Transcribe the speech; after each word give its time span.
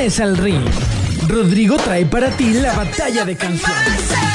canciones 0.00 0.20
al 0.20 0.36
ring. 0.38 0.64
Rodrigo 1.28 1.76
trae 1.76 2.06
para 2.06 2.30
ti 2.30 2.54
la 2.54 2.72
batalla 2.72 3.26
de 3.26 3.36
canciones. 3.36 4.29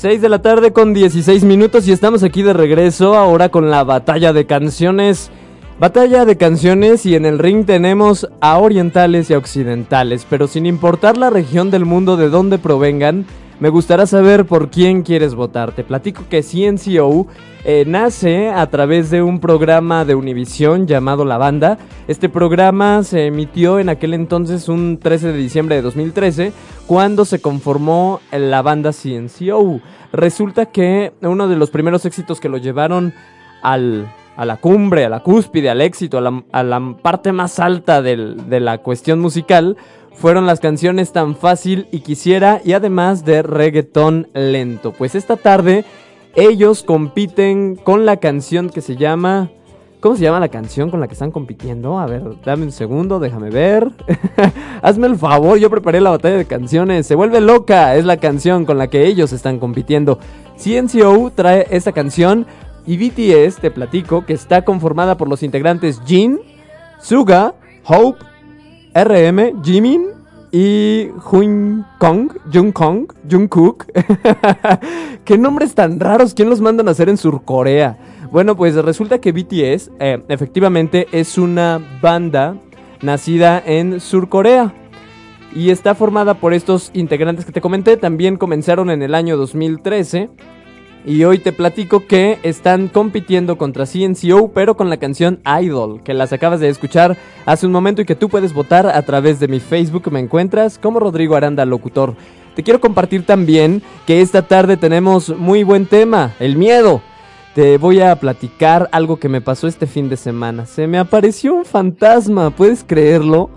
Seis 0.00 0.22
de 0.22 0.30
la 0.30 0.40
tarde 0.40 0.72
con 0.72 0.94
16 0.94 1.44
minutos 1.44 1.86
y 1.86 1.92
estamos 1.92 2.22
aquí 2.22 2.42
de 2.42 2.54
regreso 2.54 3.16
ahora 3.16 3.50
con 3.50 3.68
la 3.68 3.84
batalla 3.84 4.32
de 4.32 4.46
canciones. 4.46 5.30
Batalla 5.78 6.24
de 6.24 6.38
canciones 6.38 7.04
y 7.04 7.16
en 7.16 7.26
el 7.26 7.38
ring 7.38 7.66
tenemos 7.66 8.26
a 8.40 8.56
orientales 8.56 9.28
y 9.28 9.34
a 9.34 9.38
occidentales, 9.38 10.26
pero 10.30 10.48
sin 10.48 10.64
importar 10.64 11.18
la 11.18 11.28
región 11.28 11.70
del 11.70 11.84
mundo 11.84 12.16
de 12.16 12.30
donde 12.30 12.56
provengan, 12.56 13.26
me 13.60 13.68
gustaría 13.68 14.06
saber 14.06 14.46
por 14.46 14.70
quién 14.70 15.02
quieres 15.02 15.34
votar. 15.34 15.72
Te 15.72 15.84
platico 15.84 16.24
que 16.30 16.42
CNCO 16.42 17.26
eh, 17.64 17.84
nace 17.86 18.48
a 18.48 18.66
través 18.68 19.10
de 19.10 19.22
un 19.22 19.38
programa 19.38 20.06
de 20.06 20.14
Univisión 20.14 20.86
llamado 20.86 21.26
La 21.26 21.36
Banda. 21.36 21.76
Este 22.08 22.30
programa 22.30 23.02
se 23.02 23.26
emitió 23.26 23.78
en 23.78 23.90
aquel 23.90 24.14
entonces 24.14 24.70
un 24.70 24.98
13 24.98 25.32
de 25.32 25.38
diciembre 25.38 25.76
de 25.76 25.82
2013 25.82 26.54
cuando 26.86 27.26
se 27.26 27.42
conformó 27.42 28.20
la 28.32 28.62
banda 28.62 28.92
CNCO. 28.92 29.80
Resulta 30.10 30.66
que 30.66 31.12
uno 31.20 31.46
de 31.46 31.56
los 31.56 31.70
primeros 31.70 32.06
éxitos 32.06 32.40
que 32.40 32.48
lo 32.48 32.56
llevaron 32.56 33.12
al, 33.62 34.10
a 34.36 34.46
la 34.46 34.56
cumbre, 34.56 35.04
a 35.04 35.10
la 35.10 35.20
cúspide, 35.20 35.68
al 35.68 35.82
éxito, 35.82 36.16
a 36.16 36.62
la, 36.62 36.94
parte 37.02 37.30
más 37.32 37.60
alta 37.60 38.00
de 38.00 38.60
la 38.60 38.78
cuestión 38.78 39.20
musical 39.20 39.76
fueron 40.14 40.46
las 40.46 40.60
canciones 40.60 41.12
Tan 41.12 41.36
Fácil 41.36 41.88
y 41.92 42.00
Quisiera 42.00 42.60
y 42.64 42.72
además 42.72 43.24
de 43.24 43.42
reggaetón 43.42 44.28
lento. 44.34 44.92
Pues 44.92 45.14
esta 45.14 45.36
tarde 45.36 45.84
ellos 46.34 46.82
compiten 46.82 47.76
con 47.76 48.06
la 48.06 48.18
canción 48.18 48.70
que 48.70 48.80
se 48.80 48.96
llama... 48.96 49.50
¿Cómo 50.00 50.16
se 50.16 50.22
llama 50.22 50.40
la 50.40 50.48
canción 50.48 50.90
con 50.90 51.00
la 51.00 51.08
que 51.08 51.12
están 51.12 51.30
compitiendo? 51.30 51.98
A 51.98 52.06
ver, 52.06 52.22
dame 52.42 52.64
un 52.64 52.72
segundo, 52.72 53.18
déjame 53.18 53.50
ver. 53.50 53.90
Hazme 54.82 55.06
el 55.06 55.16
favor, 55.16 55.58
yo 55.58 55.68
preparé 55.68 56.00
la 56.00 56.08
batalla 56.08 56.38
de 56.38 56.46
canciones. 56.46 57.06
Se 57.06 57.14
vuelve 57.14 57.42
loca, 57.42 57.94
es 57.96 58.06
la 58.06 58.16
canción 58.16 58.64
con 58.64 58.78
la 58.78 58.88
que 58.88 59.06
ellos 59.06 59.34
están 59.34 59.58
compitiendo. 59.58 60.18
CNCO 60.56 61.32
trae 61.34 61.66
esta 61.70 61.92
canción 61.92 62.46
y 62.86 62.96
BTS, 62.96 63.56
te 63.60 63.70
platico, 63.70 64.24
que 64.24 64.32
está 64.32 64.64
conformada 64.64 65.18
por 65.18 65.28
los 65.28 65.42
integrantes 65.42 66.00
Jin, 66.06 66.40
Suga, 66.98 67.54
Hope 67.84 68.29
RM, 68.94 69.62
Jimin 69.62 70.06
y 70.52 71.08
Jung 71.18 71.84
Kong, 71.98 72.32
Jung 72.52 72.72
Kong, 72.72 73.06
Jungkook. 73.30 73.86
¿Qué 75.24 75.38
nombres 75.38 75.74
tan 75.74 76.00
raros? 76.00 76.34
¿Quién 76.34 76.50
los 76.50 76.60
mandan 76.60 76.88
a 76.88 76.90
hacer 76.90 77.08
en 77.08 77.16
Surcorea? 77.16 77.98
Bueno, 78.32 78.56
pues 78.56 78.74
resulta 78.74 79.20
que 79.20 79.32
BTS 79.32 79.90
eh, 80.00 80.22
efectivamente 80.28 81.06
es 81.12 81.38
una 81.38 81.80
banda 82.00 82.56
nacida 83.02 83.62
en 83.64 84.00
Surcorea. 84.00 84.74
Y 85.54 85.70
está 85.70 85.96
formada 85.96 86.34
por 86.34 86.54
estos 86.54 86.90
integrantes 86.94 87.44
que 87.44 87.52
te 87.52 87.60
comenté. 87.60 87.96
También 87.96 88.36
comenzaron 88.36 88.88
en 88.90 89.02
el 89.02 89.14
año 89.14 89.36
2013 89.36 90.30
y 91.04 91.24
hoy 91.24 91.38
te 91.38 91.52
platico 91.52 92.06
que 92.06 92.38
están 92.42 92.88
compitiendo 92.88 93.56
contra 93.56 93.86
CNCO, 93.86 94.52
pero 94.52 94.76
con 94.76 94.90
la 94.90 94.98
canción 94.98 95.40
Idol, 95.62 96.02
que 96.02 96.14
las 96.14 96.32
acabas 96.32 96.60
de 96.60 96.68
escuchar 96.68 97.16
hace 97.46 97.66
un 97.66 97.72
momento 97.72 98.02
y 98.02 98.04
que 98.04 98.14
tú 98.14 98.28
puedes 98.28 98.52
votar 98.52 98.86
a 98.86 99.02
través 99.02 99.40
de 99.40 99.48
mi 99.48 99.60
Facebook. 99.60 100.10
Me 100.12 100.20
encuentras 100.20 100.78
como 100.78 101.00
Rodrigo 101.00 101.36
Aranda 101.36 101.64
Locutor. 101.64 102.14
Te 102.54 102.62
quiero 102.62 102.80
compartir 102.80 103.24
también 103.24 103.82
que 104.06 104.20
esta 104.20 104.42
tarde 104.42 104.76
tenemos 104.76 105.30
muy 105.36 105.62
buen 105.62 105.86
tema, 105.86 106.34
el 106.38 106.56
miedo. 106.56 107.00
Te 107.54 107.78
voy 107.78 108.00
a 108.00 108.14
platicar 108.16 108.88
algo 108.92 109.18
que 109.18 109.28
me 109.28 109.40
pasó 109.40 109.66
este 109.66 109.86
fin 109.86 110.08
de 110.08 110.16
semana. 110.16 110.66
Se 110.66 110.86
me 110.86 110.98
apareció 110.98 111.54
un 111.54 111.64
fantasma, 111.64 112.50
¿puedes 112.50 112.84
creerlo? 112.84 113.50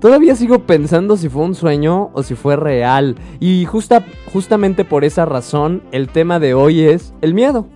Todavía 0.00 0.36
sigo 0.36 0.60
pensando 0.60 1.16
si 1.16 1.30
fue 1.30 1.42
un 1.42 1.54
sueño 1.54 2.10
o 2.12 2.22
si 2.22 2.34
fue 2.34 2.56
real. 2.56 3.16
Y 3.40 3.64
justa, 3.64 4.04
justamente 4.32 4.84
por 4.84 5.04
esa 5.04 5.24
razón, 5.24 5.82
el 5.90 6.08
tema 6.08 6.38
de 6.38 6.52
hoy 6.52 6.82
es 6.82 7.14
el 7.22 7.32
miedo. 7.32 7.66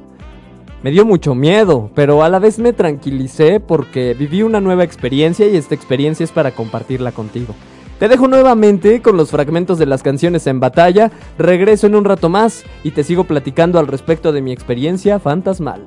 Me 0.82 0.90
dio 0.90 1.04
mucho 1.04 1.34
miedo, 1.34 1.90
pero 1.94 2.22
a 2.22 2.28
la 2.28 2.38
vez 2.38 2.58
me 2.58 2.72
tranquilicé 2.72 3.60
porque 3.60 4.14
viví 4.14 4.42
una 4.42 4.60
nueva 4.60 4.84
experiencia 4.84 5.46
y 5.46 5.56
esta 5.56 5.74
experiencia 5.74 6.24
es 6.24 6.32
para 6.32 6.52
compartirla 6.52 7.12
contigo. 7.12 7.54
Te 7.98 8.08
dejo 8.08 8.28
nuevamente 8.28 9.02
con 9.02 9.16
los 9.18 9.30
fragmentos 9.30 9.78
de 9.78 9.84
las 9.84 10.02
canciones 10.02 10.46
en 10.46 10.58
batalla, 10.58 11.10
regreso 11.38 11.86
en 11.86 11.94
un 11.94 12.06
rato 12.06 12.30
más 12.30 12.64
y 12.82 12.92
te 12.92 13.04
sigo 13.04 13.24
platicando 13.24 13.78
al 13.78 13.86
respecto 13.86 14.32
de 14.32 14.40
mi 14.40 14.52
experiencia 14.52 15.18
fantasmal. 15.18 15.86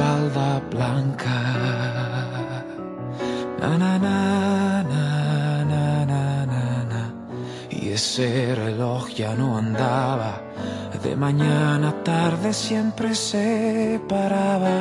Espalda 0.00 0.62
blanca. 0.70 1.36
Na, 3.60 3.76
na, 3.76 3.98
na, 3.98 4.82
na, 4.92 5.64
na, 5.72 6.04
na, 6.06 6.84
na, 6.92 7.02
Y 7.70 7.92
ese 7.92 8.54
reloj 8.54 9.10
ya 9.14 9.34
no 9.34 9.58
andaba, 9.58 10.40
de 11.02 11.14
mañana 11.16 11.90
a 11.90 12.02
tarde 12.02 12.52
siempre 12.52 13.14
se 13.14 14.00
paraba. 14.08 14.78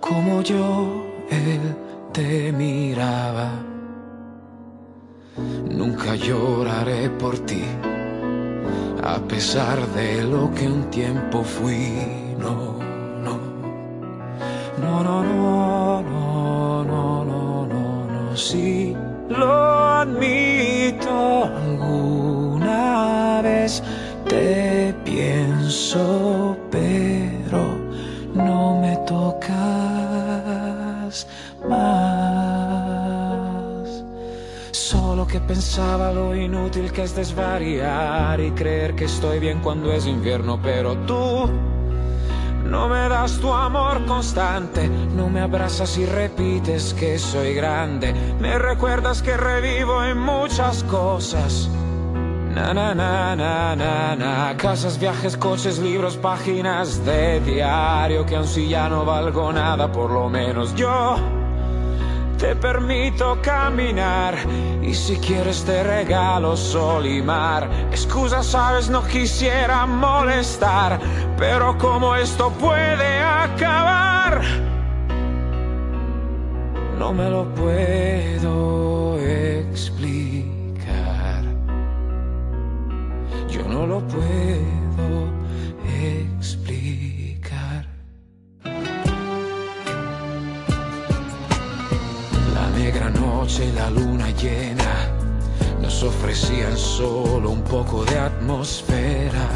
Como 0.00 0.42
yo, 0.42 1.04
él 1.28 1.76
te 2.12 2.52
miraba. 2.52 3.50
Nunca 5.70 6.14
lloraré 6.14 7.10
por 7.10 7.38
ti 7.40 7.64
a 9.02 9.18
pesar 9.18 9.78
de 9.88 10.22
lo 10.22 10.52
que 10.54 10.66
un 10.68 10.84
tiempo 10.90 11.42
fui. 11.42 11.92
No, 12.38 12.73
no, 14.94 15.02
no, 15.02 15.24
no, 15.24 16.02
no, 16.02 16.84
no, 16.84 17.24
no, 17.24 17.66
no, 17.66 18.06
no, 18.06 18.36
sí 18.36 18.94
lo 19.28 19.52
admito 19.90 21.44
alguna 21.44 23.42
vez 23.42 23.82
te 24.28 24.94
pienso 25.04 26.56
pero 26.70 27.76
no 28.34 28.80
me 28.80 28.96
tocas 28.98 29.56
más 31.68 32.44
solo 34.70 35.26
que 35.26 35.40
pensaba 35.40 36.12
lo 36.12 36.36
inútil 36.36 36.92
que 36.92 37.02
es 37.02 37.16
desvariar 37.16 38.38
y 38.38 38.52
creer 38.52 38.94
que 38.94 39.06
estoy 39.06 39.40
bien 39.40 39.58
cuando 39.58 39.92
es 39.92 40.06
invierno 40.06 40.60
pero 40.62 40.96
tú 40.98 41.73
no 42.64 42.88
me 42.88 43.08
das 43.08 43.38
tu 43.38 43.52
amor 43.52 44.04
constante, 44.06 44.88
no 44.88 45.28
me 45.28 45.40
abrazas 45.40 45.96
y 45.98 46.06
repites 46.06 46.94
que 46.94 47.18
soy 47.18 47.54
grande, 47.54 48.14
me 48.40 48.58
recuerdas 48.58 49.22
que 49.22 49.36
revivo 49.36 50.02
en 50.02 50.18
muchas 50.18 50.82
cosas. 50.84 51.68
Na 52.54 52.72
na 52.72 52.94
na 52.94 53.34
na 53.34 53.74
na 53.74 54.14
na. 54.14 54.56
Casas, 54.56 54.96
viajes, 54.98 55.36
coches, 55.36 55.80
libros, 55.80 56.16
páginas 56.16 57.04
de 57.04 57.40
diario 57.40 58.24
Que 58.24 58.36
aun 58.36 58.46
si 58.46 58.68
ya 58.68 58.88
no 58.88 59.04
valgo 59.04 59.52
nada, 59.52 59.90
por 59.90 60.08
lo 60.12 60.28
menos 60.28 60.72
yo 60.76 61.43
te 62.44 62.54
permito 62.56 63.38
caminar 63.40 64.34
y 64.82 64.92
si 64.92 65.16
quieres 65.16 65.64
te 65.64 65.82
regalo 65.82 66.54
sol 66.54 67.06
y 67.06 67.22
mar. 67.22 67.70
Excusa, 67.90 68.42
sabes, 68.42 68.90
no 68.90 69.02
quisiera 69.02 69.86
molestar, 69.86 71.00
pero 71.38 71.78
como 71.78 72.14
esto 72.14 72.50
puede 72.50 73.18
acabar, 73.18 74.42
no 76.98 77.14
me 77.14 77.30
lo 77.30 77.46
puedo 77.54 79.18
explicar. 79.18 80.24
no 83.66 83.86
lo 83.86 84.00
puedo 84.06 85.33
noche 93.44 93.70
la 93.74 93.90
luna 93.90 94.30
llena 94.30 95.10
nos 95.78 96.02
ofrecían 96.02 96.74
solo 96.78 97.50
un 97.50 97.62
poco 97.62 98.02
de 98.06 98.18
atmósfera. 98.18 99.46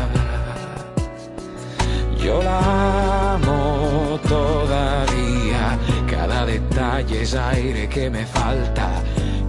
Yo 2.23 2.43
la 2.43 3.33
amo 3.35 4.21
todavía, 4.29 5.79
cada 6.07 6.45
detalle 6.45 7.23
es 7.23 7.35
aire 7.35 7.89
que 7.89 8.11
me 8.11 8.27
falta. 8.27 8.91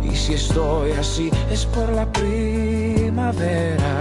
Y 0.02 0.16
si 0.16 0.36
estoy 0.36 0.92
así 0.92 1.30
es 1.52 1.66
por 1.66 1.90
la 1.92 2.06
primavera. 2.10 3.94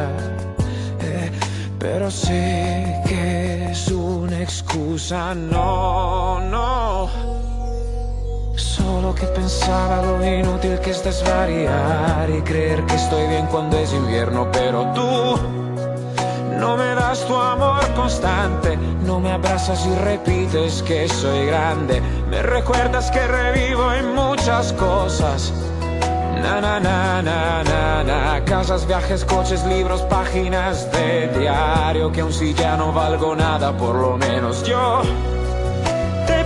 Eh, 1.00 1.32
pero 1.80 2.12
sé 2.12 3.02
que 3.08 3.72
es 3.72 3.88
una 3.88 4.40
excusa, 4.40 5.34
no, 5.34 6.40
no. 6.48 7.27
Solo 8.88 9.14
que 9.14 9.26
pensaba 9.26 10.00
lo 10.00 10.24
inútil 10.24 10.80
que 10.80 10.92
es 10.92 11.04
desvariar 11.04 12.26
y 12.30 12.40
creer 12.40 12.82
que 12.86 12.94
estoy 12.94 13.26
bien 13.26 13.46
cuando 13.48 13.76
es 13.76 13.92
invierno, 13.92 14.48
pero 14.50 14.90
tú 14.94 15.38
no 16.58 16.74
me 16.74 16.94
das 16.94 17.22
tu 17.26 17.36
amor 17.36 17.86
constante, 17.94 18.78
no 19.04 19.20
me 19.20 19.32
abrazas 19.32 19.84
y 19.84 19.94
repites 19.94 20.82
que 20.84 21.06
soy 21.06 21.44
grande, 21.44 22.00
me 22.30 22.40
recuerdas 22.40 23.10
que 23.10 23.26
revivo 23.26 23.92
en 23.92 24.14
muchas 24.14 24.72
cosas. 24.72 25.52
Na, 26.42 26.58
na, 26.58 26.80
na, 26.80 27.20
na, 27.20 27.62
na, 27.62 28.02
na, 28.02 28.44
casas, 28.46 28.86
viajes, 28.86 29.22
coches, 29.22 29.66
libros, 29.66 30.00
páginas 30.08 30.90
de 30.92 31.28
diario, 31.38 32.10
que 32.10 32.22
aun 32.22 32.32
si 32.32 32.54
ya 32.54 32.74
no 32.74 32.90
valgo 32.90 33.36
nada, 33.36 33.70
por 33.76 33.94
lo 33.94 34.16
menos 34.16 34.62
yo 34.62 35.02
te 36.26 36.44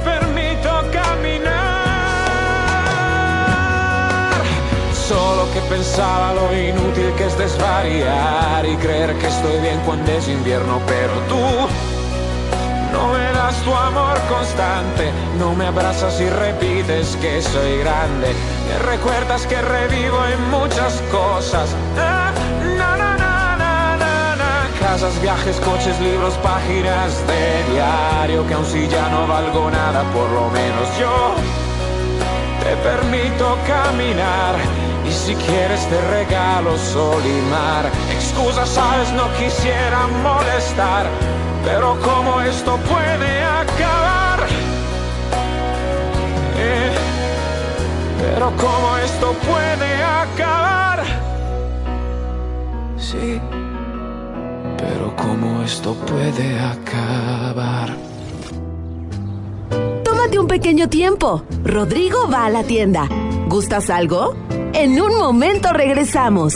Solo 5.12 5.45
que 5.52 5.61
pensaba 5.69 6.33
lo 6.33 6.57
inútil 6.57 7.12
que 7.19 7.26
es 7.26 7.37
desvariar 7.37 8.64
y 8.64 8.76
creer 8.76 9.14
que 9.19 9.26
estoy 9.26 9.61
bien 9.61 9.78
cuando 9.85 10.11
es 10.11 10.26
invierno, 10.26 10.81
pero 10.87 11.12
tú 11.28 11.69
no 12.92 13.09
me 13.12 13.31
das 13.33 13.54
tu 13.62 13.75
amor 13.75 14.19
constante, 14.31 15.12
no 15.38 15.54
me 15.54 15.66
abrazas 15.66 16.19
y 16.19 16.31
repites 16.31 17.14
que 17.16 17.42
soy 17.42 17.81
grande, 17.81 18.33
me 18.69 18.78
recuerdas 18.90 19.47
que 19.47 19.61
revivo 19.61 20.19
en 20.25 20.50
muchas 20.50 20.95
cosas. 21.12 21.69
Casas, 24.81 25.21
viajes, 25.21 25.57
coches, 25.61 26.00
libros, 26.00 26.33
páginas 26.42 27.12
de 27.26 27.73
diario, 27.75 28.47
que 28.47 28.54
aun 28.54 28.64
si 28.64 28.88
ya 28.88 29.11
no 29.11 29.26
valgo 29.26 29.71
nada, 29.71 30.04
por 30.14 30.31
lo 30.31 30.49
menos 30.49 30.88
yo 30.99 31.35
te 32.64 32.76
permito 32.76 33.59
caminar. 33.66 34.82
Y 35.07 35.11
si 35.13 35.35
quieres 35.35 35.87
te 35.89 36.01
regalo 36.11 36.77
sol 36.79 37.23
y 37.25 37.51
mar. 37.51 37.91
Excusa, 38.13 38.67
sabes, 38.67 39.13
no 39.13 39.33
quisiera 39.35 40.07
molestar. 40.23 41.07
Pero 41.65 41.97
cómo 42.01 42.41
esto 42.41 42.77
puede 42.77 43.43
acabar. 43.43 44.47
Eh, 46.59 46.93
pero 48.21 48.53
cómo 48.57 48.97
esto 48.99 49.33
puede 49.47 50.03
acabar. 50.03 51.05
Sí, 52.97 53.41
pero 54.77 55.15
cómo 55.17 55.63
esto 55.63 55.95
puede 55.95 56.59
acabar. 56.59 57.91
Tómate 60.05 60.39
un 60.39 60.47
pequeño 60.47 60.89
tiempo. 60.89 61.43
Rodrigo 61.65 62.29
va 62.29 62.47
a 62.47 62.51
la 62.51 62.63
tienda. 62.65 63.09
¿Gustas 63.53 63.91
algo? 63.91 64.35
En 64.73 64.99
un 64.99 65.15
momento 65.19 65.75
regresamos. 65.75 66.55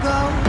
Go. 0.01 0.40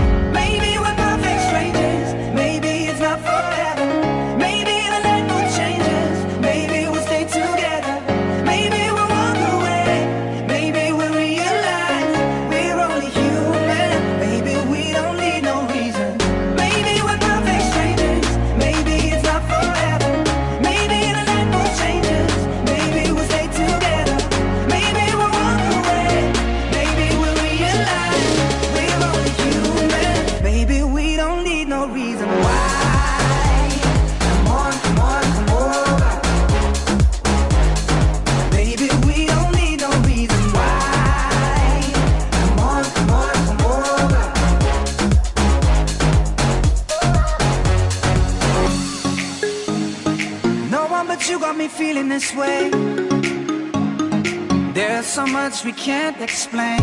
Can't 56.12 56.22
explain. 56.22 56.81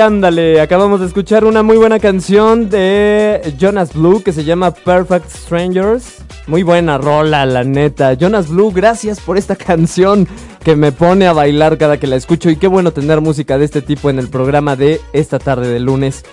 Ándale, 0.00 0.60
acabamos 0.60 1.00
de 1.00 1.06
escuchar 1.06 1.44
una 1.44 1.62
muy 1.62 1.76
buena 1.76 1.98
canción 1.98 2.68
de 2.68 3.54
Jonas 3.58 3.94
Blue 3.94 4.22
que 4.22 4.32
se 4.32 4.44
llama 4.44 4.72
Perfect 4.72 5.30
Strangers. 5.30 6.18
Muy 6.46 6.62
buena 6.62 6.98
rola, 6.98 7.46
la 7.46 7.64
neta. 7.64 8.12
Jonas 8.14 8.48
Blue, 8.48 8.72
gracias 8.72 9.20
por 9.20 9.38
esta 9.38 9.56
canción 9.56 10.28
que 10.62 10.76
me 10.76 10.92
pone 10.92 11.26
a 11.26 11.32
bailar 11.32 11.78
cada 11.78 11.98
que 11.98 12.06
la 12.06 12.16
escucho. 12.16 12.50
Y 12.50 12.56
qué 12.56 12.68
bueno 12.68 12.92
tener 12.92 13.20
música 13.20 13.58
de 13.58 13.64
este 13.64 13.80
tipo 13.80 14.10
en 14.10 14.18
el 14.18 14.28
programa 14.28 14.76
de 14.76 15.00
esta 15.12 15.38
tarde 15.38 15.68
de 15.68 15.80
lunes. 15.80 16.24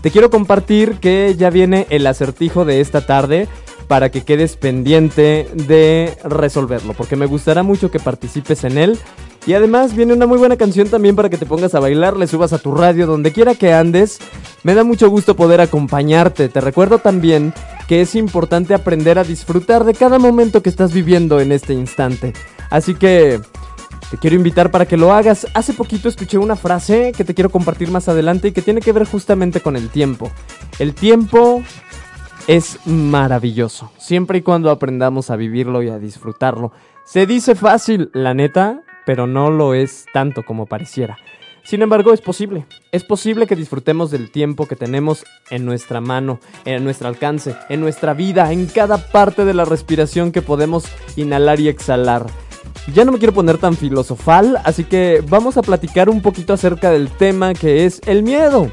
Te 0.00 0.10
quiero 0.10 0.30
compartir 0.30 0.94
que 0.94 1.34
ya 1.36 1.50
viene 1.50 1.86
el 1.90 2.06
acertijo 2.06 2.64
de 2.64 2.80
esta 2.80 3.04
tarde 3.06 3.48
para 3.86 4.10
que 4.10 4.22
quedes 4.22 4.56
pendiente 4.56 5.48
de 5.52 6.16
resolverlo, 6.24 6.94
porque 6.94 7.16
me 7.16 7.26
gustará 7.26 7.62
mucho 7.62 7.90
que 7.90 7.98
participes 7.98 8.64
en 8.64 8.78
él. 8.78 8.98
Y 9.50 9.54
además 9.54 9.96
viene 9.96 10.12
una 10.12 10.28
muy 10.28 10.38
buena 10.38 10.56
canción 10.56 10.86
también 10.86 11.16
para 11.16 11.28
que 11.28 11.36
te 11.36 11.44
pongas 11.44 11.74
a 11.74 11.80
bailar, 11.80 12.16
le 12.16 12.28
subas 12.28 12.52
a 12.52 12.58
tu 12.58 12.72
radio, 12.72 13.08
donde 13.08 13.32
quiera 13.32 13.56
que 13.56 13.72
andes. 13.72 14.20
Me 14.62 14.74
da 14.74 14.84
mucho 14.84 15.10
gusto 15.10 15.34
poder 15.34 15.60
acompañarte. 15.60 16.48
Te 16.48 16.60
recuerdo 16.60 17.00
también 17.00 17.52
que 17.88 18.00
es 18.00 18.14
importante 18.14 18.74
aprender 18.74 19.18
a 19.18 19.24
disfrutar 19.24 19.82
de 19.82 19.94
cada 19.94 20.20
momento 20.20 20.62
que 20.62 20.68
estás 20.68 20.92
viviendo 20.92 21.40
en 21.40 21.50
este 21.50 21.72
instante. 21.72 22.32
Así 22.70 22.94
que 22.94 23.40
te 24.12 24.18
quiero 24.18 24.36
invitar 24.36 24.70
para 24.70 24.86
que 24.86 24.96
lo 24.96 25.12
hagas. 25.12 25.48
Hace 25.52 25.72
poquito 25.72 26.08
escuché 26.08 26.38
una 26.38 26.54
frase 26.54 27.10
que 27.16 27.24
te 27.24 27.34
quiero 27.34 27.50
compartir 27.50 27.90
más 27.90 28.08
adelante 28.08 28.46
y 28.46 28.52
que 28.52 28.62
tiene 28.62 28.80
que 28.80 28.92
ver 28.92 29.04
justamente 29.04 29.60
con 29.60 29.74
el 29.74 29.88
tiempo. 29.88 30.30
El 30.78 30.94
tiempo 30.94 31.60
es 32.46 32.78
maravilloso, 32.86 33.90
siempre 33.98 34.38
y 34.38 34.42
cuando 34.42 34.70
aprendamos 34.70 35.28
a 35.28 35.34
vivirlo 35.34 35.82
y 35.82 35.88
a 35.88 35.98
disfrutarlo. 35.98 36.70
Se 37.04 37.26
dice 37.26 37.56
fácil, 37.56 38.12
la 38.14 38.32
neta, 38.32 38.84
pero 39.10 39.26
no 39.26 39.50
lo 39.50 39.74
es 39.74 40.06
tanto 40.12 40.44
como 40.44 40.66
pareciera. 40.66 41.18
Sin 41.64 41.82
embargo, 41.82 42.12
es 42.12 42.20
posible. 42.20 42.64
Es 42.92 43.02
posible 43.02 43.48
que 43.48 43.56
disfrutemos 43.56 44.12
del 44.12 44.30
tiempo 44.30 44.68
que 44.68 44.76
tenemos 44.76 45.24
en 45.50 45.64
nuestra 45.64 46.00
mano, 46.00 46.38
en 46.64 46.84
nuestro 46.84 47.08
alcance, 47.08 47.56
en 47.68 47.80
nuestra 47.80 48.14
vida, 48.14 48.52
en 48.52 48.66
cada 48.66 48.98
parte 48.98 49.44
de 49.44 49.52
la 49.52 49.64
respiración 49.64 50.30
que 50.30 50.42
podemos 50.42 50.84
inhalar 51.16 51.58
y 51.58 51.66
exhalar. 51.66 52.24
Ya 52.94 53.04
no 53.04 53.10
me 53.10 53.18
quiero 53.18 53.34
poner 53.34 53.58
tan 53.58 53.76
filosofal, 53.76 54.58
así 54.62 54.84
que 54.84 55.24
vamos 55.28 55.56
a 55.56 55.62
platicar 55.62 56.08
un 56.08 56.22
poquito 56.22 56.52
acerca 56.52 56.92
del 56.92 57.08
tema 57.08 57.52
que 57.52 57.86
es 57.86 58.00
el 58.06 58.22
miedo. 58.22 58.70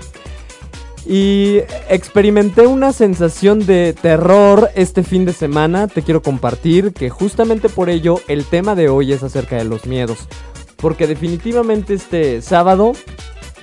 Y 1.08 1.60
experimenté 1.90 2.68
una 2.68 2.92
sensación 2.92 3.66
de 3.66 3.94
terror 3.94 4.70
este 4.76 5.04
fin 5.04 5.24
de 5.24 5.32
semana. 5.32 5.88
Te 5.88 6.02
quiero 6.02 6.22
compartir 6.22 6.92
que 6.92 7.10
justamente 7.10 7.70
por 7.70 7.90
ello 7.90 8.20
el 8.28 8.44
tema 8.44 8.76
de 8.76 8.90
hoy 8.90 9.14
es 9.14 9.24
acerca 9.24 9.56
de 9.56 9.64
los 9.64 9.86
miedos. 9.86 10.28
Porque 10.76 11.08
definitivamente 11.08 11.94
este 11.94 12.42
sábado 12.42 12.92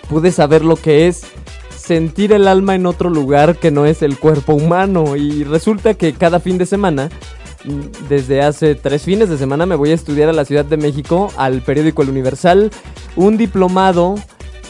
pude 0.08 0.32
saber 0.32 0.64
lo 0.64 0.76
que 0.76 1.06
es 1.06 1.26
sentir 1.76 2.32
el 2.32 2.48
alma 2.48 2.74
en 2.74 2.86
otro 2.86 3.10
lugar 3.10 3.56
que 3.56 3.70
no 3.70 3.84
es 3.84 4.00
el 4.00 4.18
cuerpo 4.18 4.54
humano. 4.54 5.14
Y 5.14 5.44
resulta 5.44 5.92
que 5.92 6.14
cada 6.14 6.40
fin 6.40 6.56
de 6.56 6.64
semana, 6.64 7.10
mm, 7.64 8.08
desde 8.08 8.40
hace 8.40 8.74
tres 8.74 9.02
fines 9.02 9.28
de 9.28 9.36
semana, 9.36 9.66
me 9.66 9.76
voy 9.76 9.90
a 9.90 9.94
estudiar 9.94 10.30
a 10.30 10.32
la 10.32 10.46
Ciudad 10.46 10.64
de 10.64 10.78
México, 10.78 11.30
al 11.36 11.60
periódico 11.60 12.00
El 12.00 12.08
Universal, 12.08 12.70
un 13.16 13.36
diplomado 13.36 14.14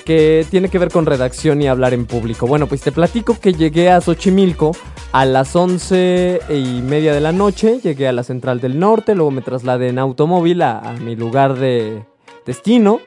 que 0.05 0.47
tiene 0.51 0.69
que 0.69 0.79
ver 0.79 0.91
con 0.91 1.07
redacción 1.07 1.63
y 1.63 1.69
hablar 1.69 1.95
en 1.95 2.07
público. 2.07 2.47
Bueno, 2.47 2.67
pues 2.67 2.83
te 2.83 2.93
platico 2.93 3.39
que 3.41 3.55
llegué 3.55 3.91
a 3.91 4.01
Xochimilco 4.01 4.73
a 5.13 5.25
las 5.25 5.55
once 5.57 6.41
y 6.51 6.83
media 6.83 7.15
de 7.15 7.21
la 7.21 7.33
noche, 7.33 7.81
llegué 7.83 8.09
a 8.09 8.13
la 8.13 8.23
Central 8.23 8.61
del 8.61 8.79
Norte, 8.79 9.15
luego 9.15 9.31
me 9.31 9.43
trasladé 9.43 9.89
en 9.89 9.99
automóvil 9.99 10.63
a, 10.63 10.79
a 10.81 10.93
mi 10.95 11.17
lugar 11.17 11.55
de 11.55 12.05
destino. 12.47 13.01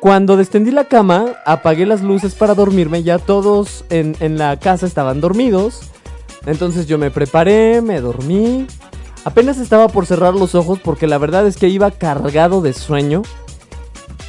Cuando 0.00 0.36
descendí 0.36 0.70
la 0.70 0.84
cama, 0.84 1.34
apagué 1.44 1.86
las 1.86 2.02
luces 2.02 2.34
para 2.34 2.54
dormirme, 2.54 3.02
ya 3.02 3.18
todos 3.18 3.84
en, 3.90 4.16
en 4.20 4.38
la 4.38 4.58
casa 4.58 4.86
estaban 4.86 5.20
dormidos. 5.20 5.80
Entonces 6.46 6.86
yo 6.86 6.96
me 6.96 7.10
preparé, 7.10 7.82
me 7.82 8.00
dormí. 8.00 8.66
Apenas 9.24 9.58
estaba 9.58 9.88
por 9.88 10.06
cerrar 10.06 10.34
los 10.34 10.54
ojos 10.54 10.78
porque 10.78 11.08
la 11.08 11.18
verdad 11.18 11.46
es 11.46 11.56
que 11.56 11.68
iba 11.68 11.90
cargado 11.90 12.60
de 12.60 12.72
sueño. 12.72 13.22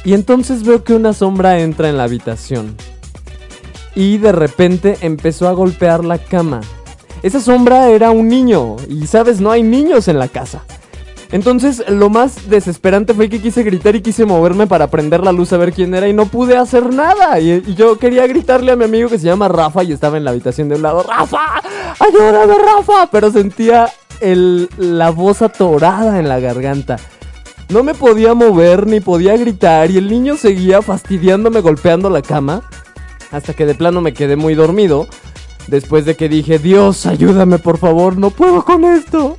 Y 0.04 0.14
entonces 0.14 0.62
veo 0.64 0.84
que 0.84 0.94
una 0.94 1.12
sombra 1.12 1.60
entra 1.60 1.88
en 1.88 1.96
la 1.96 2.04
habitación. 2.04 2.76
Y 3.94 4.18
de 4.18 4.32
repente 4.32 4.96
empezó 5.00 5.48
a 5.48 5.52
golpear 5.52 6.04
la 6.04 6.18
cama. 6.18 6.60
Esa 7.22 7.40
sombra 7.40 7.88
era 7.88 8.10
un 8.10 8.28
niño. 8.28 8.76
Y 8.88 9.06
sabes, 9.06 9.40
no 9.40 9.50
hay 9.50 9.62
niños 9.62 10.08
en 10.08 10.18
la 10.18 10.28
casa. 10.28 10.62
Entonces 11.30 11.84
lo 11.88 12.08
más 12.08 12.48
desesperante 12.48 13.12
fue 13.12 13.28
que 13.28 13.40
quise 13.40 13.62
gritar 13.62 13.94
y 13.94 14.00
quise 14.00 14.24
moverme 14.24 14.66
para 14.66 14.86
prender 14.86 15.22
la 15.22 15.32
luz 15.32 15.52
a 15.52 15.58
ver 15.58 15.74
quién 15.74 15.94
era 15.94 16.08
y 16.08 16.14
no 16.14 16.26
pude 16.26 16.56
hacer 16.56 16.92
nada. 16.92 17.38
Y, 17.38 17.74
yo 17.74 17.98
quería 17.98 18.26
gritarle 18.26 18.72
a 18.72 18.76
mi 18.76 18.84
amigo 18.84 19.10
que 19.10 19.18
se 19.18 19.26
llama 19.26 19.48
Rafa 19.48 19.82
y 19.82 19.92
estaba 19.92 20.16
en 20.16 20.24
la 20.24 20.30
habitación 20.30 20.68
de 20.68 20.76
un 20.76 20.82
lado. 20.82 21.02
¡Rafa! 21.02 21.60
¡Ayúdame, 22.00 22.54
Rafa! 22.54 23.08
Pero 23.10 23.30
sentía 23.30 23.90
la 24.78 25.10
voz 25.10 25.42
atorada 25.42 26.18
en 26.18 26.28
la 26.28 26.40
garganta. 26.40 26.96
No 27.70 27.82
me 27.82 27.94
podía 27.94 28.32
mover 28.32 28.86
ni 28.86 29.00
podía 29.00 29.36
gritar 29.36 29.90
y 29.90 29.98
el 29.98 30.08
niño 30.08 30.36
seguía 30.36 30.80
fastidiándome 30.80 31.60
golpeando 31.60 32.08
la 32.08 32.22
cama 32.22 32.62
hasta 33.30 33.52
que 33.52 33.66
de 33.66 33.74
plano 33.74 34.00
me 34.00 34.14
quedé 34.14 34.36
muy 34.36 34.54
dormido. 34.54 35.06
Después 35.66 36.06
de 36.06 36.16
que 36.16 36.30
dije, 36.30 36.58
Dios, 36.58 37.04
ayúdame 37.04 37.58
por 37.58 37.76
favor, 37.76 38.16
no 38.16 38.30
puedo 38.30 38.64
con 38.64 38.84
esto. 38.84 39.36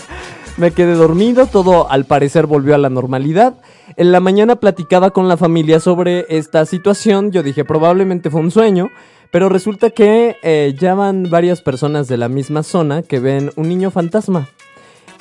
me 0.56 0.70
quedé 0.70 0.94
dormido, 0.94 1.46
todo 1.46 1.90
al 1.90 2.06
parecer 2.06 2.46
volvió 2.46 2.74
a 2.74 2.78
la 2.78 2.88
normalidad. 2.88 3.60
En 3.96 4.10
la 4.10 4.20
mañana 4.20 4.56
platicaba 4.56 5.10
con 5.10 5.28
la 5.28 5.36
familia 5.36 5.78
sobre 5.78 6.24
esta 6.30 6.64
situación, 6.64 7.30
yo 7.30 7.42
dije 7.42 7.66
probablemente 7.66 8.30
fue 8.30 8.40
un 8.40 8.50
sueño, 8.50 8.88
pero 9.30 9.50
resulta 9.50 9.90
que 9.90 10.36
eh, 10.42 10.74
ya 10.78 10.94
van 10.94 11.28
varias 11.28 11.60
personas 11.60 12.08
de 12.08 12.16
la 12.16 12.30
misma 12.30 12.62
zona 12.62 13.02
que 13.02 13.18
ven 13.18 13.52
un 13.56 13.68
niño 13.68 13.90
fantasma. 13.90 14.48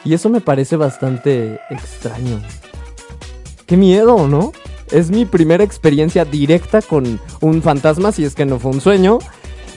Y 0.05 0.13
eso 0.13 0.29
me 0.29 0.39
parece 0.39 0.77
bastante 0.77 1.59
extraño. 1.69 2.39
Qué 3.65 3.75
miedo, 3.75 4.27
¿no? 4.27 4.53
Es 4.91 5.09
mi 5.09 5.25
primera 5.25 5.63
experiencia 5.63 6.23
directa 6.23 6.83
con 6.83 7.19
un 7.41 7.61
fantasma, 7.63 8.11
si 8.11 8.23
es 8.23 8.35
que 8.35 8.45
no 8.45 8.59
fue 8.59 8.71
un 8.71 8.81
sueño. 8.81 9.17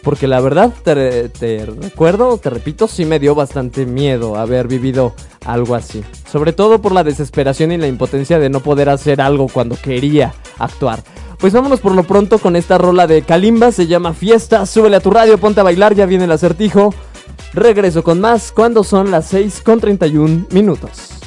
Porque 0.03 0.29
la 0.29 0.41
verdad, 0.41 0.73
te, 0.85 1.67
recuerdo, 1.67 2.37
te 2.37 2.51
repito, 2.51 2.87
sí 2.87 3.05
me 3.05 3.19
dio 3.19 3.35
bastante 3.35 3.87
miedo 3.87 4.37
haber 4.37 4.69
vivido 4.69 5.15
algo 5.45 5.75
así. 5.75 6.05
Sobre 6.31 6.53
todo 6.53 6.81
por 6.81 6.93
la 6.93 7.05
desesperación 7.05 7.73
y 7.73 7.79
la 7.79 7.89
impotencia 7.89 8.39
de 8.39 8.51
no 8.51 8.61
poder 8.61 8.91
hacer 8.91 9.21
algo 9.21 9.49
cuando 9.49 9.77
quería 9.77 10.35
actuar. 10.59 11.03
Pues 11.39 11.53
vámonos 11.53 11.81
por 11.81 11.95
lo 11.95 12.03
pronto 12.03 12.39
con 12.39 12.55
esta 12.57 12.79
rola 12.79 13.07
de 13.07 13.23
Kalimba, 13.23 13.73
se 13.73 13.87
llama 13.87 14.13
Fiesta, 14.13 14.67
súbele 14.67 14.97
a 14.97 15.01
tu 15.01 15.11
radio, 15.11 15.39
ponte 15.39 15.61
a 15.61 15.65
bailar, 15.65 15.95
ya 15.95 16.05
viene 16.05 16.25
el 16.25 16.33
acertijo. 16.33 16.93
Regreso 17.55 18.03
con 18.03 18.21
más 18.21 18.53
cuando 18.53 18.85
son 18.85 19.11
las 19.11 19.27
6 19.29 19.63
con 19.65 19.81
31 19.81 20.47
minutos. 20.51 21.18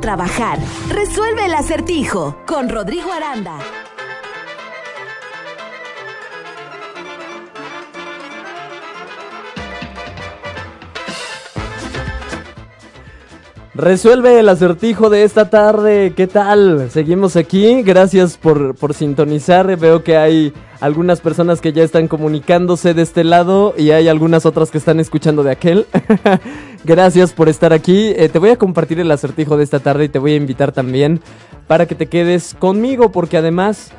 trabajar. 0.00 0.58
Resuelve 0.88 1.46
el 1.46 1.54
acertijo 1.54 2.36
con 2.46 2.68
Rodrigo 2.68 3.12
Aranda 3.12 3.58
Resuelve 13.84 14.40
el 14.40 14.48
acertijo 14.48 15.10
de 15.10 15.24
esta 15.24 15.50
tarde. 15.50 16.14
¿Qué 16.16 16.26
tal? 16.26 16.88
Seguimos 16.90 17.36
aquí. 17.36 17.82
Gracias 17.82 18.38
por, 18.38 18.74
por 18.76 18.94
sintonizar. 18.94 19.76
Veo 19.76 20.02
que 20.02 20.16
hay 20.16 20.54
algunas 20.80 21.20
personas 21.20 21.60
que 21.60 21.74
ya 21.74 21.82
están 21.82 22.08
comunicándose 22.08 22.94
de 22.94 23.02
este 23.02 23.24
lado 23.24 23.74
y 23.76 23.90
hay 23.90 24.08
algunas 24.08 24.46
otras 24.46 24.70
que 24.70 24.78
están 24.78 25.00
escuchando 25.00 25.42
de 25.42 25.50
aquel. 25.50 25.86
Gracias 26.84 27.34
por 27.34 27.50
estar 27.50 27.74
aquí. 27.74 28.14
Eh, 28.16 28.30
te 28.30 28.38
voy 28.38 28.48
a 28.48 28.56
compartir 28.56 29.00
el 29.00 29.10
acertijo 29.10 29.58
de 29.58 29.64
esta 29.64 29.80
tarde 29.80 30.04
y 30.04 30.08
te 30.08 30.18
voy 30.18 30.32
a 30.32 30.36
invitar 30.36 30.72
también 30.72 31.20
para 31.66 31.84
que 31.84 31.94
te 31.94 32.06
quedes 32.06 32.56
conmigo 32.58 33.12
porque 33.12 33.36
además 33.36 33.92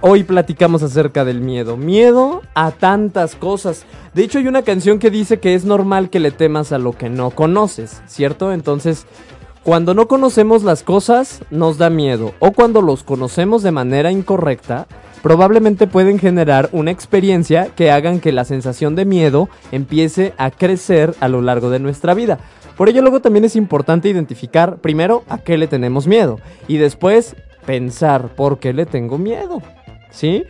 hoy 0.00 0.24
platicamos 0.24 0.82
acerca 0.82 1.24
del 1.24 1.40
miedo. 1.40 1.76
Miedo 1.76 2.42
a 2.54 2.70
tantas 2.70 3.34
cosas. 3.34 3.84
De 4.14 4.24
hecho, 4.24 4.38
hay 4.38 4.48
una 4.48 4.62
canción 4.62 4.98
que 4.98 5.10
dice 5.10 5.38
que 5.40 5.54
es 5.54 5.64
normal 5.64 6.10
que 6.10 6.20
le 6.20 6.30
temas 6.30 6.72
a 6.72 6.78
lo 6.78 6.92
que 6.92 7.08
no 7.08 7.30
conoces, 7.30 8.02
¿cierto? 8.06 8.52
Entonces, 8.52 9.06
cuando 9.62 9.94
no 9.94 10.06
conocemos 10.06 10.62
las 10.62 10.82
cosas, 10.82 11.40
nos 11.50 11.78
da 11.78 11.90
miedo. 11.90 12.34
O 12.38 12.52
cuando 12.52 12.82
los 12.82 13.02
conocemos 13.02 13.62
de 13.62 13.72
manera 13.72 14.12
incorrecta, 14.12 14.86
probablemente 15.22 15.86
pueden 15.86 16.18
generar 16.18 16.68
una 16.70 16.92
experiencia 16.92 17.70
que 17.74 17.90
hagan 17.90 18.20
que 18.20 18.30
la 18.30 18.44
sensación 18.44 18.94
de 18.94 19.04
miedo 19.04 19.48
empiece 19.72 20.34
a 20.38 20.52
crecer 20.52 21.14
a 21.18 21.28
lo 21.28 21.42
largo 21.42 21.70
de 21.70 21.80
nuestra 21.80 22.14
vida. 22.14 22.38
Por 22.76 22.88
ello 22.88 23.02
luego 23.02 23.20
también 23.20 23.44
es 23.44 23.56
importante 23.56 24.08
identificar 24.08 24.76
primero 24.76 25.24
a 25.28 25.38
qué 25.38 25.56
le 25.56 25.66
tenemos 25.66 26.06
miedo 26.06 26.38
y 26.68 26.76
después 26.76 27.34
pensar 27.64 28.36
por 28.36 28.58
qué 28.60 28.72
le 28.72 28.86
tengo 28.86 29.18
miedo. 29.18 29.60
¿Sí? 30.10 30.44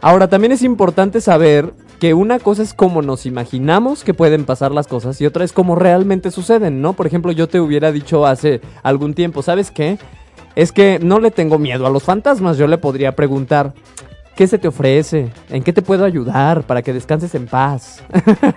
Ahora 0.00 0.28
también 0.28 0.52
es 0.52 0.62
importante 0.62 1.20
saber 1.20 1.72
que 1.98 2.12
una 2.12 2.38
cosa 2.38 2.62
es 2.62 2.74
como 2.74 3.00
nos 3.00 3.24
imaginamos 3.24 4.04
que 4.04 4.12
pueden 4.12 4.44
pasar 4.44 4.72
las 4.72 4.86
cosas 4.86 5.18
y 5.20 5.26
otra 5.26 5.44
es 5.44 5.52
como 5.52 5.76
realmente 5.76 6.30
suceden, 6.30 6.82
¿no? 6.82 6.92
Por 6.92 7.06
ejemplo, 7.06 7.32
yo 7.32 7.48
te 7.48 7.60
hubiera 7.60 7.92
dicho 7.92 8.26
hace 8.26 8.60
algún 8.82 9.14
tiempo, 9.14 9.42
¿sabes 9.42 9.70
qué? 9.70 9.98
Es 10.56 10.72
que 10.72 10.98
no 11.02 11.20
le 11.20 11.30
tengo 11.30 11.58
miedo 11.58 11.86
a 11.86 11.90
los 11.90 12.02
fantasmas, 12.02 12.58
yo 12.58 12.66
le 12.66 12.76
podría 12.78 13.16
preguntar, 13.16 13.72
¿qué 14.36 14.46
se 14.46 14.58
te 14.58 14.68
ofrece? 14.68 15.30
¿En 15.48 15.62
qué 15.62 15.72
te 15.72 15.82
puedo 15.82 16.04
ayudar 16.04 16.64
para 16.64 16.82
que 16.82 16.92
descanses 16.92 17.34
en 17.34 17.46
paz? 17.46 18.02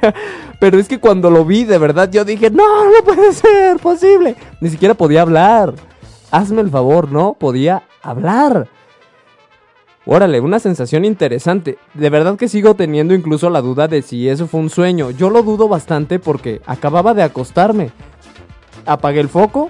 Pero 0.59 0.79
es 0.79 0.87
que 0.87 0.99
cuando 0.99 1.29
lo 1.29 1.45
vi, 1.45 1.63
de 1.63 1.77
verdad, 1.77 2.09
yo 2.11 2.25
dije, 2.25 2.49
no, 2.49 2.85
no 2.85 3.03
puede 3.05 3.31
ser 3.33 3.77
posible. 3.77 4.35
Ni 4.59 4.69
siquiera 4.69 4.93
podía 4.95 5.21
hablar. 5.21 5.73
Hazme 6.31 6.61
el 6.61 6.69
favor, 6.69 7.11
¿no? 7.11 7.33
Podía 7.33 7.83
hablar. 8.01 8.67
Órale, 10.09 10.39
una 10.39 10.59
sensación 10.59 11.03
interesante. 11.03 11.77
De 11.93 12.09
verdad 12.09 12.37
que 12.37 12.47
sigo 12.47 12.75
teniendo 12.75 13.13
incluso 13.13 13.49
la 13.49 13.61
duda 13.61 13.89
de 13.89 14.01
si 14.01 14.29
eso 14.29 14.47
fue 14.47 14.61
un 14.61 14.69
sueño. 14.69 15.11
Yo 15.11 15.29
lo 15.29 15.43
dudo 15.43 15.67
bastante 15.67 16.17
porque 16.17 16.61
acababa 16.65 17.13
de 17.13 17.23
acostarme. 17.23 17.91
Apagué 18.85 19.19
el 19.19 19.27
foco, 19.27 19.69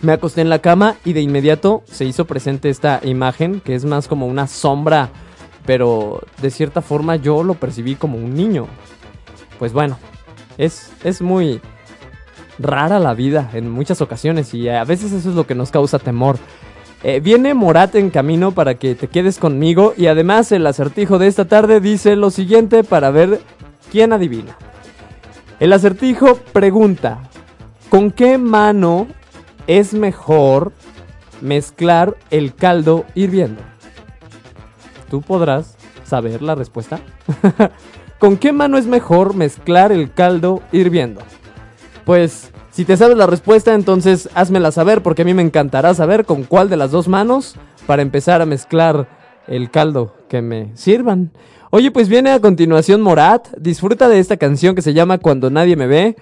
me 0.00 0.12
acosté 0.12 0.42
en 0.42 0.48
la 0.48 0.60
cama 0.60 0.94
y 1.04 1.12
de 1.12 1.22
inmediato 1.22 1.82
se 1.86 2.04
hizo 2.04 2.24
presente 2.24 2.70
esta 2.70 3.00
imagen 3.02 3.60
que 3.60 3.74
es 3.74 3.84
más 3.84 4.06
como 4.06 4.28
una 4.28 4.46
sombra, 4.46 5.10
pero 5.66 6.22
de 6.40 6.52
cierta 6.52 6.80
forma 6.80 7.16
yo 7.16 7.42
lo 7.42 7.54
percibí 7.54 7.96
como 7.96 8.16
un 8.16 8.32
niño. 8.32 8.68
Pues 9.58 9.72
bueno, 9.72 9.98
es, 10.56 10.92
es 11.02 11.20
muy 11.20 11.60
rara 12.60 13.00
la 13.00 13.12
vida 13.14 13.50
en 13.54 13.72
muchas 13.72 14.00
ocasiones 14.00 14.54
y 14.54 14.68
a 14.68 14.84
veces 14.84 15.10
eso 15.10 15.30
es 15.30 15.34
lo 15.34 15.48
que 15.48 15.56
nos 15.56 15.72
causa 15.72 15.98
temor. 15.98 16.38
Eh, 17.06 17.20
viene 17.20 17.52
Morat 17.52 17.94
en 17.96 18.08
camino 18.08 18.52
para 18.52 18.76
que 18.76 18.94
te 18.94 19.08
quedes 19.08 19.36
conmigo 19.36 19.92
y 19.94 20.06
además 20.06 20.50
el 20.52 20.66
acertijo 20.66 21.18
de 21.18 21.26
esta 21.26 21.44
tarde 21.44 21.78
dice 21.80 22.16
lo 22.16 22.30
siguiente 22.30 22.82
para 22.82 23.10
ver 23.10 23.42
quién 23.92 24.14
adivina. 24.14 24.56
El 25.60 25.74
acertijo 25.74 26.36
pregunta, 26.54 27.20
¿con 27.90 28.10
qué 28.10 28.38
mano 28.38 29.06
es 29.66 29.92
mejor 29.92 30.72
mezclar 31.42 32.16
el 32.30 32.54
caldo 32.54 33.04
hirviendo? 33.14 33.60
¿Tú 35.10 35.20
podrás 35.20 35.76
saber 36.04 36.40
la 36.40 36.54
respuesta? 36.54 37.00
¿Con 38.18 38.38
qué 38.38 38.52
mano 38.52 38.78
es 38.78 38.86
mejor 38.86 39.34
mezclar 39.34 39.92
el 39.92 40.10
caldo 40.10 40.62
hirviendo? 40.72 41.20
Pues 42.06 42.50
si 42.74 42.84
te 42.84 42.96
sabes 42.96 43.16
la 43.16 43.28
respuesta, 43.28 43.72
entonces 43.72 44.28
házmela 44.34 44.72
saber 44.72 45.00
porque 45.00 45.22
a 45.22 45.24
mí 45.24 45.32
me 45.32 45.42
encantará 45.42 45.94
saber 45.94 46.24
con 46.24 46.42
cuál 46.42 46.68
de 46.68 46.76
las 46.76 46.90
dos 46.90 47.06
manos 47.06 47.54
para 47.86 48.02
empezar 48.02 48.42
a 48.42 48.46
mezclar 48.46 49.06
el 49.46 49.70
caldo 49.70 50.16
que 50.28 50.42
me 50.42 50.76
sirvan. 50.76 51.30
Oye, 51.70 51.92
pues 51.92 52.08
viene 52.08 52.32
a 52.32 52.40
continuación 52.40 53.00
Morat. 53.00 53.46
Disfruta 53.58 54.08
de 54.08 54.18
esta 54.18 54.38
canción 54.38 54.74
que 54.74 54.82
se 54.82 54.92
llama 54.92 55.18
Cuando 55.18 55.50
nadie 55.50 55.76
me 55.76 55.86
ve. 55.86 56.16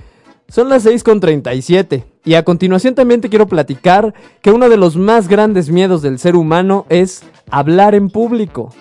Son 0.47 0.69
las 0.69 0.85
6.37 0.85 2.05
y 2.23 2.35
a 2.35 2.45
continuación 2.45 2.95
también 2.95 3.23
te 3.23 3.31
quiero 3.31 3.47
platicar 3.47 4.13
que 4.43 4.51
uno 4.51 4.69
de 4.69 4.77
los 4.77 4.99
más 4.99 5.29
grandes 5.29 5.71
miedos 5.71 6.03
del 6.03 6.19
ser 6.19 6.37
humano 6.37 6.85
es 6.91 7.23
hablar 7.51 7.95
en 7.95 8.11
público. 8.11 8.75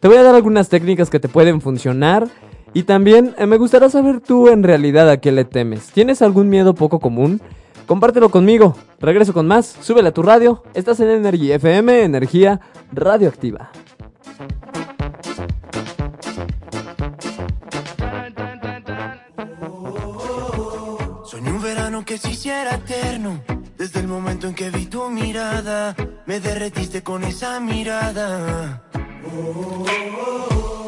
Te 0.00 0.08
voy 0.08 0.18
a 0.18 0.22
dar 0.22 0.34
algunas 0.34 0.68
técnicas 0.68 1.08
que 1.08 1.20
te 1.20 1.30
pueden 1.30 1.62
funcionar 1.62 2.28
y 2.74 2.82
también 2.84 3.34
eh, 3.38 3.46
me 3.46 3.56
gustaría 3.56 3.88
saber 3.88 4.20
tú 4.20 4.48
en 4.48 4.62
realidad 4.62 5.08
a 5.10 5.18
qué 5.18 5.32
le 5.32 5.44
temes. 5.44 5.90
¿Tienes 5.92 6.22
algún 6.22 6.48
miedo 6.48 6.74
poco 6.74 7.00
común? 7.00 7.40
Compártelo 7.86 8.30
conmigo. 8.30 8.76
Regreso 9.00 9.32
con 9.32 9.46
más. 9.46 9.76
Súbele 9.80 10.08
a 10.08 10.12
tu 10.12 10.22
radio. 10.22 10.62
Estás 10.74 11.00
en 11.00 11.08
Energy 11.08 11.52
FM, 11.52 12.02
energía 12.02 12.60
radioactiva. 12.92 13.70
Soñé 21.24 21.50
un 21.50 21.62
verano 21.62 22.04
que 22.04 22.18
se 22.18 22.30
hiciera 22.30 22.74
eterno. 22.74 23.40
Desde 23.78 24.00
el 24.00 24.08
momento 24.08 24.48
en 24.48 24.54
que 24.54 24.70
vi 24.70 24.86
tu 24.86 25.08
mirada, 25.08 25.94
me 26.26 26.40
derretiste 26.40 27.02
con 27.02 27.24
esa 27.24 27.60
mirada. 27.60 28.82
Pero 29.22 29.84
el 29.86 30.87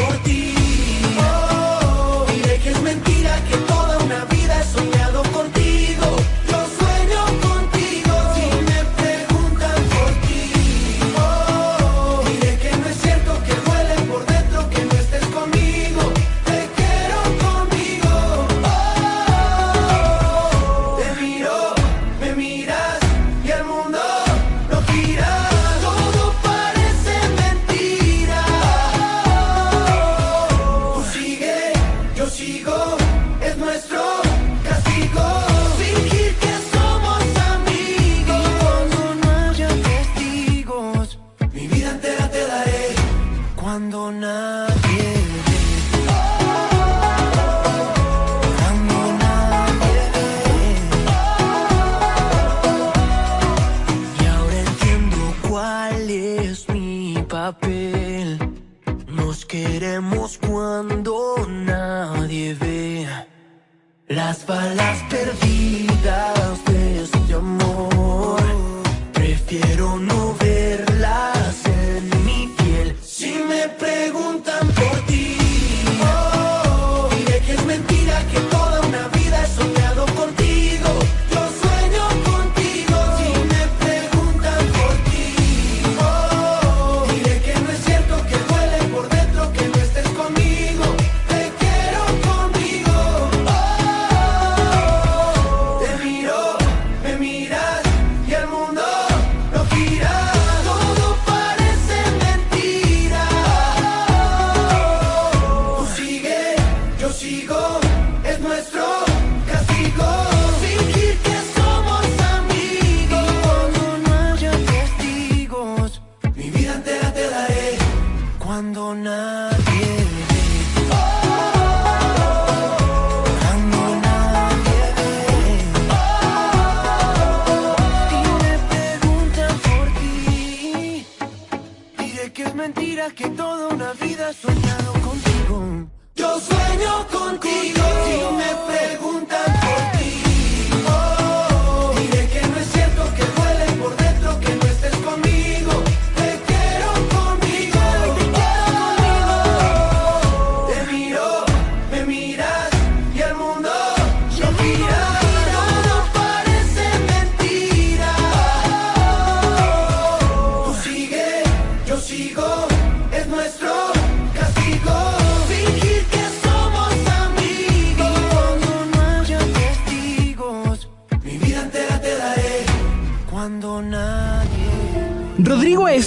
las 64.31 64.45
balas 64.45 65.03
perdidas 65.09 66.40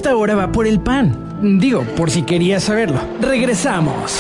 esta 0.04 0.18
hora 0.18 0.34
va 0.34 0.52
por 0.52 0.66
el 0.66 0.80
pan. 0.80 1.58
Digo, 1.58 1.80
por 1.96 2.10
si 2.10 2.24
querías 2.24 2.64
saberlo. 2.64 3.00
Regresamos. 3.22 4.12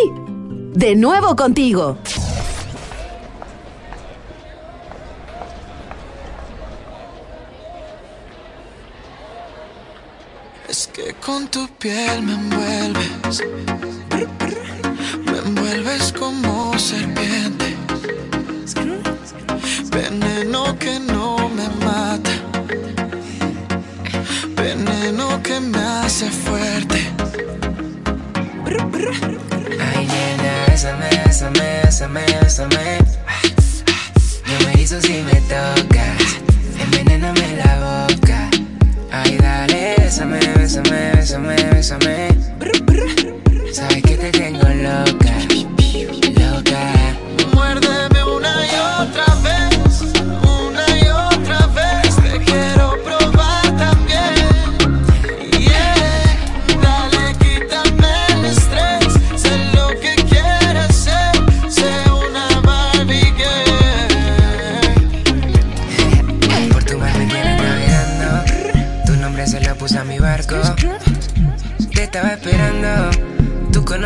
De 0.72 0.96
nuevo 0.96 1.36
contigo. 1.36 1.98
Es 10.76 10.88
que 10.88 11.14
con 11.24 11.46
tu 11.46 11.68
piel 11.78 12.20
me 12.24 12.32
envuelves, 12.32 13.44
me 15.24 15.38
envuelves 15.38 16.12
como 16.12 16.76
serpiente, 16.76 17.76
veneno 19.92 20.76
que 20.76 20.98
no 20.98 21.48
me 21.48 21.68
mata, 21.84 22.32
veneno 24.56 25.40
que 25.44 25.60
me 25.60 25.78
hace 25.78 26.28
fuerte. 26.28 27.08
Ay, 29.78 30.08
nena, 30.08 30.64
bésame, 30.66 31.08
bésame, 31.24 31.82
bésame, 31.84 32.24
bésame. 32.42 32.98
Yo 34.48 34.66
me 34.66 34.82
hizo 34.82 35.00
si 35.00 35.22
me 35.22 35.40
tocas. 35.42 36.33
Ay, 39.16 39.36
dale, 39.36 39.94
bésame, 39.98 40.40
bésame, 40.56 41.12
bésame, 41.14 41.56
bésame. 41.72 42.28
Sabes 43.72 44.02
que 44.02 44.16
te 44.16 44.30
tengo 44.32 44.68
loca, 44.68 45.33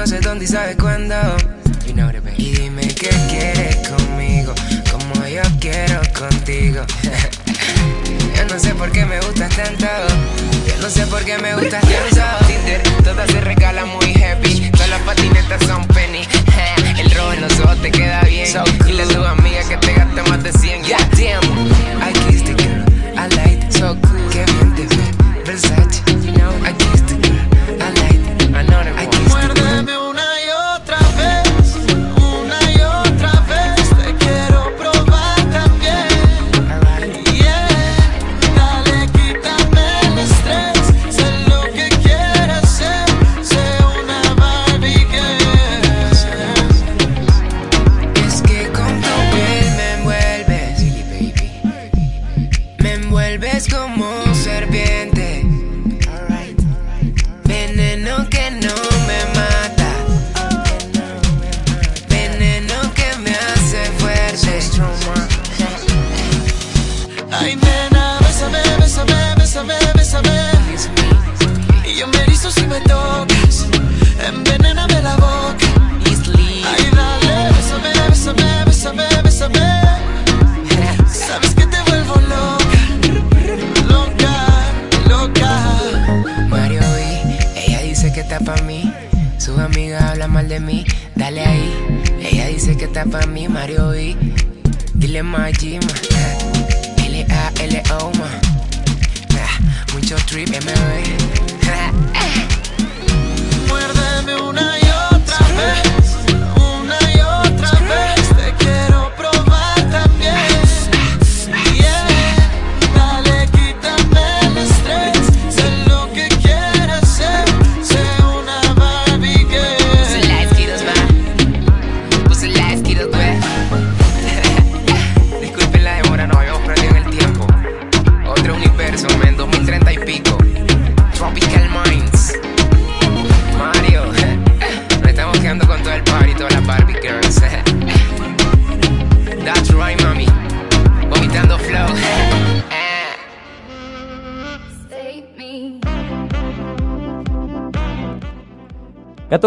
Tú 0.09 0.15
conoces 0.15 0.27
dónde 0.27 0.45
y 0.47 0.49
sabes 0.49 0.77
cuándo. 0.77 1.15
Y 2.39 2.53
dime 2.53 2.89
qué 2.89 3.11
quieres 3.29 3.77
conmigo, 3.89 4.55
como 4.91 5.27
yo 5.27 5.43
quiero 5.61 6.01
contigo. 6.19 6.83
Yo 8.35 8.45
no 8.47 8.59
sé 8.59 8.75
por 8.75 8.91
qué 8.91 9.05
me 9.05 9.21
gustas 9.21 9.55
tanto. 9.55 9.87
Yo 10.67 10.81
no 10.81 10.89
sé 10.89 11.07
por 11.09 11.23
qué 11.27 11.37
me 11.37 11.55
gustas 11.57 11.83
tanto. 11.83 12.47
Tinder, 12.47 12.83
todas 13.05 13.31
se 13.31 13.41
regalan 13.43 13.89
muy 13.89 14.15
happy. 14.15 14.71
Todas 14.71 14.89
las 14.89 15.03
patinetas 15.03 15.63
son 15.67 15.87
penny. 15.89 16.27
El 16.99 17.11
rojo 17.11 17.35
en 17.35 17.43
los 17.43 17.61
ojos 17.61 17.83
te 17.83 17.91
queda 17.91 18.23
bien. 18.23 18.49
Y 18.87 18.93
la 18.93 19.05
tu 19.05 19.23
amiga 19.23 19.63
que 19.69 19.77
te 19.77 19.93
gasta 19.93 20.23
más 20.23 20.43
de 20.43 20.53
100. 20.55 20.85
Yeah, 20.85 21.07
damn. 21.19 21.45
I 22.01 22.15
kissed 22.31 22.47
the 22.47 22.55
girl. 22.55 22.83
I 23.15 23.29
like 23.37 23.63
it. 23.63 23.73
So 23.75 23.95
cool. 24.01 24.08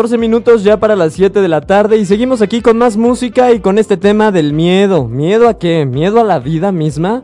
14 0.01 0.17
minutos 0.17 0.63
ya 0.63 0.79
para 0.79 0.95
las 0.95 1.13
7 1.13 1.41
de 1.41 1.47
la 1.47 1.61
tarde 1.61 1.95
y 1.97 2.07
seguimos 2.07 2.41
aquí 2.41 2.61
con 2.61 2.75
más 2.75 2.97
música 2.97 3.51
y 3.51 3.59
con 3.59 3.77
este 3.77 3.97
tema 3.97 4.31
del 4.31 4.51
miedo. 4.51 5.07
¿Miedo 5.07 5.47
a 5.47 5.59
qué? 5.59 5.85
¿Miedo 5.85 6.19
a 6.19 6.23
la 6.23 6.39
vida 6.39 6.71
misma? 6.71 7.21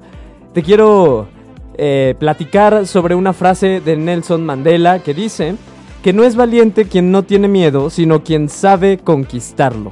Te 0.54 0.62
quiero 0.62 1.28
eh, 1.76 2.14
platicar 2.20 2.86
sobre 2.86 3.16
una 3.16 3.34
frase 3.34 3.82
de 3.82 3.98
Nelson 3.98 4.46
Mandela 4.46 5.00
que 5.00 5.16
dice 5.16 5.56
que 6.04 6.14
no 6.14 6.24
es 6.24 6.36
valiente 6.36 6.86
quien 6.86 7.12
no 7.12 7.24
tiene 7.24 7.48
miedo, 7.48 7.90
sino 7.90 8.24
quien 8.24 8.48
sabe 8.48 9.00
conquistarlo. 9.00 9.92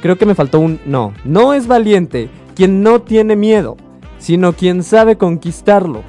Creo 0.00 0.16
que 0.16 0.26
me 0.26 0.36
faltó 0.36 0.60
un 0.60 0.78
no. 0.86 1.12
No 1.24 1.52
es 1.52 1.66
valiente 1.66 2.28
quien 2.54 2.84
no 2.84 3.02
tiene 3.02 3.34
miedo, 3.34 3.76
sino 4.18 4.52
quien 4.52 4.84
sabe 4.84 5.16
conquistarlo. 5.16 6.04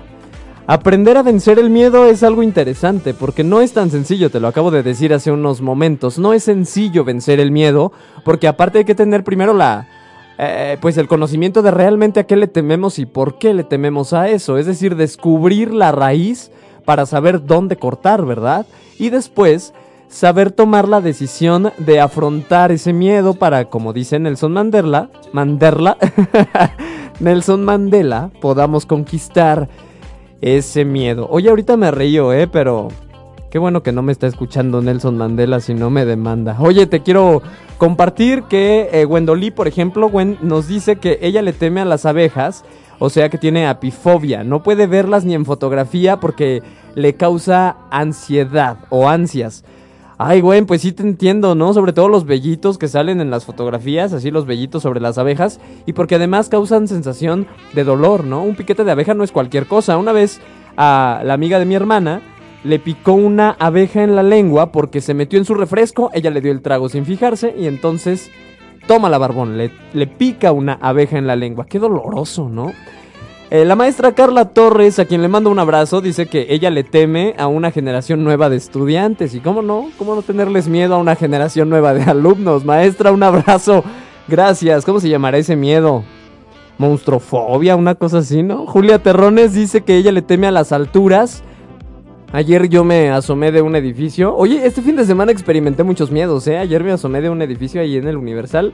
Aprender 0.66 1.18
a 1.18 1.24
vencer 1.24 1.60
el 1.60 1.70
miedo 1.70 2.06
es 2.06 2.24
algo 2.24 2.42
interesante 2.42 3.14
porque 3.14 3.44
no 3.44 3.60
es 3.60 3.74
tan 3.74 3.92
sencillo, 3.92 4.30
te 4.30 4.40
lo 4.40 4.48
acabo 4.48 4.72
de 4.72 4.82
decir 4.82 5.14
hace 5.14 5.30
unos 5.30 5.60
momentos, 5.62 6.18
no 6.18 6.32
es 6.32 6.46
sencillo 6.46 7.04
vencer 7.04 7.42
el 7.42 7.52
miedo 7.52 7.92
porque 8.24 8.48
aparte 8.48 8.78
hay 8.78 8.86
que 8.86 8.96
tener 8.96 9.26
primero 9.26 9.54
la 9.54 9.90
eh, 10.38 10.78
pues 10.80 10.98
el 10.98 11.10
conocimiento 11.10 11.62
de 11.64 11.72
realmente 11.72 12.22
a 12.22 12.24
qué 12.24 12.38
le 12.38 12.48
tememos 12.48 12.98
y 12.98 13.06
por 13.06 13.38
qué 13.40 13.54
le 13.54 13.66
tememos 13.66 14.14
a 14.14 14.30
eso, 14.30 14.58
es 14.58 14.66
decir, 14.66 14.96
descubrir 14.96 15.74
la 15.74 15.92
raíz 15.92 16.50
para 16.86 17.06
saber 17.06 17.46
dónde 17.46 17.76
cortar, 17.76 18.26
¿verdad? 18.26 18.66
Y 18.98 19.10
después 19.10 19.74
saber 20.08 20.52
tomar 20.52 20.88
la 20.88 21.02
decisión 21.02 21.74
de 21.78 22.00
afrontar 22.00 22.72
ese 22.72 22.94
miedo 22.94 23.34
para, 23.34 23.66
como 23.66 23.92
dice 23.92 24.18
Nelson 24.18 24.54
Mandela, 24.54 25.10
Mandela, 25.34 25.98
Nelson 27.20 27.66
Mandela, 27.66 28.32
podamos 28.40 28.86
conquistar 28.86 29.68
ese 30.44 30.84
miedo. 30.84 31.28
Oye, 31.32 31.50
ahorita 31.50 31.78
me 31.78 31.90
río, 31.90 32.34
¿eh? 32.34 32.48
Pero 32.48 32.90
qué 33.50 33.60
bueno 33.60 33.82
que 33.82 33.94
no 33.94 34.02
me 34.02 34.12
está 34.12 34.28
escuchando 34.28 34.82
Nelson 34.82 35.18
Mandela 35.18 35.62
si 35.62 35.74
no 35.74 35.90
me 35.90 36.06
demanda. 36.06 36.58
Oye, 36.60 36.86
te 36.86 37.02
quiero 37.02 37.42
compartir 37.78 38.44
que 38.44 38.90
eh, 38.92 39.06
Wendolí, 39.06 39.52
por 39.52 39.70
ejemplo, 39.70 40.10
Gwen 40.10 40.38
nos 40.42 40.68
dice 40.68 40.98
que 40.98 41.18
ella 41.22 41.42
le 41.42 41.54
teme 41.54 41.80
a 41.80 41.86
las 41.86 42.06
abejas, 42.06 42.66
o 43.00 43.10
sea 43.10 43.30
que 43.30 43.38
tiene 43.38 43.68
apifobia. 43.68 44.44
No 44.44 44.64
puede 44.64 44.86
verlas 44.86 45.24
ni 45.24 45.34
en 45.34 45.46
fotografía 45.46 46.20
porque 46.20 46.62
le 46.94 47.16
causa 47.16 47.78
ansiedad 47.90 48.80
o 48.90 49.08
ansias. 49.08 49.64
Ay, 50.26 50.40
güey, 50.40 50.62
pues 50.62 50.80
sí 50.80 50.94
te 50.94 51.04
entiendo, 51.04 51.54
¿no? 51.54 51.74
Sobre 51.74 51.92
todo 51.92 52.08
los 52.08 52.24
vellitos 52.24 52.78
que 52.78 52.88
salen 52.88 53.20
en 53.20 53.30
las 53.30 53.44
fotografías, 53.44 54.14
así 54.14 54.32
los 54.32 54.46
vellitos 54.46 54.82
sobre 54.82 55.02
las 55.02 55.18
abejas, 55.18 55.60
y 55.86 55.92
porque 55.92 56.16
además 56.16 56.48
causan 56.48 56.88
sensación 56.88 57.46
de 57.74 57.84
dolor, 57.84 58.24
¿no? 58.24 58.42
Un 58.42 58.56
piquete 58.56 58.86
de 58.86 58.92
abeja 58.94 59.16
no 59.16 59.26
es 59.26 59.34
cualquier 59.34 59.66
cosa. 59.66 59.98
Una 59.98 60.14
vez 60.14 60.40
a 60.78 61.24
la 61.26 61.34
amiga 61.34 61.60
de 61.60 61.66
mi 61.66 61.76
hermana 61.76 62.22
le 62.64 62.80
picó 62.80 63.12
una 63.12 63.58
abeja 63.60 64.02
en 64.02 64.16
la 64.16 64.24
lengua 64.24 64.72
porque 64.72 65.02
se 65.02 65.14
metió 65.14 65.38
en 65.40 65.44
su 65.44 65.56
refresco, 65.56 66.10
ella 66.14 66.30
le 66.30 66.40
dio 66.40 66.54
el 66.54 66.62
trago 66.62 66.88
sin 66.88 67.06
fijarse 67.06 67.54
y 67.58 67.68
entonces 67.68 68.32
toma 68.88 69.10
la 69.10 69.18
barbón, 69.18 69.58
le, 69.58 69.72
le 69.92 70.08
pica 70.08 70.54
una 70.54 70.76
abeja 70.76 71.18
en 71.18 71.28
la 71.28 71.36
lengua. 71.36 71.66
Qué 71.66 71.80
doloroso, 71.80 72.48
¿no? 72.48 72.72
Eh, 73.54 73.66
la 73.66 73.76
maestra 73.76 74.14
Carla 74.14 74.46
Torres, 74.46 74.98
a 74.98 75.06
quien 75.06 75.22
le 75.22 75.28
mando 75.28 75.52
un 75.52 75.60
abrazo, 75.60 76.02
dice 76.02 76.26
que 76.26 76.48
ella 76.50 76.72
le 76.72 76.84
teme 76.84 77.36
a 77.38 77.46
una 77.46 77.70
generación 77.70 78.24
nueva 78.24 78.50
de 78.50 78.56
estudiantes. 78.56 79.36
¿Y 79.36 79.42
cómo 79.42 79.62
no? 79.62 79.92
¿Cómo 80.00 80.16
no 80.16 80.24
tenerles 80.24 80.68
miedo 80.68 80.96
a 80.96 80.98
una 80.98 81.16
generación 81.16 81.70
nueva 81.70 81.94
de 81.94 82.02
alumnos? 82.10 82.66
Maestra, 82.66 83.12
un 83.12 83.22
abrazo. 83.22 83.84
Gracias. 84.28 84.84
¿Cómo 84.86 85.00
se 85.00 85.08
llamará 85.08 85.38
ese 85.38 85.56
miedo? 85.56 86.04
Monstrofobia, 86.80 87.76
una 87.76 87.94
cosa 87.94 88.18
así, 88.18 88.42
¿no? 88.42 88.66
Julia 88.66 88.98
Terrones 88.98 89.54
dice 89.54 89.82
que 89.82 89.98
ella 89.98 90.12
le 90.12 90.24
teme 90.24 90.48
a 90.48 90.52
las 90.52 90.72
alturas. 90.72 91.44
Ayer 92.32 92.70
yo 92.70 92.84
me 92.84 93.12
asomé 93.12 93.52
de 93.52 93.62
un 93.62 93.76
edificio. 93.76 94.36
Oye, 94.36 94.66
este 94.66 94.82
fin 94.82 94.96
de 94.96 95.06
semana 95.06 95.32
experimenté 95.32 95.84
muchos 95.84 96.10
miedos, 96.10 96.48
¿eh? 96.48 96.58
Ayer 96.58 96.84
me 96.84 96.92
asomé 96.92 97.22
de 97.22 97.30
un 97.30 97.40
edificio 97.44 97.82
ahí 97.82 97.98
en 97.98 98.08
el 98.08 98.18
Universal 98.18 98.74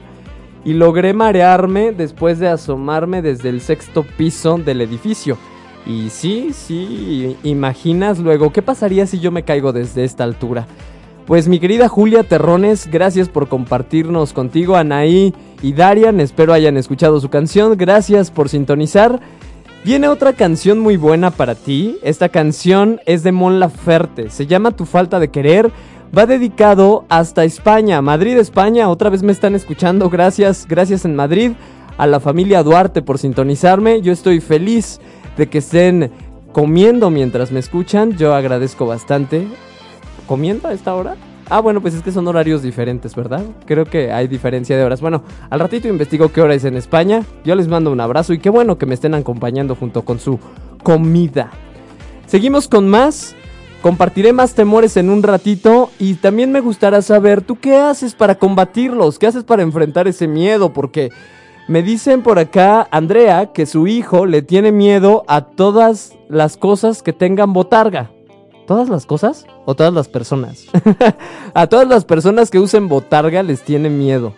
y 0.64 0.74
logré 0.74 1.12
marearme 1.12 1.92
después 1.92 2.38
de 2.38 2.48
asomarme 2.48 3.22
desde 3.22 3.48
el 3.48 3.60
sexto 3.60 4.04
piso 4.16 4.58
del 4.58 4.80
edificio. 4.80 5.38
Y 5.86 6.10
sí, 6.10 6.50
sí, 6.52 7.36
imaginas 7.42 8.18
luego, 8.18 8.52
¿qué 8.52 8.62
pasaría 8.62 9.06
si 9.06 9.18
yo 9.18 9.30
me 9.30 9.44
caigo 9.44 9.72
desde 9.72 10.04
esta 10.04 10.24
altura? 10.24 10.66
Pues 11.26 11.48
mi 11.48 11.60
querida 11.60 11.88
Julia 11.88 12.24
Terrones, 12.24 12.88
gracias 12.90 13.28
por 13.28 13.48
compartirnos 13.48 14.32
contigo, 14.32 14.76
Anaí 14.76 15.32
y 15.62 15.72
Darian, 15.72 16.20
espero 16.20 16.52
hayan 16.52 16.76
escuchado 16.76 17.20
su 17.20 17.28
canción, 17.28 17.76
gracias 17.78 18.30
por 18.30 18.48
sintonizar. 18.48 19.20
Viene 19.84 20.08
otra 20.08 20.34
canción 20.34 20.78
muy 20.78 20.96
buena 20.96 21.30
para 21.30 21.54
ti, 21.54 21.98
esta 22.02 22.28
canción 22.28 23.00
es 23.06 23.22
de 23.22 23.32
Mon 23.32 23.60
Laferte, 23.60 24.28
se 24.28 24.46
llama 24.46 24.72
Tu 24.72 24.84
falta 24.84 25.18
de 25.18 25.28
querer, 25.30 25.70
va 26.16 26.26
dedicado 26.26 27.04
hasta 27.08 27.44
España, 27.44 28.02
Madrid, 28.02 28.36
España. 28.38 28.88
Otra 28.88 29.10
vez 29.10 29.22
me 29.22 29.32
están 29.32 29.54
escuchando. 29.54 30.10
Gracias, 30.10 30.66
gracias 30.68 31.04
en 31.04 31.14
Madrid. 31.16 31.52
A 31.98 32.06
la 32.06 32.20
familia 32.20 32.62
Duarte 32.62 33.02
por 33.02 33.18
sintonizarme. 33.18 34.00
Yo 34.00 34.12
estoy 34.12 34.40
feliz 34.40 35.00
de 35.36 35.48
que 35.48 35.58
estén 35.58 36.10
comiendo 36.52 37.10
mientras 37.10 37.52
me 37.52 37.60
escuchan. 37.60 38.16
Yo 38.16 38.34
agradezco 38.34 38.86
bastante. 38.86 39.46
¿Comiendo 40.26 40.68
a 40.68 40.72
esta 40.72 40.94
hora? 40.94 41.16
Ah, 41.50 41.60
bueno, 41.60 41.80
pues 41.80 41.94
es 41.94 42.02
que 42.02 42.12
son 42.12 42.28
horarios 42.28 42.62
diferentes, 42.62 43.14
¿verdad? 43.16 43.42
Creo 43.66 43.84
que 43.84 44.12
hay 44.12 44.28
diferencia 44.28 44.76
de 44.76 44.84
horas. 44.84 45.00
Bueno, 45.00 45.24
al 45.50 45.58
ratito 45.58 45.88
investigo 45.88 46.30
qué 46.32 46.40
hora 46.40 46.54
es 46.54 46.64
en 46.64 46.76
España. 46.76 47.24
Yo 47.44 47.56
les 47.56 47.66
mando 47.66 47.90
un 47.90 48.00
abrazo 48.00 48.32
y 48.32 48.38
qué 48.38 48.50
bueno 48.50 48.78
que 48.78 48.86
me 48.86 48.94
estén 48.94 49.14
acompañando 49.14 49.74
junto 49.74 50.02
con 50.02 50.20
su 50.20 50.38
comida. 50.82 51.50
Seguimos 52.26 52.68
con 52.68 52.88
más. 52.88 53.34
Compartiré 53.82 54.34
más 54.34 54.54
temores 54.54 54.96
en 54.98 55.08
un 55.08 55.22
ratito 55.22 55.90
y 55.98 56.14
también 56.14 56.52
me 56.52 56.60
gustará 56.60 57.00
saber 57.00 57.40
tú 57.40 57.58
qué 57.58 57.76
haces 57.76 58.14
para 58.14 58.34
combatirlos, 58.34 59.18
qué 59.18 59.26
haces 59.26 59.44
para 59.44 59.62
enfrentar 59.62 60.06
ese 60.06 60.28
miedo, 60.28 60.72
porque 60.74 61.10
me 61.66 61.82
dicen 61.82 62.22
por 62.22 62.38
acá 62.38 62.86
Andrea 62.90 63.52
que 63.52 63.64
su 63.64 63.86
hijo 63.86 64.26
le 64.26 64.42
tiene 64.42 64.70
miedo 64.70 65.24
a 65.28 65.42
todas 65.42 66.14
las 66.28 66.58
cosas 66.58 67.02
que 67.02 67.14
tengan 67.14 67.54
botarga. 67.54 68.10
¿Todas 68.66 68.88
las 68.88 69.06
cosas? 69.06 69.46
¿O 69.64 69.74
todas 69.74 69.94
las 69.94 70.08
personas? 70.08 70.66
a 71.54 71.66
todas 71.66 71.88
las 71.88 72.04
personas 72.04 72.50
que 72.50 72.58
usen 72.58 72.88
botarga 72.88 73.42
les 73.42 73.62
tiene 73.62 73.88
miedo. 73.88 74.34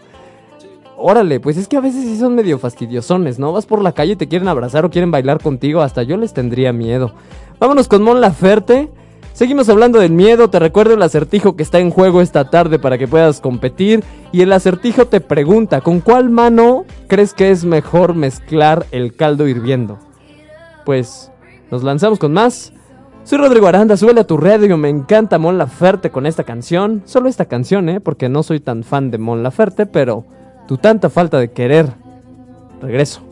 Órale, 0.96 1.40
pues 1.40 1.56
es 1.56 1.66
que 1.66 1.76
a 1.76 1.80
veces 1.80 2.04
sí 2.04 2.16
son 2.16 2.36
medio 2.36 2.60
fastidiosones, 2.60 3.40
¿no? 3.40 3.52
Vas 3.52 3.66
por 3.66 3.82
la 3.82 3.92
calle 3.92 4.12
y 4.12 4.16
te 4.16 4.28
quieren 4.28 4.46
abrazar 4.46 4.84
o 4.84 4.90
quieren 4.90 5.10
bailar 5.10 5.42
contigo, 5.42 5.82
hasta 5.82 6.04
yo 6.04 6.16
les 6.16 6.32
tendría 6.32 6.72
miedo. 6.72 7.12
Vámonos 7.58 7.88
con 7.88 8.02
Mon 8.04 8.20
Laferte. 8.20 8.88
Seguimos 9.32 9.68
hablando 9.70 9.98
del 9.98 10.12
miedo, 10.12 10.50
te 10.50 10.58
recuerdo 10.58 10.94
el 10.94 11.02
acertijo 11.02 11.56
que 11.56 11.62
está 11.62 11.78
en 11.78 11.90
juego 11.90 12.20
esta 12.20 12.50
tarde 12.50 12.78
para 12.78 12.98
que 12.98 13.08
puedas 13.08 13.40
competir. 13.40 14.04
Y 14.30 14.42
el 14.42 14.52
acertijo 14.52 15.06
te 15.06 15.20
pregunta, 15.20 15.80
¿con 15.80 16.00
cuál 16.00 16.28
mano 16.28 16.84
crees 17.08 17.32
que 17.32 17.50
es 17.50 17.64
mejor 17.64 18.14
mezclar 18.14 18.86
el 18.90 19.16
caldo 19.16 19.48
hirviendo? 19.48 19.98
Pues 20.84 21.32
nos 21.70 21.82
lanzamos 21.82 22.18
con 22.18 22.34
más. 22.34 22.72
Soy 23.24 23.38
Rodrigo 23.38 23.66
Aranda, 23.66 23.96
súbele 23.96 24.20
a 24.20 24.26
tu 24.26 24.36
radio, 24.36 24.76
me 24.76 24.90
encanta 24.90 25.38
Mon 25.38 25.56
Laferte 25.56 26.10
con 26.10 26.26
esta 26.26 26.44
canción. 26.44 27.02
Solo 27.06 27.28
esta 27.28 27.46
canción, 27.46 27.88
¿eh? 27.88 28.00
Porque 28.00 28.28
no 28.28 28.42
soy 28.42 28.60
tan 28.60 28.84
fan 28.84 29.10
de 29.10 29.18
Mon 29.18 29.42
Laferte, 29.42 29.86
pero 29.86 30.24
tu 30.68 30.76
tanta 30.76 31.08
falta 31.08 31.38
de 31.38 31.50
querer. 31.52 31.86
Regreso. 32.82 33.31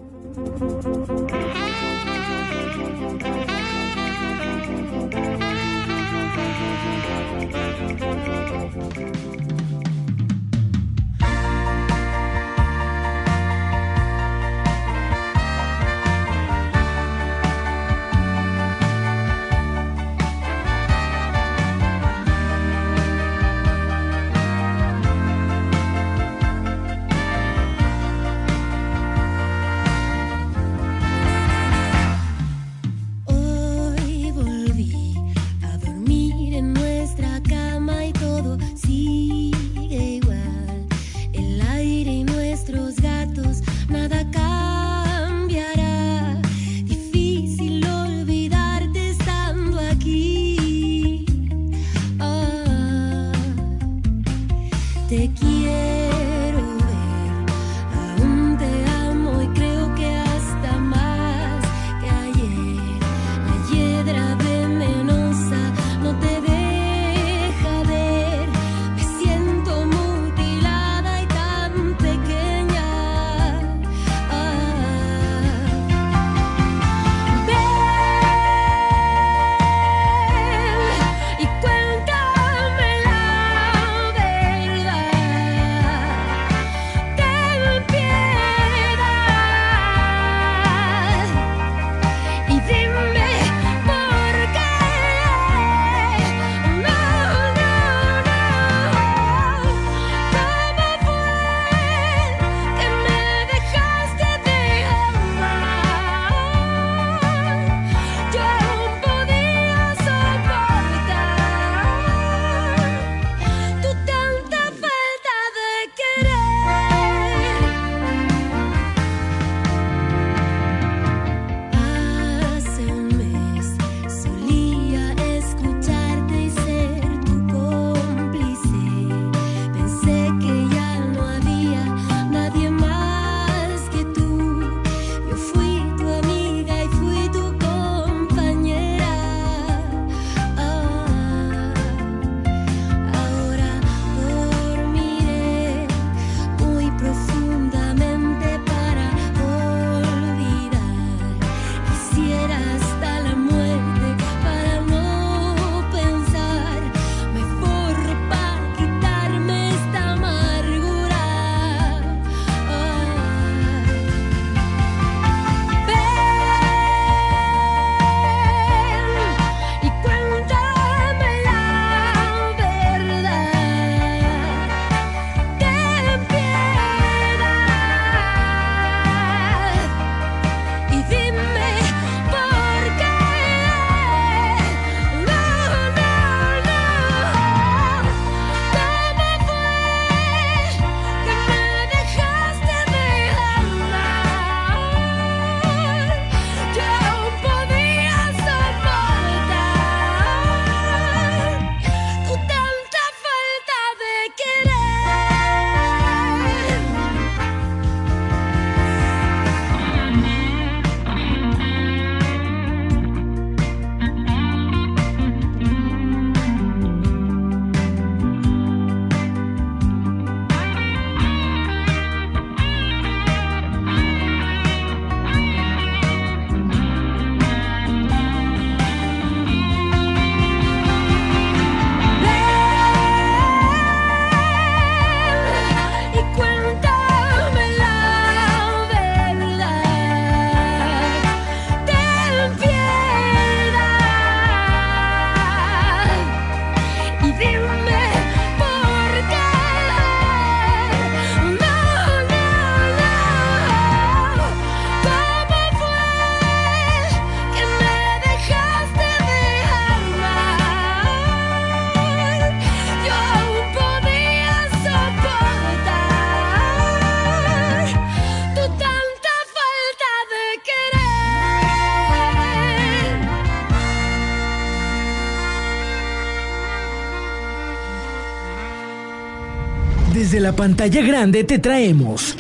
La 280.50 280.56
pantalla 280.56 281.00
grande 281.02 281.44
te 281.44 281.60
traemos 281.60 282.34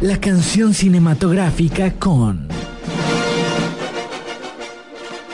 la 0.00 0.20
canción 0.20 0.72
cinematográfica 0.72 1.94
con 1.94 2.46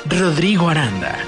Rodrigo 0.08 0.70
Aranda. 0.70 1.18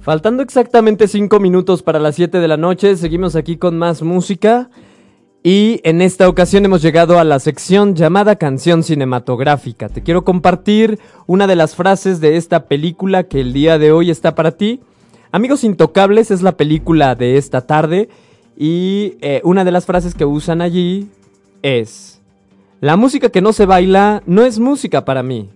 Faltando 0.00 0.42
exactamente 0.42 1.06
5 1.06 1.38
minutos 1.38 1.84
para 1.84 2.00
las 2.00 2.16
7 2.16 2.40
de 2.40 2.48
la 2.48 2.56
noche, 2.56 2.96
seguimos 2.96 3.36
aquí 3.36 3.56
con 3.56 3.78
más 3.78 4.02
música. 4.02 4.68
Y 5.46 5.82
en 5.84 6.00
esta 6.00 6.26
ocasión 6.26 6.64
hemos 6.64 6.80
llegado 6.80 7.18
a 7.18 7.24
la 7.24 7.38
sección 7.38 7.94
llamada 7.94 8.36
Canción 8.36 8.82
Cinematográfica. 8.82 9.90
Te 9.90 10.02
quiero 10.02 10.24
compartir 10.24 10.98
una 11.26 11.46
de 11.46 11.54
las 11.54 11.74
frases 11.76 12.18
de 12.22 12.38
esta 12.38 12.64
película 12.64 13.24
que 13.24 13.42
el 13.42 13.52
día 13.52 13.76
de 13.76 13.92
hoy 13.92 14.08
está 14.08 14.34
para 14.34 14.52
ti. 14.52 14.80
Amigos 15.32 15.62
Intocables 15.62 16.30
es 16.30 16.40
la 16.40 16.52
película 16.52 17.14
de 17.14 17.36
esta 17.36 17.60
tarde 17.60 18.08
y 18.56 19.18
eh, 19.20 19.42
una 19.44 19.66
de 19.66 19.70
las 19.70 19.84
frases 19.84 20.14
que 20.14 20.24
usan 20.24 20.62
allí 20.62 21.10
es, 21.60 22.22
la 22.80 22.96
música 22.96 23.28
que 23.28 23.42
no 23.42 23.52
se 23.52 23.66
baila 23.66 24.22
no 24.24 24.46
es 24.46 24.58
música 24.58 25.04
para 25.04 25.22
mí. 25.22 25.50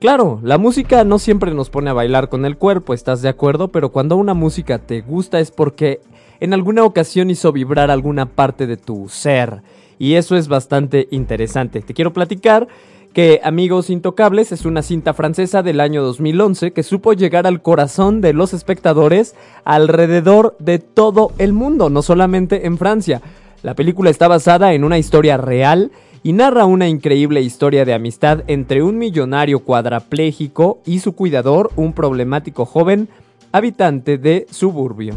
Claro, 0.00 0.40
la 0.42 0.56
música 0.56 1.04
no 1.04 1.18
siempre 1.18 1.52
nos 1.52 1.68
pone 1.68 1.90
a 1.90 1.94
bailar 1.94 2.30
con 2.30 2.46
el 2.46 2.56
cuerpo, 2.56 2.94
¿estás 2.94 3.20
de 3.20 3.28
acuerdo? 3.28 3.68
Pero 3.68 3.92
cuando 3.92 4.16
una 4.16 4.32
música 4.32 4.78
te 4.78 5.02
gusta 5.02 5.40
es 5.40 5.50
porque 5.50 6.00
en 6.40 6.54
alguna 6.54 6.84
ocasión 6.84 7.30
hizo 7.30 7.52
vibrar 7.52 7.90
alguna 7.90 8.26
parte 8.26 8.66
de 8.66 8.76
tu 8.76 9.08
ser. 9.08 9.62
Y 9.98 10.14
eso 10.14 10.36
es 10.36 10.48
bastante 10.48 11.08
interesante. 11.10 11.80
Te 11.80 11.94
quiero 11.94 12.12
platicar 12.12 12.68
que 13.16 13.40
Amigos 13.42 13.88
Intocables 13.88 14.52
es 14.52 14.66
una 14.66 14.82
cinta 14.82 15.14
francesa 15.14 15.62
del 15.62 15.80
año 15.80 16.02
2011 16.02 16.72
que 16.72 16.82
supo 16.82 17.14
llegar 17.14 17.46
al 17.46 17.62
corazón 17.62 18.20
de 18.20 18.34
los 18.34 18.52
espectadores 18.52 19.34
alrededor 19.64 20.54
de 20.58 20.78
todo 20.78 21.32
el 21.38 21.54
mundo, 21.54 21.88
no 21.88 22.02
solamente 22.02 22.66
en 22.66 22.76
Francia. 22.76 23.22
La 23.62 23.74
película 23.74 24.10
está 24.10 24.28
basada 24.28 24.74
en 24.74 24.84
una 24.84 24.98
historia 24.98 25.38
real 25.38 25.92
y 26.22 26.34
narra 26.34 26.66
una 26.66 26.88
increíble 26.88 27.40
historia 27.40 27.86
de 27.86 27.94
amistad 27.94 28.42
entre 28.48 28.82
un 28.82 28.98
millonario 28.98 29.60
cuadrapléjico 29.60 30.80
y 30.84 30.98
su 30.98 31.14
cuidador, 31.14 31.70
un 31.76 31.94
problemático 31.94 32.66
joven 32.66 33.08
habitante 33.50 34.18
de 34.18 34.46
suburbio. 34.50 35.14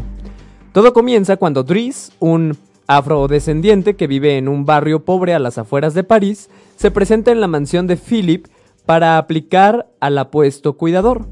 Todo 0.72 0.92
comienza 0.92 1.36
cuando 1.36 1.64
Driss, 1.64 2.12
un 2.20 2.56
afrodescendiente 2.86 3.96
que 3.96 4.06
vive 4.06 4.36
en 4.36 4.46
un 4.46 4.64
barrio 4.64 5.04
pobre 5.04 5.34
a 5.34 5.40
las 5.40 5.58
afueras 5.58 5.94
de 5.94 6.04
París, 6.04 6.48
se 6.76 6.92
presenta 6.92 7.32
en 7.32 7.40
la 7.40 7.48
mansión 7.48 7.88
de 7.88 7.96
Philip 7.96 8.46
para 8.86 9.18
aplicar 9.18 9.88
al 9.98 10.16
apuesto 10.16 10.74
cuidador. 10.74 11.26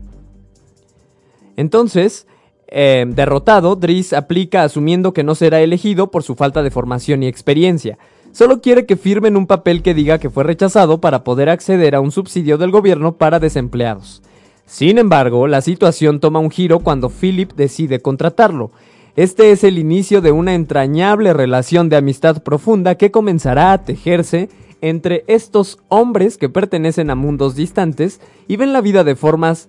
Entonces, 1.56 2.26
eh, 2.66 3.06
derrotado, 3.08 3.76
Driss 3.76 4.12
aplica 4.12 4.64
asumiendo 4.64 5.12
que 5.12 5.22
no 5.22 5.36
será 5.36 5.60
elegido 5.60 6.10
por 6.10 6.24
su 6.24 6.34
falta 6.34 6.64
de 6.64 6.72
formación 6.72 7.22
y 7.22 7.28
experiencia. 7.28 7.96
Solo 8.32 8.60
quiere 8.60 8.86
que 8.86 8.96
firmen 8.96 9.36
un 9.36 9.46
papel 9.46 9.82
que 9.82 9.94
diga 9.94 10.18
que 10.18 10.30
fue 10.30 10.44
rechazado 10.44 11.00
para 11.00 11.22
poder 11.22 11.48
acceder 11.48 11.94
a 11.94 12.00
un 12.00 12.10
subsidio 12.10 12.58
del 12.58 12.72
gobierno 12.72 13.16
para 13.16 13.38
desempleados. 13.38 14.20
Sin 14.66 14.98
embargo, 14.98 15.46
la 15.46 15.62
situación 15.62 16.20
toma 16.20 16.40
un 16.40 16.50
giro 16.50 16.80
cuando 16.80 17.08
Philip 17.08 17.52
decide 17.54 18.00
contratarlo. 18.00 18.70
Este 19.18 19.50
es 19.50 19.64
el 19.64 19.80
inicio 19.80 20.20
de 20.20 20.30
una 20.30 20.54
entrañable 20.54 21.32
relación 21.32 21.88
de 21.88 21.96
amistad 21.96 22.40
profunda 22.44 22.94
que 22.94 23.10
comenzará 23.10 23.72
a 23.72 23.82
tejerse 23.82 24.48
entre 24.80 25.24
estos 25.26 25.80
hombres 25.88 26.38
que 26.38 26.48
pertenecen 26.48 27.10
a 27.10 27.16
mundos 27.16 27.56
distantes 27.56 28.20
y 28.46 28.54
ven 28.54 28.72
la 28.72 28.80
vida 28.80 29.02
de 29.02 29.16
formas 29.16 29.68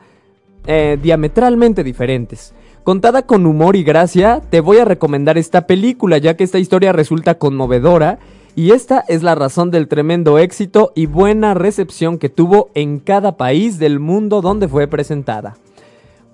eh, 0.67 0.99
diametralmente 1.01 1.83
diferentes. 1.83 2.53
Contada 2.83 3.23
con 3.23 3.47
humor 3.47 3.75
y 3.75 3.83
gracia, 3.83 4.39
te 4.51 4.59
voy 4.59 4.77
a 4.77 4.85
recomendar 4.85 5.39
esta 5.39 5.65
película 5.65 6.19
ya 6.19 6.37
que 6.37 6.43
esta 6.43 6.59
historia 6.59 6.93
resulta 6.93 7.39
conmovedora 7.39 8.19
y 8.55 8.69
esta 8.69 9.03
es 9.07 9.23
la 9.23 9.33
razón 9.33 9.71
del 9.71 9.87
tremendo 9.87 10.37
éxito 10.37 10.91
y 10.93 11.07
buena 11.07 11.55
recepción 11.55 12.19
que 12.19 12.29
tuvo 12.29 12.69
en 12.75 12.99
cada 12.99 13.35
país 13.35 13.79
del 13.79 13.99
mundo 13.99 14.41
donde 14.41 14.67
fue 14.67 14.87
presentada. 14.87 15.57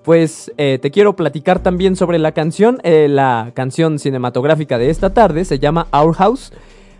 Pues 0.06 0.50
eh, 0.56 0.78
te 0.80 0.90
quiero 0.92 1.16
platicar 1.16 1.58
también 1.58 1.96
sobre 1.96 2.20
la 2.20 2.30
canción, 2.30 2.78
eh, 2.84 3.08
la 3.10 3.50
canción 3.54 3.98
cinematográfica 3.98 4.78
de 4.78 4.88
esta 4.88 5.12
tarde 5.12 5.44
se 5.44 5.58
llama 5.58 5.88
Our 5.92 6.14
House, 6.14 6.52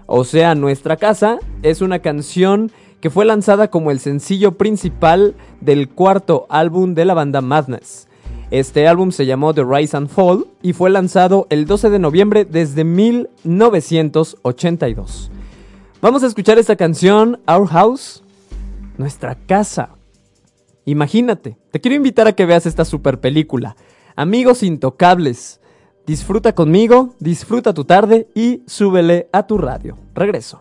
o 0.06 0.24
sea, 0.24 0.56
Nuestra 0.56 0.96
Casa, 0.96 1.38
es 1.62 1.82
una 1.82 2.00
canción 2.00 2.72
que 3.00 3.08
fue 3.08 3.24
lanzada 3.24 3.68
como 3.68 3.92
el 3.92 4.00
sencillo 4.00 4.58
principal 4.58 5.36
del 5.60 5.88
cuarto 5.88 6.46
álbum 6.48 6.94
de 6.94 7.04
la 7.04 7.14
banda 7.14 7.42
Madness. 7.42 8.08
Este 8.50 8.88
álbum 8.88 9.12
se 9.12 9.24
llamó 9.24 9.54
The 9.54 9.62
Rise 9.62 9.96
and 9.96 10.08
Fall 10.08 10.48
y 10.60 10.72
fue 10.72 10.90
lanzado 10.90 11.46
el 11.48 11.66
12 11.66 11.90
de 11.90 12.00
noviembre 12.00 12.44
desde 12.44 12.82
1982. 12.82 15.30
Vamos 16.02 16.24
a 16.24 16.26
escuchar 16.26 16.58
esta 16.58 16.74
canción, 16.74 17.38
Our 17.46 17.68
House, 17.68 18.24
Nuestra 18.98 19.36
Casa. 19.36 19.95
Imagínate, 20.86 21.58
te 21.72 21.80
quiero 21.80 21.96
invitar 21.96 22.28
a 22.28 22.32
que 22.32 22.46
veas 22.46 22.64
esta 22.64 22.84
super 22.84 23.20
película. 23.20 23.76
Amigos 24.14 24.62
Intocables. 24.62 25.60
Disfruta 26.06 26.54
conmigo, 26.54 27.16
disfruta 27.18 27.74
tu 27.74 27.84
tarde 27.84 28.28
y 28.36 28.62
súbele 28.66 29.28
a 29.32 29.48
tu 29.48 29.58
radio. 29.58 29.98
Regreso. 30.14 30.60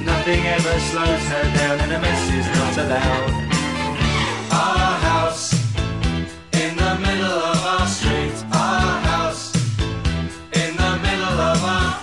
Nothing 0.04 0.46
ever 0.46 0.80
slows 0.80 1.24
her 1.28 1.42
down, 1.56 1.80
and 1.80 1.92
a 1.92 1.98
mess 2.00 2.30
is 2.30 2.46
not 2.46 2.76
allowed. 2.78 3.30
Our 4.52 4.98
house 5.00 5.52
in 6.52 6.76
the 6.76 6.98
middle 7.00 7.38
of 7.52 7.64
our 7.64 7.86
street. 7.86 8.34
Our 8.52 9.00
house 9.00 9.54
in 10.52 10.76
the 10.76 10.98
middle 11.02 11.38
of 11.50 11.64
our 11.64 12.00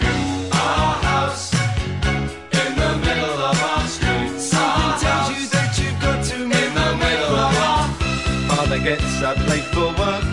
our 0.53 0.93
house 1.03 1.53
in 1.53 2.75
the 2.75 2.97
middle 3.07 3.39
of 3.49 3.61
our 3.61 3.87
street. 3.87 4.39
Something 4.39 4.99
tells 5.01 5.29
you 5.29 5.47
that 5.49 5.79
you've 5.79 5.99
got 6.01 6.23
to 6.25 6.35
in 6.43 6.49
the 6.49 6.95
middle 6.97 7.35
of 7.35 7.57
our 7.57 7.87
Father 8.49 8.79
gets 8.79 9.21
up 9.21 9.37
late 9.47 9.63
for 9.73 9.93
work. 9.97 10.32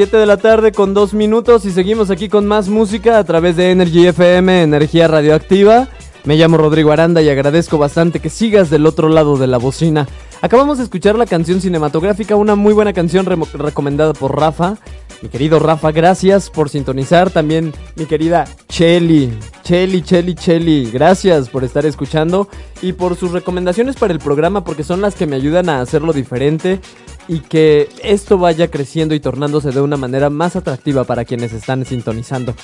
7 0.00 0.16
de 0.16 0.24
la 0.24 0.38
tarde 0.38 0.72
con 0.72 0.94
2 0.94 1.12
minutos 1.12 1.66
y 1.66 1.72
seguimos 1.72 2.08
aquí 2.08 2.30
con 2.30 2.46
más 2.46 2.70
música 2.70 3.18
a 3.18 3.24
través 3.24 3.54
de 3.56 3.70
Energy 3.70 4.06
FM, 4.06 4.62
Energía 4.62 5.08
Radioactiva. 5.08 5.88
Me 6.24 6.36
llamo 6.36 6.56
Rodrigo 6.56 6.90
Aranda 6.90 7.20
y 7.20 7.28
agradezco 7.28 7.76
bastante 7.76 8.18
que 8.18 8.30
sigas 8.30 8.70
del 8.70 8.86
otro 8.86 9.10
lado 9.10 9.36
de 9.36 9.46
la 9.46 9.58
bocina. 9.58 10.08
Acabamos 10.40 10.78
de 10.78 10.84
escuchar 10.84 11.16
la 11.16 11.26
canción 11.26 11.60
cinematográfica, 11.60 12.34
una 12.34 12.54
muy 12.54 12.72
buena 12.72 12.94
canción 12.94 13.26
recomendada 13.26 14.14
por 14.14 14.40
Rafa. 14.40 14.78
Mi 15.20 15.28
querido 15.28 15.58
Rafa, 15.58 15.92
gracias 15.92 16.48
por 16.48 16.70
sintonizar. 16.70 17.28
También 17.28 17.74
mi 17.94 18.06
querida 18.06 18.46
Chelly, 18.70 19.38
Chelly, 19.64 20.00
Chelly, 20.00 20.34
Chelly, 20.34 20.90
gracias 20.90 21.50
por 21.50 21.62
estar 21.62 21.84
escuchando 21.84 22.48
y 22.80 22.94
por 22.94 23.16
sus 23.16 23.32
recomendaciones 23.32 23.96
para 23.96 24.14
el 24.14 24.18
programa 24.18 24.64
porque 24.64 24.82
son 24.82 25.02
las 25.02 25.14
que 25.14 25.26
me 25.26 25.36
ayudan 25.36 25.68
a 25.68 25.82
hacerlo 25.82 26.14
diferente 26.14 26.80
y 27.28 27.40
que 27.40 27.88
esto 28.02 28.38
vaya 28.38 28.70
creciendo 28.70 29.14
y 29.14 29.20
tornándose 29.20 29.70
de 29.70 29.80
una 29.80 29.96
manera 29.96 30.30
más 30.30 30.56
atractiva 30.56 31.04
para 31.04 31.24
quienes 31.24 31.52
están 31.52 31.84
sintonizando. 31.84 32.54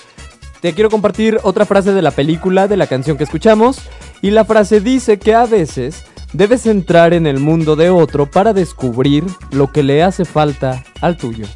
Te 0.60 0.72
quiero 0.72 0.90
compartir 0.90 1.38
otra 1.42 1.66
frase 1.66 1.92
de 1.92 2.02
la 2.02 2.10
película, 2.10 2.66
de 2.66 2.76
la 2.76 2.86
canción 2.86 3.16
que 3.16 3.24
escuchamos, 3.24 3.80
y 4.22 4.30
la 4.30 4.44
frase 4.44 4.80
dice 4.80 5.18
que 5.18 5.34
a 5.34 5.46
veces 5.46 6.04
debes 6.32 6.66
entrar 6.66 7.14
en 7.14 7.26
el 7.26 7.38
mundo 7.38 7.76
de 7.76 7.90
otro 7.90 8.30
para 8.30 8.52
descubrir 8.52 9.24
lo 9.52 9.70
que 9.70 9.82
le 9.82 10.02
hace 10.02 10.24
falta 10.24 10.84
al 11.00 11.16
tuyo. 11.16 11.46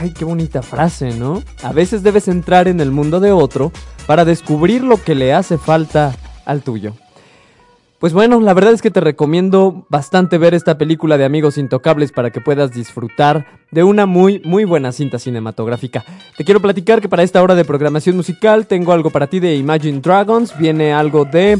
Ay, 0.00 0.12
qué 0.12 0.24
bonita 0.24 0.62
frase, 0.62 1.10
¿no? 1.10 1.42
A 1.62 1.72
veces 1.72 2.02
debes 2.02 2.28
entrar 2.28 2.68
en 2.68 2.80
el 2.80 2.90
mundo 2.90 3.20
de 3.20 3.32
otro 3.32 3.72
para 4.06 4.24
descubrir 4.24 4.82
lo 4.82 5.02
que 5.02 5.14
le 5.14 5.32
hace 5.34 5.58
falta 5.58 6.16
al 6.44 6.62
tuyo. 6.62 6.94
Pues 7.98 8.12
bueno, 8.12 8.38
la 8.38 8.54
verdad 8.54 8.72
es 8.72 8.80
que 8.80 8.92
te 8.92 9.00
recomiendo 9.00 9.84
bastante 9.88 10.38
ver 10.38 10.54
esta 10.54 10.78
película 10.78 11.18
de 11.18 11.24
Amigos 11.24 11.58
Intocables 11.58 12.12
para 12.12 12.30
que 12.30 12.40
puedas 12.40 12.72
disfrutar 12.72 13.46
de 13.72 13.82
una 13.82 14.06
muy, 14.06 14.40
muy 14.44 14.62
buena 14.62 14.92
cinta 14.92 15.18
cinematográfica. 15.18 16.04
Te 16.36 16.44
quiero 16.44 16.60
platicar 16.60 17.00
que 17.00 17.08
para 17.08 17.24
esta 17.24 17.42
hora 17.42 17.56
de 17.56 17.64
programación 17.64 18.14
musical 18.14 18.68
tengo 18.68 18.92
algo 18.92 19.10
para 19.10 19.26
ti 19.26 19.40
de 19.40 19.56
Imagine 19.56 19.98
Dragons, 19.98 20.56
viene 20.56 20.92
algo 20.92 21.24
de 21.24 21.58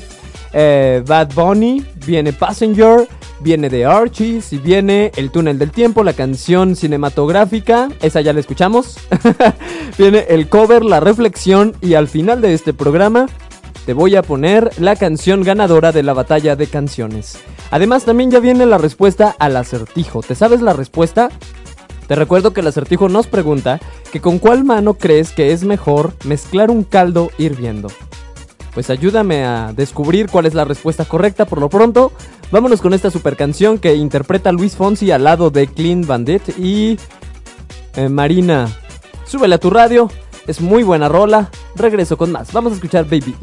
eh, 0.52 1.02
Bad 1.04 1.34
Bunny, 1.34 1.84
viene 2.06 2.32
Passenger, 2.32 3.08
viene 3.40 3.68
de 3.68 3.84
Archies 3.84 4.52
y 4.52 4.58
viene 4.58 5.10
El 5.16 5.32
Túnel 5.32 5.58
del 5.58 5.72
Tiempo, 5.72 6.04
la 6.04 6.12
canción 6.12 6.76
cinematográfica, 6.76 7.88
esa 8.00 8.20
ya 8.20 8.32
la 8.32 8.38
escuchamos. 8.38 8.96
viene 9.98 10.24
el 10.28 10.48
cover, 10.48 10.84
la 10.84 11.00
reflexión 11.00 11.74
y 11.80 11.94
al 11.94 12.06
final 12.06 12.40
de 12.40 12.54
este 12.54 12.72
programa 12.72 13.26
te 13.88 13.94
voy 13.94 14.16
a 14.16 14.22
poner 14.22 14.70
la 14.78 14.96
canción 14.96 15.42
ganadora 15.42 15.92
de 15.92 16.02
la 16.02 16.12
batalla 16.12 16.56
de 16.56 16.66
canciones. 16.66 17.38
Además 17.70 18.04
también 18.04 18.30
ya 18.30 18.38
viene 18.38 18.66
la 18.66 18.76
respuesta 18.76 19.34
al 19.38 19.56
acertijo. 19.56 20.20
¿Te 20.20 20.34
sabes 20.34 20.60
la 20.60 20.74
respuesta? 20.74 21.30
Te 22.06 22.14
recuerdo 22.14 22.52
que 22.52 22.60
el 22.60 22.66
acertijo 22.66 23.08
nos 23.08 23.28
pregunta 23.28 23.80
que 24.12 24.20
con 24.20 24.40
cuál 24.40 24.64
mano 24.64 24.92
crees 24.92 25.32
que 25.32 25.52
es 25.52 25.64
mejor 25.64 26.12
mezclar 26.24 26.70
un 26.70 26.84
caldo 26.84 27.30
hirviendo. 27.38 27.88
Pues 28.74 28.90
ayúdame 28.90 29.46
a 29.46 29.72
descubrir 29.74 30.28
cuál 30.28 30.44
es 30.44 30.52
la 30.52 30.66
respuesta 30.66 31.06
correcta 31.06 31.46
por 31.46 31.58
lo 31.58 31.70
pronto. 31.70 32.12
Vámonos 32.50 32.82
con 32.82 32.92
esta 32.92 33.10
super 33.10 33.36
canción 33.36 33.78
que 33.78 33.94
interpreta 33.94 34.52
Luis 34.52 34.76
Fonsi 34.76 35.12
al 35.12 35.24
lado 35.24 35.48
de 35.48 35.66
Clean 35.66 36.06
Bandit 36.06 36.58
y 36.58 36.98
eh, 37.96 38.10
Marina. 38.10 38.68
Súbele 39.24 39.54
a 39.54 39.58
tu 39.58 39.70
radio, 39.70 40.10
es 40.48 40.60
muy 40.60 40.82
buena 40.82 41.08
rola. 41.08 41.50
Regreso 41.76 42.16
con 42.16 42.32
más. 42.32 42.52
Vamos 42.52 42.72
a 42.72 42.74
escuchar 42.76 43.04
Baby. 43.04 43.36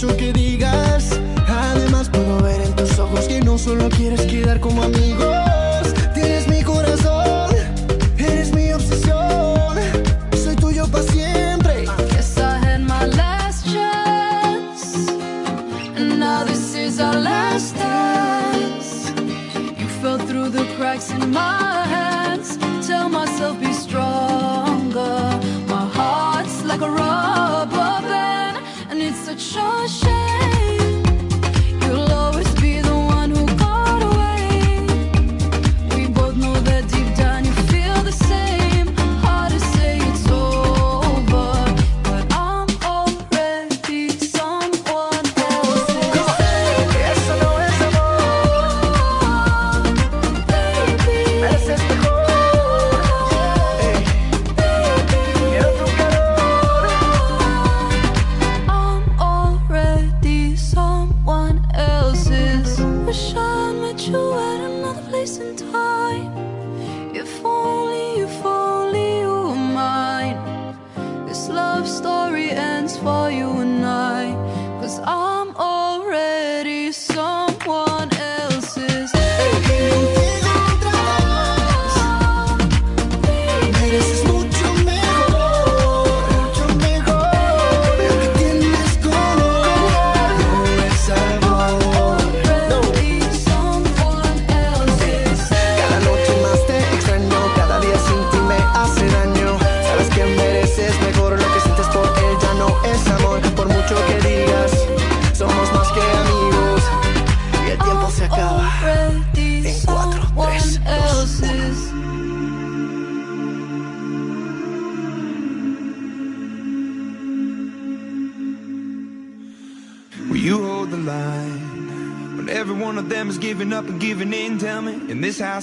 mucho 0.00 0.16
que 0.16 0.32
digas. 0.32 1.20
Además 1.48 2.08
puedo 2.08 2.40
ver 2.40 2.60
en 2.60 2.72
tus 2.76 2.96
ojos 3.00 3.26
que 3.26 3.40
no 3.40 3.58
solo 3.58 3.88
quieres 3.88 4.20
quedar 4.26 4.60
como 4.60 4.84
amigo. 4.84 5.37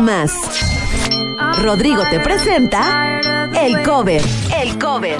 Más? 0.00 0.32
Rodrigo 1.62 2.02
te 2.10 2.20
presenta 2.20 3.20
el 3.60 3.82
cover. 3.82 4.22
El 4.56 4.78
cover. 4.78 5.18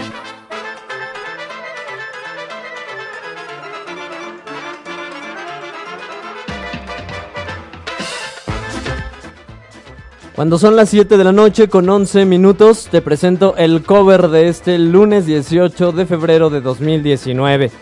Cuando 10.37 10.59
son 10.59 10.77
las 10.77 10.91
7 10.91 11.17
de 11.17 11.25
la 11.25 11.33
noche 11.33 11.69
con 11.69 11.89
11 11.89 12.25
minutos, 12.25 12.89
te 12.91 13.03
presento 13.03 13.57
el 13.57 13.83
cover 13.83 14.29
de 14.29 14.49
este 14.49 14.79
lunes 14.79 15.27
18 15.27 15.91
de 15.91 16.07
febrero 16.07 16.51
de 16.51 16.61
2019. 16.61 17.73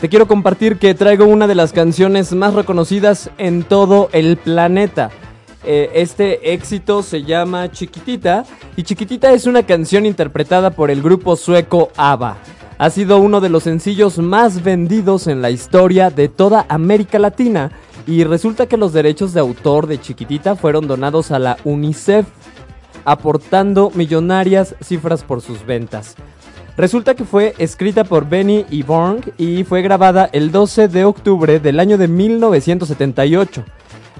Te 0.00 0.08
quiero 0.08 0.26
compartir 0.26 0.78
que 0.78 0.94
traigo 0.94 1.26
una 1.26 1.46
de 1.46 1.54
las 1.54 1.74
canciones 1.74 2.32
más 2.32 2.54
reconocidas 2.54 3.30
en 3.36 3.64
todo 3.64 4.08
el 4.12 4.38
planeta. 4.38 5.10
Eh, 5.68 5.90
este 6.00 6.52
éxito 6.52 7.02
se 7.02 7.24
llama 7.24 7.72
Chiquitita 7.72 8.44
y 8.76 8.84
Chiquitita 8.84 9.32
es 9.32 9.46
una 9.46 9.64
canción 9.64 10.06
interpretada 10.06 10.70
por 10.70 10.92
el 10.92 11.02
grupo 11.02 11.34
sueco 11.34 11.90
ABBA. 11.96 12.36
Ha 12.78 12.90
sido 12.90 13.18
uno 13.18 13.40
de 13.40 13.48
los 13.48 13.64
sencillos 13.64 14.18
más 14.18 14.62
vendidos 14.62 15.26
en 15.26 15.42
la 15.42 15.50
historia 15.50 16.10
de 16.10 16.28
toda 16.28 16.66
América 16.68 17.18
Latina 17.18 17.72
y 18.06 18.22
resulta 18.22 18.66
que 18.66 18.76
los 18.76 18.92
derechos 18.92 19.32
de 19.34 19.40
autor 19.40 19.88
de 19.88 20.00
Chiquitita 20.00 20.54
fueron 20.54 20.86
donados 20.86 21.32
a 21.32 21.40
la 21.40 21.56
UNICEF, 21.64 22.26
aportando 23.04 23.90
millonarias 23.92 24.76
cifras 24.80 25.24
por 25.24 25.40
sus 25.40 25.66
ventas. 25.66 26.14
Resulta 26.76 27.14
que 27.16 27.24
fue 27.24 27.54
escrita 27.58 28.04
por 28.04 28.28
Benny 28.28 28.66
y 28.70 28.84
Borg 28.84 29.32
y 29.36 29.64
fue 29.64 29.82
grabada 29.82 30.30
el 30.32 30.52
12 30.52 30.86
de 30.86 31.04
octubre 31.04 31.58
del 31.58 31.80
año 31.80 31.98
de 31.98 32.06
1978. 32.06 33.64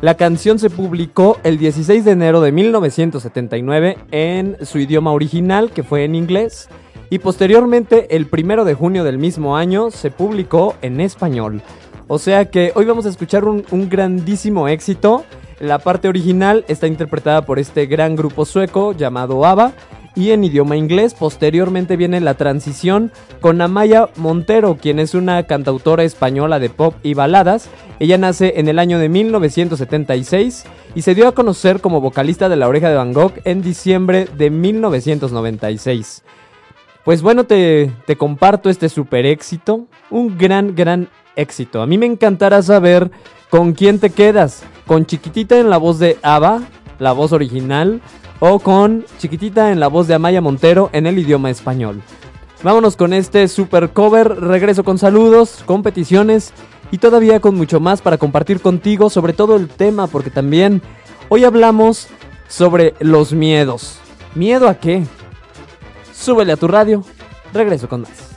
La 0.03 0.14
canción 0.14 0.59
se 0.59 0.68
publicó 0.68 1.38
el 1.42 1.57
16 1.57 2.05
de 2.05 2.11
enero 2.11 2.42
de 2.42 2.53
1979 2.53 3.97
en 4.11 4.59
su 4.61 4.78
idioma 4.78 5.11
original, 5.12 5.70
que 5.70 5.82
fue 5.82 6.05
en 6.05 6.14
inglés, 6.14 6.68
y 7.09 7.18
posteriormente 7.18 8.14
el 8.14 8.28
1 8.30 8.66
de 8.66 8.74
junio 8.74 9.05
del 9.05 9.16
mismo 9.16 9.57
año 9.57 9.90
se 9.90 10.11
publicó 10.11 10.74
en 10.82 11.01
español. 11.01 11.62
O 12.09 12.18
sea 12.18 12.51
que 12.51 12.72
hoy 12.74 12.84
vamos 12.84 13.07
a 13.07 13.09
escuchar 13.09 13.47
un, 13.47 13.64
un 13.70 13.88
grandísimo 13.88 14.68
éxito. 14.68 15.24
La 15.61 15.78
parte 15.78 16.09
original 16.09 16.66
está 16.68 16.86
interpretada 16.86 17.47
por 17.47 17.59
este 17.59 17.86
gran 17.86 18.16
grupo 18.16 18.44
sueco 18.44 18.92
llamado 18.92 19.47
ABBA 19.47 19.72
y 20.16 20.32
en 20.32 20.42
idioma 20.42 20.76
inglés. 20.76 21.14
Posteriormente 21.14 21.96
viene 21.96 22.20
la 22.20 22.34
transición 22.34 23.12
con 23.40 23.60
Amaya 23.60 24.08
Montero, 24.16 24.78
quien 24.80 24.98
es 24.98 25.14
una 25.14 25.44
cantautora 25.44 26.02
española 26.02 26.58
de 26.58 26.70
pop 26.70 26.94
y 27.02 27.14
baladas. 27.14 27.68
Ella 28.00 28.18
nace 28.18 28.54
en 28.56 28.68
el 28.68 28.78
año 28.78 28.98
de 28.98 29.08
1976 29.08 30.64
y 30.94 31.02
se 31.02 31.14
dio 31.14 31.28
a 31.28 31.32
conocer 31.32 31.80
como 31.80 32.00
vocalista 32.00 32.48
de 32.48 32.56
La 32.56 32.66
Oreja 32.66 32.88
de 32.88 32.96
Van 32.96 33.12
Gogh 33.12 33.34
en 33.44 33.62
diciembre 33.62 34.26
de 34.36 34.50
1996. 34.50 36.24
Pues 37.04 37.22
bueno, 37.22 37.44
te, 37.44 37.92
te 38.06 38.16
comparto 38.16 38.68
este 38.68 38.88
super 38.88 39.26
éxito, 39.26 39.86
un 40.10 40.36
gran, 40.36 40.74
gran 40.74 41.08
éxito. 41.36 41.80
A 41.80 41.86
mí 41.86 41.98
me 41.98 42.06
encantará 42.06 42.62
saber 42.62 43.12
con 43.50 43.74
quién 43.74 44.00
te 44.00 44.10
quedas, 44.10 44.64
con 44.86 45.06
Chiquitita 45.06 45.58
en 45.58 45.70
la 45.70 45.76
voz 45.76 45.98
de 45.98 46.18
Ava, 46.22 46.62
la 46.98 47.12
voz 47.12 47.32
original, 47.32 48.00
o 48.41 48.59
con 48.59 49.05
Chiquitita 49.18 49.72
en 49.72 49.80
la 49.80 49.89
voz 49.89 50.07
de 50.07 50.14
Amaya 50.14 50.41
Montero 50.41 50.91
en 50.93 51.07
el 51.07 51.18
idioma 51.18 51.51
español. 51.51 52.03
Vámonos 52.62 52.97
con 52.97 53.12
este 53.12 53.49
super 53.49 53.91
cover, 53.91 54.41
regreso 54.41 54.82
con 54.82 54.99
saludos, 54.99 55.62
con 55.66 55.82
peticiones 55.82 56.53
y 56.91 56.99
todavía 56.99 57.41
con 57.41 57.55
mucho 57.55 57.80
más 57.80 58.03
para 58.03 58.18
compartir 58.18 58.61
contigo 58.61 59.11
sobre 59.11 59.32
todo 59.32 59.57
el 59.57 59.68
tema, 59.68 60.07
porque 60.07 60.30
también 60.30 60.82
hoy 61.28 61.45
hablamos 61.45 62.09
sobre 62.49 62.95
los 63.01 63.32
miedos. 63.32 63.99
¿Miedo 64.34 64.68
a 64.68 64.74
qué? 64.74 65.05
Súbele 66.12 66.53
a 66.53 66.57
tu 66.57 66.68
radio, 66.68 67.05
regreso 67.53 67.89
con 67.89 68.03
más. 68.03 68.36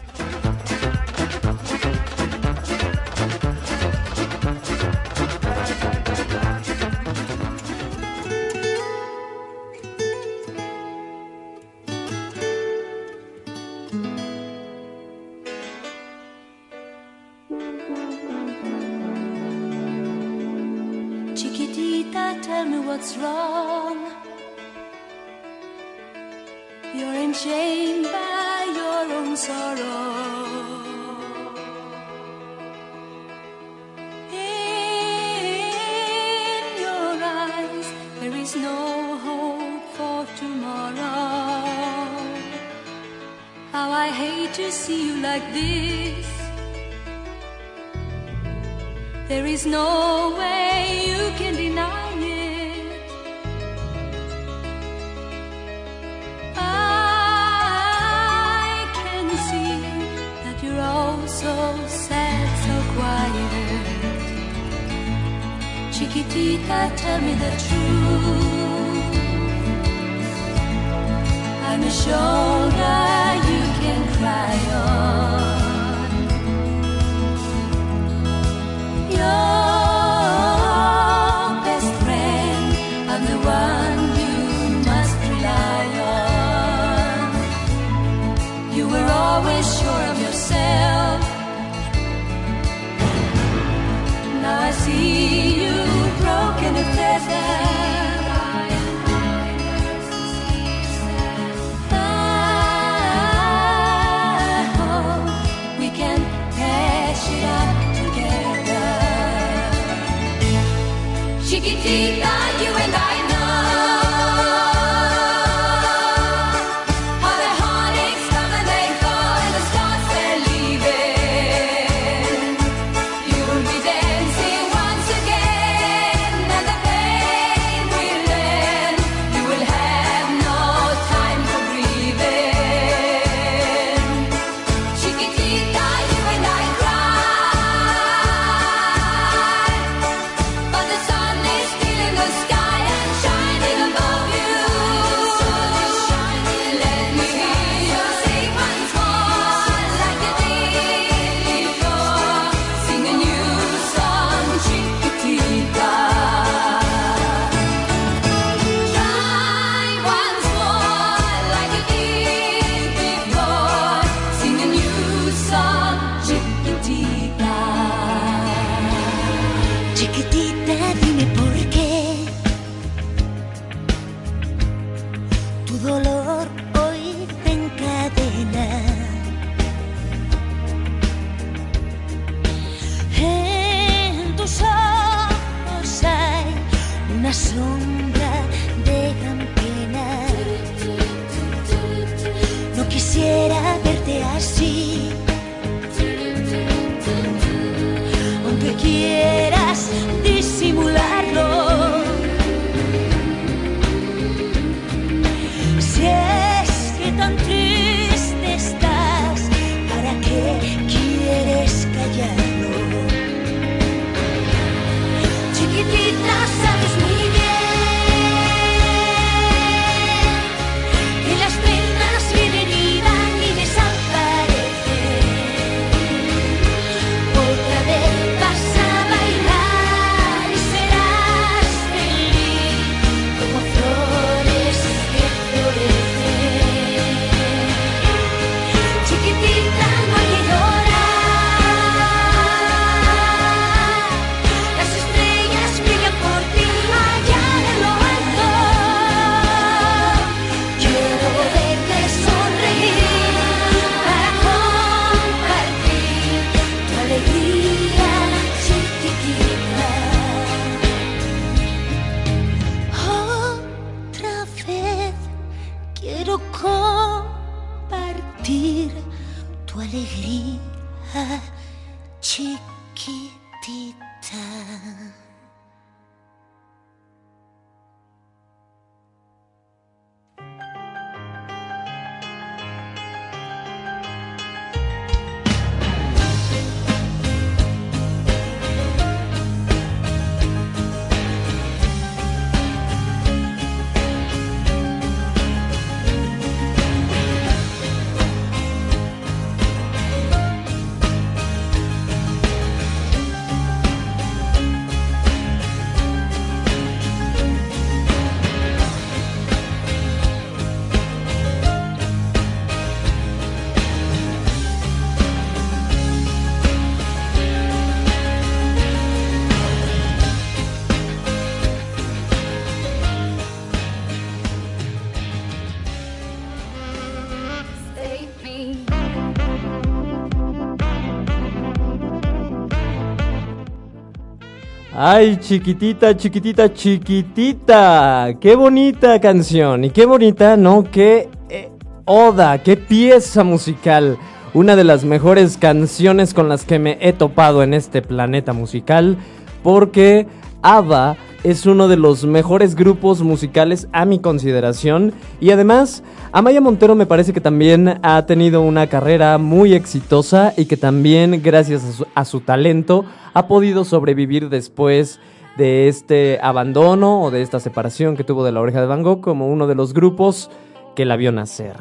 Ay, 335.12 335.38
chiquitita, 335.38 336.16
chiquitita, 336.16 336.72
chiquitita. 336.72 338.36
Qué 338.40 338.56
bonita 338.56 339.20
canción. 339.20 339.86
Y 339.86 339.90
qué 339.90 340.06
bonita, 340.06 340.56
¿no? 340.56 340.84
Qué 340.84 341.30
eh, 341.50 341.72
oda, 342.06 342.62
qué 342.62 342.78
pieza 342.78 343.44
musical. 343.44 344.20
Una 344.54 344.76
de 344.76 344.84
las 344.84 345.06
mejores 345.06 345.58
canciones 345.58 346.36
con 346.36 346.48
las 346.48 346.64
que 346.64 346.78
me 346.78 347.00
he 347.02 347.12
topado 347.12 347.64
en 347.64 347.74
este 347.74 348.04
planeta 348.04 348.54
musical. 348.54 349.18
Porque 349.64 350.28
ABBA 350.62 351.18
es 351.44 351.66
uno 351.66 351.88
de 351.88 351.98
los 351.98 352.26
mejores 352.26 352.76
grupos 352.76 353.22
musicales 353.22 353.88
a 353.92 354.06
mi 354.06 354.20
consideración. 354.20 355.14
Y 355.40 355.52
además, 355.52 356.04
Amaya 356.32 356.62
Montero 356.62 356.96
me 356.96 357.06
parece 357.06 357.34
que 357.34 357.42
también 357.42 358.00
ha 358.04 358.26
tenido 358.26 358.62
una 358.62 358.88
carrera 358.88 359.38
muy 359.38 359.74
exitosa 359.74 360.54
y 360.58 360.66
que 360.66 360.78
también, 360.78 361.42
gracias 361.44 362.04
a 362.14 362.26
su, 362.26 362.42
talento, 362.42 363.06
ha 363.34 363.48
podido 363.48 363.86
sobrevivir 363.86 364.50
después 364.50 365.20
de 365.58 365.88
este 365.88 366.40
abandono 366.42 367.22
o 367.22 367.32
de 367.32 367.42
esta 367.42 367.60
separación 367.60 368.16
que 368.16 368.24
tuvo 368.24 368.44
de 368.44 368.52
la 368.52 368.62
oreja 368.62 368.82
de 368.82 368.88
Van 368.88 369.04
Gogh 369.04 369.22
como 369.22 369.48
uno 369.48 369.68
de 369.68 369.76
los 369.76 369.94
grupos 369.94 370.50
que 370.96 371.06
la 371.06 371.16
vio 371.16 371.32
nacer. 371.32 371.76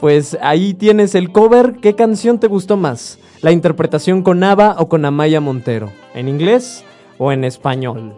Pues 0.00 0.38
ahí 0.40 0.72
tienes 0.72 1.14
el 1.14 1.30
cover. 1.30 1.76
¿Qué 1.82 1.94
canción 1.94 2.38
te 2.38 2.46
gustó 2.46 2.76
más? 2.78 3.18
¿La 3.42 3.52
interpretación 3.52 4.22
con 4.22 4.42
Ava 4.42 4.76
o 4.78 4.88
con 4.88 5.04
Amaya 5.04 5.40
Montero? 5.40 5.90
¿En 6.14 6.28
inglés 6.28 6.84
o 7.18 7.32
en 7.32 7.44
español? 7.44 8.14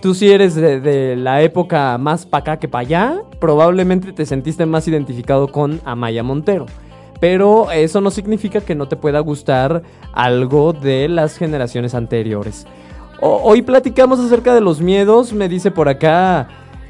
Tú 0.00 0.14
si 0.14 0.30
eres 0.30 0.54
de, 0.54 1.16
la 1.16 1.42
época 1.42 1.98
más 1.98 2.24
pa' 2.24 2.38
acá 2.38 2.58
que 2.58 2.68
pa' 2.68 2.80
allá, 2.80 3.16
probablemente 3.40 4.12
te 4.12 4.26
sentiste 4.26 4.64
más 4.64 4.86
identificado 4.86 5.48
con 5.48 5.80
Amaya 5.84 6.22
Montero. 6.22 6.66
Pero 7.18 7.72
eso 7.72 8.00
no 8.00 8.12
significa 8.12 8.60
que 8.60 8.76
no 8.76 8.86
te 8.86 8.94
pueda 8.94 9.18
gustar 9.18 9.82
algo 10.12 10.72
de 10.72 11.08
las 11.08 11.36
generaciones 11.36 11.96
anteriores. 11.96 12.64
Hoy 13.20 13.62
platicamos 13.62 14.20
acerca 14.20 14.54
de 14.54 14.60
los 14.60 14.80
miedos, 14.80 15.32
me 15.32 15.48
dice 15.48 15.72
por 15.72 15.88
acá 15.88 16.46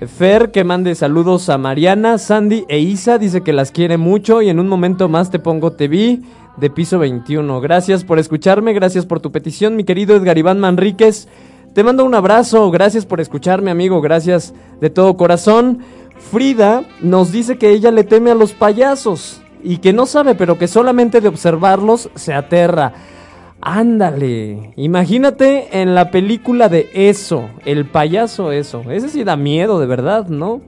Fer 0.06 0.50
que 0.50 0.62
mande 0.62 0.94
saludos 0.94 1.48
a 1.48 1.56
Mariana, 1.56 2.18
Sandy 2.18 2.66
e 2.68 2.78
Isa, 2.78 3.16
dice 3.16 3.40
que 3.40 3.54
las 3.54 3.72
quiere 3.72 3.96
mucho 3.96 4.42
y 4.42 4.50
en 4.50 4.61
un 4.61 4.68
momento 4.68 5.09
más 5.09 5.30
te 5.30 5.38
pongo 5.38 5.72
TV 5.72 6.20
de 6.59 6.70
piso 6.70 6.98
21. 6.98 7.61
Gracias 7.62 8.04
por 8.04 8.18
escucharme, 8.18 8.74
gracias 8.74 9.06
por 9.06 9.20
tu 9.20 9.32
petición, 9.32 9.76
mi 9.76 9.84
querido 9.84 10.14
Edgar 10.14 10.36
Iván 10.36 10.61
Manríquez. 10.61 11.26
Te 11.78 11.84
mando 11.84 12.04
un 12.04 12.16
abrazo, 12.16 12.72
gracias 12.72 13.06
por 13.06 13.20
escucharme, 13.20 13.70
amigo, 13.70 14.00
gracias 14.00 14.52
de 14.80 14.90
todo 14.90 15.16
corazón. 15.16 15.78
Frida 16.32 16.82
nos 17.00 17.30
dice 17.30 17.56
que 17.56 17.70
ella 17.70 17.92
le 17.92 18.02
teme 18.02 18.32
a 18.32 18.34
los 18.34 18.52
payasos 18.52 19.42
y 19.62 19.76
que 19.76 19.92
no 19.92 20.04
sabe, 20.04 20.34
pero 20.34 20.58
que 20.58 20.66
solamente 20.66 21.20
de 21.20 21.28
observarlos 21.28 22.10
se 22.16 22.34
aterra. 22.34 22.94
Ándale, 23.60 24.72
imagínate 24.74 25.80
en 25.80 25.94
la 25.94 26.10
película 26.10 26.68
de 26.68 26.90
eso, 26.94 27.48
el 27.64 27.86
payaso 27.86 28.50
eso. 28.50 28.82
Ese 28.90 29.08
sí 29.08 29.22
da 29.22 29.36
miedo, 29.36 29.78
de 29.78 29.86
verdad, 29.86 30.26
¿no? 30.26 30.60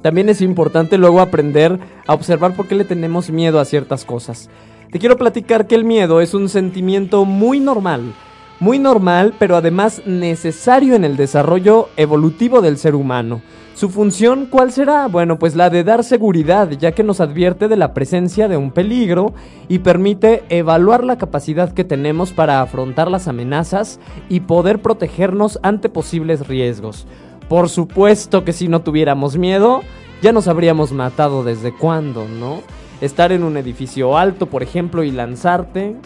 También 0.00 0.28
es 0.28 0.40
importante 0.42 0.96
luego 0.96 1.22
aprender 1.22 1.80
a 2.06 2.14
observar 2.14 2.54
por 2.54 2.68
qué 2.68 2.76
le 2.76 2.84
tenemos 2.84 3.30
miedo 3.30 3.58
a 3.58 3.64
ciertas 3.64 4.04
cosas. 4.04 4.48
Te 4.92 5.00
quiero 5.00 5.18
platicar 5.18 5.66
que 5.66 5.74
el 5.74 5.84
miedo 5.84 6.20
es 6.20 6.34
un 6.34 6.48
sentimiento 6.48 7.24
muy 7.24 7.58
normal, 7.58 8.12
muy 8.58 8.78
normal, 8.78 9.34
pero 9.38 9.56
además 9.56 10.02
necesario 10.06 10.94
en 10.94 11.04
el 11.04 11.16
desarrollo 11.16 11.88
evolutivo 11.96 12.60
del 12.60 12.78
ser 12.78 12.94
humano. 12.94 13.42
¿Su 13.74 13.90
función 13.90 14.46
cuál 14.46 14.72
será? 14.72 15.06
Bueno, 15.06 15.38
pues 15.38 15.54
la 15.54 15.68
de 15.68 15.84
dar 15.84 16.02
seguridad, 16.02 16.70
ya 16.70 16.92
que 16.92 17.02
nos 17.02 17.20
advierte 17.20 17.68
de 17.68 17.76
la 17.76 17.92
presencia 17.92 18.48
de 18.48 18.56
un 18.56 18.70
peligro 18.70 19.34
y 19.68 19.80
permite 19.80 20.44
evaluar 20.48 21.04
la 21.04 21.18
capacidad 21.18 21.74
que 21.74 21.84
tenemos 21.84 22.32
para 22.32 22.62
afrontar 22.62 23.10
las 23.10 23.28
amenazas 23.28 24.00
y 24.30 24.40
poder 24.40 24.80
protegernos 24.80 25.58
ante 25.62 25.90
posibles 25.90 26.48
riesgos. 26.48 27.06
Por 27.50 27.68
supuesto 27.68 28.44
que 28.44 28.54
si 28.54 28.66
no 28.66 28.80
tuviéramos 28.80 29.36
miedo, 29.36 29.82
ya 30.22 30.32
nos 30.32 30.48
habríamos 30.48 30.92
matado 30.92 31.44
desde 31.44 31.70
cuándo, 31.70 32.26
¿no? 32.26 32.62
Estar 33.02 33.30
en 33.30 33.42
un 33.42 33.58
edificio 33.58 34.16
alto, 34.16 34.46
por 34.46 34.62
ejemplo, 34.62 35.02
y 35.02 35.10
lanzarte 35.10 35.96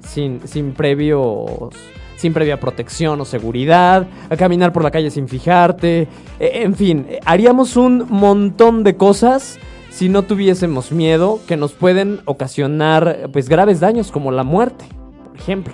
sin, 0.00 0.40
sin 0.48 0.72
previos 0.72 1.74
sin 2.18 2.34
previa 2.34 2.60
protección 2.60 3.18
o 3.20 3.24
seguridad, 3.24 4.06
a 4.28 4.36
caminar 4.36 4.72
por 4.74 4.82
la 4.82 4.90
calle 4.90 5.10
sin 5.10 5.26
fijarte, 5.28 6.06
e- 6.38 6.62
en 6.64 6.74
fin, 6.74 7.06
eh, 7.08 7.20
haríamos 7.24 7.76
un 7.76 8.04
montón 8.10 8.84
de 8.84 8.96
cosas 8.96 9.58
si 9.90 10.10
no 10.10 10.22
tuviésemos 10.24 10.92
miedo 10.92 11.40
que 11.48 11.56
nos 11.56 11.72
pueden 11.72 12.20
ocasionar 12.26 13.30
pues 13.32 13.48
graves 13.48 13.80
daños 13.80 14.12
como 14.12 14.30
la 14.32 14.44
muerte, 14.44 14.84
por 15.24 15.36
ejemplo. 15.36 15.72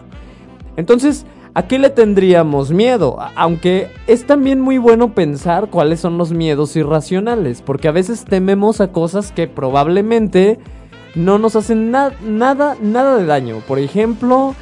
Entonces, 0.76 1.26
¿A 1.56 1.68
qué 1.68 1.78
le 1.78 1.88
tendríamos 1.88 2.72
miedo? 2.72 3.16
Aunque 3.36 3.86
es 4.08 4.26
también 4.26 4.60
muy 4.60 4.76
bueno 4.78 5.14
pensar 5.14 5.68
cuáles 5.70 6.00
son 6.00 6.18
los 6.18 6.32
miedos 6.32 6.74
irracionales, 6.74 7.62
porque 7.62 7.86
a 7.86 7.92
veces 7.92 8.24
tememos 8.24 8.80
a 8.80 8.88
cosas 8.90 9.30
que 9.30 9.46
probablemente 9.46 10.58
no 11.14 11.38
nos 11.38 11.54
hacen 11.54 11.92
na- 11.92 12.10
nada, 12.26 12.76
nada 12.82 13.16
de 13.18 13.26
daño. 13.26 13.58
Por 13.68 13.78
ejemplo, 13.78 14.56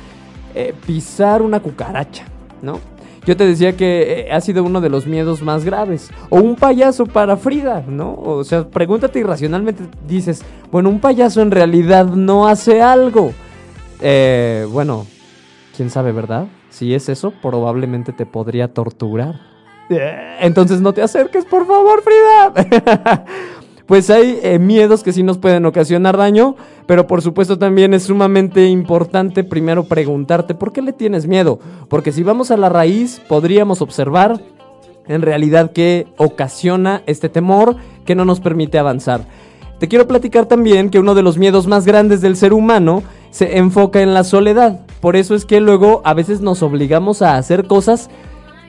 eh, 0.54 0.74
pisar 0.86 1.42
una 1.42 1.60
cucaracha, 1.60 2.24
¿no? 2.60 2.78
Yo 3.24 3.36
te 3.36 3.46
decía 3.46 3.76
que 3.76 4.26
eh, 4.26 4.32
ha 4.32 4.40
sido 4.40 4.64
uno 4.64 4.80
de 4.80 4.88
los 4.88 5.06
miedos 5.06 5.42
más 5.42 5.64
graves. 5.64 6.10
O 6.28 6.38
un 6.40 6.56
payaso 6.56 7.06
para 7.06 7.36
Frida, 7.36 7.84
¿no? 7.86 8.14
O 8.14 8.42
sea, 8.42 8.68
pregúntate 8.68 9.20
irracionalmente, 9.20 9.84
dices, 10.08 10.44
bueno, 10.72 10.88
un 10.88 10.98
payaso 10.98 11.40
en 11.40 11.52
realidad 11.52 12.06
no 12.06 12.48
hace 12.48 12.82
algo. 12.82 13.32
Eh, 14.00 14.66
bueno, 14.70 15.06
quién 15.76 15.88
sabe, 15.88 16.10
¿verdad? 16.10 16.46
Si 16.70 16.94
es 16.94 17.08
eso, 17.08 17.32
probablemente 17.40 18.12
te 18.12 18.26
podría 18.26 18.72
torturar. 18.74 19.40
Eh, 19.88 20.38
Entonces 20.40 20.80
no 20.80 20.92
te 20.92 21.02
acerques, 21.02 21.44
por 21.44 21.66
favor, 21.66 22.02
Frida. 22.02 23.24
pues 23.92 24.08
hay 24.08 24.40
eh, 24.42 24.58
miedos 24.58 25.02
que 25.02 25.12
sí 25.12 25.22
nos 25.22 25.36
pueden 25.36 25.66
ocasionar 25.66 26.16
daño, 26.16 26.56
pero 26.86 27.06
por 27.06 27.20
supuesto 27.20 27.58
también 27.58 27.92
es 27.92 28.04
sumamente 28.04 28.64
importante 28.64 29.44
primero 29.44 29.84
preguntarte 29.84 30.54
por 30.54 30.72
qué 30.72 30.80
le 30.80 30.94
tienes 30.94 31.26
miedo. 31.26 31.58
Porque 31.90 32.10
si 32.10 32.22
vamos 32.22 32.50
a 32.50 32.56
la 32.56 32.70
raíz, 32.70 33.20
podríamos 33.28 33.82
observar 33.82 34.40
en 35.08 35.20
realidad 35.20 35.72
qué 35.72 36.06
ocasiona 36.16 37.02
este 37.04 37.28
temor 37.28 37.76
que 38.06 38.14
no 38.14 38.24
nos 38.24 38.40
permite 38.40 38.78
avanzar. 38.78 39.26
Te 39.78 39.88
quiero 39.88 40.08
platicar 40.08 40.46
también 40.46 40.88
que 40.88 40.98
uno 40.98 41.14
de 41.14 41.22
los 41.22 41.36
miedos 41.36 41.66
más 41.66 41.84
grandes 41.84 42.22
del 42.22 42.36
ser 42.36 42.54
humano 42.54 43.02
se 43.30 43.58
enfoca 43.58 44.00
en 44.00 44.14
la 44.14 44.24
soledad. 44.24 44.86
Por 45.02 45.16
eso 45.16 45.34
es 45.34 45.44
que 45.44 45.60
luego 45.60 46.00
a 46.06 46.14
veces 46.14 46.40
nos 46.40 46.62
obligamos 46.62 47.20
a 47.20 47.36
hacer 47.36 47.66
cosas 47.66 48.08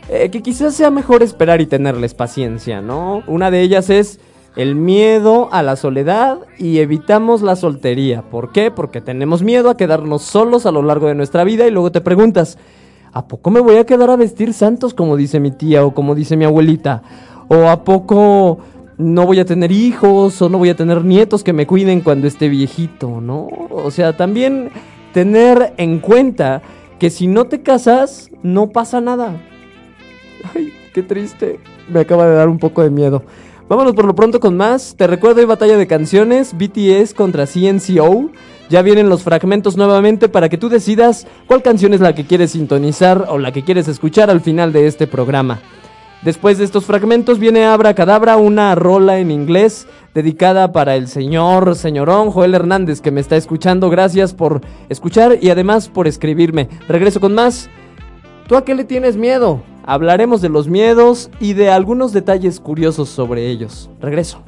eh, 0.09 0.29
que 0.31 0.41
quizás 0.41 0.75
sea 0.75 0.91
mejor 0.91 1.23
esperar 1.23 1.61
y 1.61 1.65
tenerles 1.65 2.13
paciencia, 2.13 2.81
¿no? 2.81 3.23
Una 3.25 3.51
de 3.51 3.61
ellas 3.61 3.89
es 3.89 4.19
el 4.55 4.75
miedo 4.75 5.49
a 5.51 5.63
la 5.63 5.75
soledad 5.75 6.39
y 6.57 6.79
evitamos 6.79 7.41
la 7.41 7.55
soltería. 7.55 8.21
¿Por 8.21 8.51
qué? 8.51 8.71
Porque 8.71 9.01
tenemos 9.01 9.41
miedo 9.41 9.69
a 9.69 9.77
quedarnos 9.77 10.21
solos 10.21 10.65
a 10.65 10.71
lo 10.71 10.83
largo 10.83 11.07
de 11.07 11.15
nuestra 11.15 11.43
vida 11.43 11.67
y 11.67 11.71
luego 11.71 11.91
te 11.91 12.01
preguntas, 12.01 12.57
¿a 13.11 13.27
poco 13.27 13.49
me 13.49 13.59
voy 13.59 13.77
a 13.77 13.85
quedar 13.85 14.09
a 14.09 14.15
vestir 14.15 14.53
santos 14.53 14.93
como 14.93 15.17
dice 15.17 15.39
mi 15.39 15.51
tía 15.51 15.85
o 15.85 15.93
como 15.93 16.15
dice 16.15 16.37
mi 16.37 16.45
abuelita? 16.45 17.01
¿O 17.47 17.67
a 17.67 17.83
poco 17.83 18.59
no 18.97 19.25
voy 19.25 19.39
a 19.39 19.45
tener 19.45 19.71
hijos 19.71 20.41
o 20.41 20.49
no 20.49 20.59
voy 20.59 20.69
a 20.69 20.75
tener 20.75 21.03
nietos 21.03 21.43
que 21.43 21.53
me 21.53 21.65
cuiden 21.65 22.01
cuando 22.01 22.27
esté 22.27 22.47
viejito, 22.47 23.21
¿no? 23.21 23.47
O 23.71 23.89
sea, 23.91 24.15
también 24.15 24.69
tener 25.13 25.73
en 25.77 25.99
cuenta 25.99 26.61
que 26.99 27.09
si 27.09 27.27
no 27.27 27.45
te 27.45 27.61
casas, 27.61 28.29
no 28.43 28.69
pasa 28.69 29.01
nada. 29.01 29.41
Ay, 30.53 30.73
qué 30.93 31.03
triste. 31.03 31.59
Me 31.89 32.01
acaba 32.01 32.27
de 32.27 32.35
dar 32.35 32.49
un 32.49 32.59
poco 32.59 32.83
de 32.83 32.89
miedo. 32.89 33.23
Vámonos 33.73 33.95
por 33.95 34.05
lo 34.05 34.13
pronto 34.13 34.39
con 34.39 34.55
más. 34.55 34.93
Te 34.95 35.07
recuerdo 35.07 35.39
hay 35.39 35.47
batalla 35.47 35.77
de 35.77 35.87
canciones, 35.87 36.53
BTS 36.55 37.15
contra 37.15 37.47
CNCO. 37.47 38.29
Ya 38.69 38.83
vienen 38.83 39.09
los 39.09 39.23
fragmentos 39.23 39.77
nuevamente 39.77 40.29
para 40.29 40.47
que 40.47 40.59
tú 40.59 40.69
decidas 40.69 41.25
cuál 41.47 41.63
canción 41.63 41.91
es 41.95 41.99
la 41.99 42.13
que 42.13 42.27
quieres 42.27 42.51
sintonizar 42.51 43.25
o 43.29 43.39
la 43.39 43.51
que 43.51 43.63
quieres 43.63 43.87
escuchar 43.87 44.29
al 44.29 44.41
final 44.41 44.73
de 44.73 44.85
este 44.85 45.07
programa. 45.07 45.59
Después 46.21 46.59
de 46.59 46.65
estos 46.65 46.85
fragmentos 46.85 47.39
viene 47.39 47.65
Abra 47.65 47.95
Cadabra, 47.95 48.37
una 48.37 48.75
rola 48.75 49.17
en 49.17 49.31
inglés 49.31 49.87
dedicada 50.13 50.71
para 50.71 50.95
el 50.95 51.07
señor, 51.07 51.75
señorón 51.75 52.29
Joel 52.29 52.53
Hernández 52.53 53.01
que 53.01 53.09
me 53.09 53.21
está 53.21 53.37
escuchando. 53.37 53.89
Gracias 53.89 54.35
por 54.35 54.61
escuchar 54.87 55.39
y 55.41 55.49
además 55.49 55.89
por 55.89 56.05
escribirme. 56.05 56.69
Regreso 56.87 57.19
con 57.19 57.33
más. 57.33 57.71
¿Tú 58.47 58.57
a 58.57 58.65
qué 58.65 58.75
le 58.75 58.83
tienes 58.83 59.15
miedo? 59.15 59.61
Hablaremos 59.85 60.41
de 60.41 60.49
los 60.49 60.67
miedos 60.67 61.29
y 61.39 61.53
de 61.53 61.69
algunos 61.69 62.11
detalles 62.11 62.59
curiosos 62.59 63.07
sobre 63.09 63.47
ellos. 63.49 63.89
Regreso. 64.01 64.43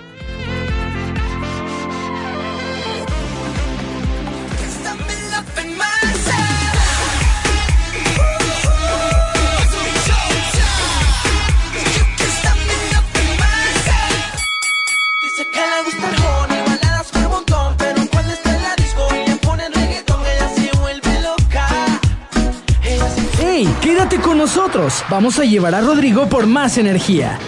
Quédate 24.05 24.21
con 24.21 24.37
nosotros. 24.37 25.03
Vamos 25.09 25.39
a 25.39 25.45
llevar 25.45 25.73
a 25.73 25.81
Rodrigo 25.81 26.29
por 26.29 26.45
más 26.45 26.77
energía. 26.77 27.39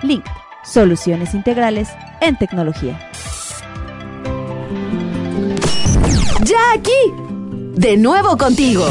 Link, 0.04 0.24
soluciones 0.64 1.34
integrales 1.34 1.90
en 2.22 2.38
tecnología. 2.38 3.00
Ya 6.44 6.60
aquí, 6.74 6.92
de 7.76 7.98
nuevo 7.98 8.38
contigo. 8.38 8.88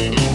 Bye. 0.00 0.29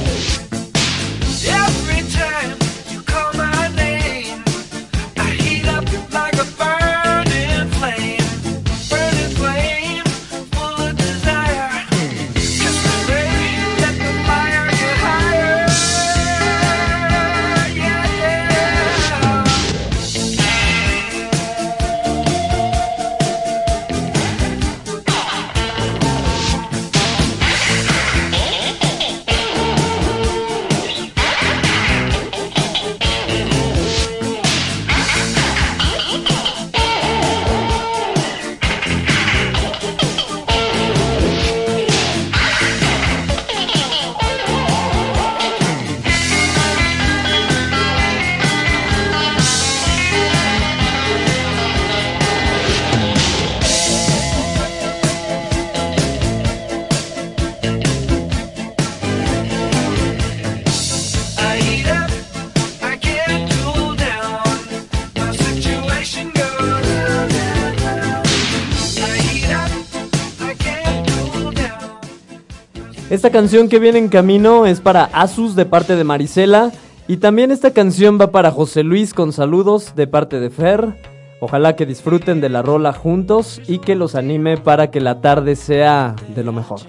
Esta 73.25 73.39
canción 73.39 73.69
que 73.69 73.79
viene 73.79 73.97
en 73.97 74.07
camino 74.07 74.67
es 74.67 74.81
para 74.81 75.05
Asus 75.05 75.55
de 75.55 75.65
parte 75.65 75.95
de 75.95 76.03
Marisela. 76.03 76.71
Y 77.07 77.17
también 77.17 77.49
esta 77.49 77.71
canción 77.71 78.21
va 78.21 78.29
para 78.29 78.51
José 78.51 78.83
Luis 78.83 79.15
con 79.15 79.33
saludos 79.33 79.95
de 79.95 80.05
parte 80.05 80.39
de 80.39 80.51
Fer. 80.51 80.93
Ojalá 81.39 81.75
que 81.75 81.87
disfruten 81.87 82.39
de 82.39 82.49
la 82.49 82.61
rola 82.61 82.93
juntos 82.93 83.59
y 83.65 83.79
que 83.79 83.95
los 83.95 84.13
anime 84.13 84.57
para 84.57 84.91
que 84.91 85.01
la 85.01 85.21
tarde 85.21 85.55
sea 85.55 86.15
de 86.35 86.43
lo 86.43 86.53
mejor. 86.53 86.81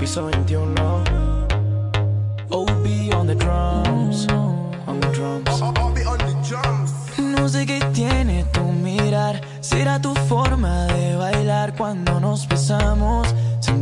Piso 0.00 0.24
21. 0.24 0.80
OB 2.48 3.14
on 3.14 3.26
the 3.26 3.34
drums. 3.34 4.26
On 4.86 4.98
the 4.98 5.08
drums. 5.08 5.62
No 7.18 7.50
sé 7.50 7.66
qué 7.66 7.80
tiene 7.92 8.46
tu 8.50 8.62
mirar, 8.62 9.42
será 9.60 10.00
tu 10.00 10.14
forma 10.26 10.86
de 10.86 11.16
bailar 11.16 11.76
cuando 11.76 12.18
nos 12.18 12.48
besamos. 12.48 13.28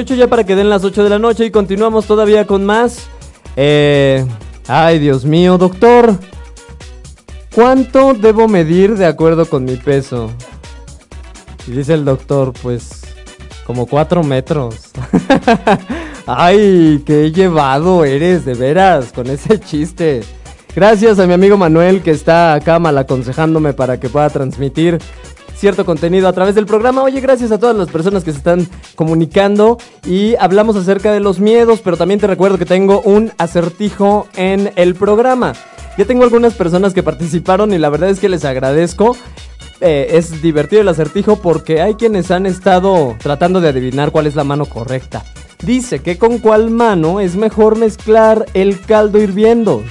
28 0.00 0.14
ya 0.14 0.28
para 0.28 0.44
que 0.44 0.56
den 0.56 0.70
las 0.70 0.82
8 0.82 1.04
de 1.04 1.10
la 1.10 1.18
noche 1.18 1.44
y 1.44 1.50
continuamos 1.50 2.06
todavía 2.06 2.46
con 2.46 2.64
más. 2.64 3.08
Eh, 3.54 4.24
ay, 4.66 4.98
Dios 4.98 5.26
mío, 5.26 5.58
doctor. 5.58 6.14
¿Cuánto 7.54 8.14
debo 8.14 8.48
medir 8.48 8.96
de 8.96 9.04
acuerdo 9.04 9.44
con 9.44 9.66
mi 9.66 9.76
peso? 9.76 10.30
Y 11.66 11.72
dice 11.72 11.92
el 11.92 12.06
doctor, 12.06 12.54
pues 12.62 13.02
como 13.66 13.84
4 13.84 14.22
metros. 14.22 14.76
ay, 16.26 17.02
qué 17.04 17.30
llevado 17.30 18.06
eres, 18.06 18.46
de 18.46 18.54
veras, 18.54 19.12
con 19.12 19.26
ese 19.26 19.60
chiste. 19.60 20.22
Gracias 20.74 21.18
a 21.18 21.26
mi 21.26 21.34
amigo 21.34 21.58
Manuel 21.58 22.00
que 22.00 22.12
está 22.12 22.54
acá 22.54 22.78
mal 22.78 22.96
aconsejándome 22.96 23.74
para 23.74 24.00
que 24.00 24.08
pueda 24.08 24.30
transmitir 24.30 24.98
cierto 25.60 25.84
contenido 25.84 26.26
a 26.26 26.32
través 26.32 26.54
del 26.54 26.64
programa. 26.64 27.02
Oye, 27.02 27.20
gracias 27.20 27.52
a 27.52 27.58
todas 27.58 27.76
las 27.76 27.90
personas 27.90 28.24
que 28.24 28.32
se 28.32 28.38
están 28.38 28.66
comunicando 28.94 29.76
y 30.06 30.34
hablamos 30.36 30.74
acerca 30.74 31.12
de 31.12 31.20
los 31.20 31.38
miedos, 31.38 31.80
pero 31.84 31.98
también 31.98 32.18
te 32.18 32.26
recuerdo 32.26 32.56
que 32.56 32.64
tengo 32.64 33.02
un 33.02 33.30
acertijo 33.36 34.26
en 34.36 34.72
el 34.76 34.94
programa. 34.94 35.52
Ya 35.98 36.06
tengo 36.06 36.24
algunas 36.24 36.54
personas 36.54 36.94
que 36.94 37.02
participaron 37.02 37.74
y 37.74 37.78
la 37.78 37.90
verdad 37.90 38.08
es 38.08 38.20
que 38.20 38.30
les 38.30 38.46
agradezco. 38.46 39.16
Eh, 39.82 40.08
es 40.12 40.40
divertido 40.40 40.80
el 40.80 40.88
acertijo 40.88 41.36
porque 41.36 41.82
hay 41.82 41.94
quienes 41.94 42.30
han 42.30 42.46
estado 42.46 43.16
tratando 43.18 43.60
de 43.60 43.68
adivinar 43.68 44.12
cuál 44.12 44.26
es 44.26 44.36
la 44.36 44.44
mano 44.44 44.64
correcta. 44.64 45.24
Dice 45.62 45.98
que 45.98 46.16
con 46.16 46.38
cuál 46.38 46.70
mano 46.70 47.20
es 47.20 47.36
mejor 47.36 47.76
mezclar 47.76 48.46
el 48.54 48.80
caldo 48.80 49.20
hirviendo. 49.20 49.82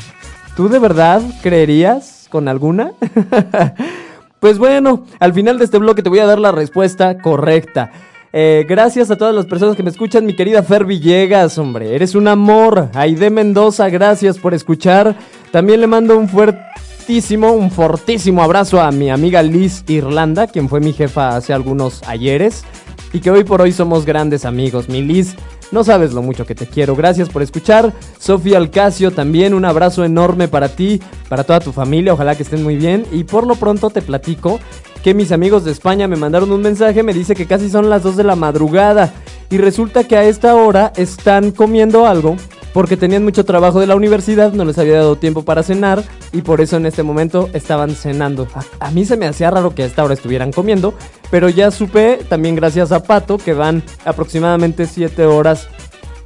¿Tú 0.55 0.67
de 0.67 0.79
verdad 0.79 1.21
creerías 1.43 2.25
con 2.31 2.47
alguna? 2.47 2.93
Pues 4.39 4.57
bueno, 4.57 5.05
al 5.19 5.33
final 5.33 5.57
de 5.57 5.65
este 5.65 5.77
bloque 5.77 6.01
te 6.01 6.09
voy 6.09 6.19
a 6.19 6.25
dar 6.25 6.39
la 6.39 6.51
respuesta 6.51 7.17
correcta. 7.17 7.91
Eh, 8.31 8.65
gracias 8.69 9.09
a 9.11 9.17
todas 9.17 9.33
las 9.33 9.47
personas 9.47 9.75
que 9.75 9.83
me 9.83 9.89
escuchan, 9.89 10.25
mi 10.25 10.35
querida 10.35 10.61
Fer 10.61 10.85
Villegas, 10.85 11.57
hombre, 11.57 11.95
eres 11.95 12.15
un 12.15 12.27
amor. 12.27 12.89
Aide 12.93 13.29
Mendoza, 13.31 13.89
gracias 13.89 14.37
por 14.37 14.53
escuchar. 14.53 15.15
También 15.51 15.81
le 15.81 15.87
mando 15.87 16.17
un 16.17 16.29
fuertísimo, 16.29 17.51
un 17.51 17.71
fortísimo 17.71 18.43
abrazo 18.43 18.79
a 18.79 18.91
mi 18.91 19.09
amiga 19.09 19.41
Liz 19.41 19.83
Irlanda, 19.87 20.47
quien 20.47 20.69
fue 20.69 20.79
mi 20.79 20.93
jefa 20.93 21.35
hace 21.35 21.53
algunos 21.53 22.01
ayeres 22.07 22.63
y 23.11 23.19
que 23.19 23.31
hoy 23.31 23.43
por 23.43 23.61
hoy 23.61 23.71
somos 23.71 24.05
grandes 24.05 24.45
amigos. 24.45 24.89
Mi 24.89 25.01
Liz, 25.01 25.35
no 25.71 25.83
sabes 25.83 26.13
lo 26.13 26.21
mucho 26.21 26.45
que 26.45 26.55
te 26.55 26.65
quiero. 26.65 26.95
Gracias 26.95 27.29
por 27.29 27.41
escuchar. 27.41 27.93
Sofía 28.17 28.57
Alcacio, 28.57 29.11
también 29.11 29.53
un 29.53 29.65
abrazo 29.65 30.03
enorme 30.03 30.47
para 30.47 30.69
ti, 30.69 30.99
para 31.27 31.43
toda 31.43 31.59
tu 31.59 31.71
familia. 31.71 32.13
Ojalá 32.13 32.35
que 32.35 32.43
estén 32.43 32.63
muy 32.63 32.75
bien. 32.75 33.05
Y 33.11 33.23
por 33.23 33.45
lo 33.45 33.55
pronto 33.55 33.89
te 33.89 34.01
platico 34.01 34.59
que 35.03 35.13
mis 35.13 35.31
amigos 35.31 35.63
de 35.65 35.71
España 35.71 36.07
me 36.07 36.15
mandaron 36.15 36.51
un 36.51 36.61
mensaje. 36.61 37.03
Me 37.03 37.13
dice 37.13 37.35
que 37.35 37.45
casi 37.45 37.69
son 37.69 37.89
las 37.89 38.03
2 38.03 38.17
de 38.17 38.23
la 38.23 38.35
madrugada. 38.35 39.13
Y 39.49 39.57
resulta 39.57 40.03
que 40.03 40.17
a 40.17 40.23
esta 40.23 40.55
hora 40.55 40.91
están 40.95 41.51
comiendo 41.51 42.05
algo. 42.05 42.35
Porque 42.73 42.97
tenían 42.97 43.23
mucho 43.23 43.45
trabajo 43.45 43.79
de 43.79 43.87
la 43.87 43.95
universidad, 43.95 44.53
no 44.53 44.65
les 44.65 44.77
había 44.77 44.97
dado 44.97 45.15
tiempo 45.15 45.43
para 45.43 45.63
cenar 45.63 46.03
y 46.31 46.41
por 46.41 46.61
eso 46.61 46.77
en 46.77 46.85
este 46.85 47.03
momento 47.03 47.49
estaban 47.53 47.91
cenando. 47.91 48.47
A, 48.79 48.91
mí 48.91 49.05
se 49.05 49.17
me 49.17 49.27
hacía 49.27 49.49
raro 49.49 49.73
que 49.73 49.83
a 49.83 49.85
esta 49.85 50.03
hora 50.03 50.13
estuvieran 50.13 50.51
comiendo, 50.51 50.93
pero 51.31 51.49
ya 51.49 51.71
supe, 51.71 52.19
también 52.29 52.55
gracias 52.55 52.91
a 52.91 53.03
Pato, 53.03 53.37
que 53.37 53.53
van 53.53 53.83
aproximadamente 54.05 54.85
7 54.85 55.25
horas 55.25 55.67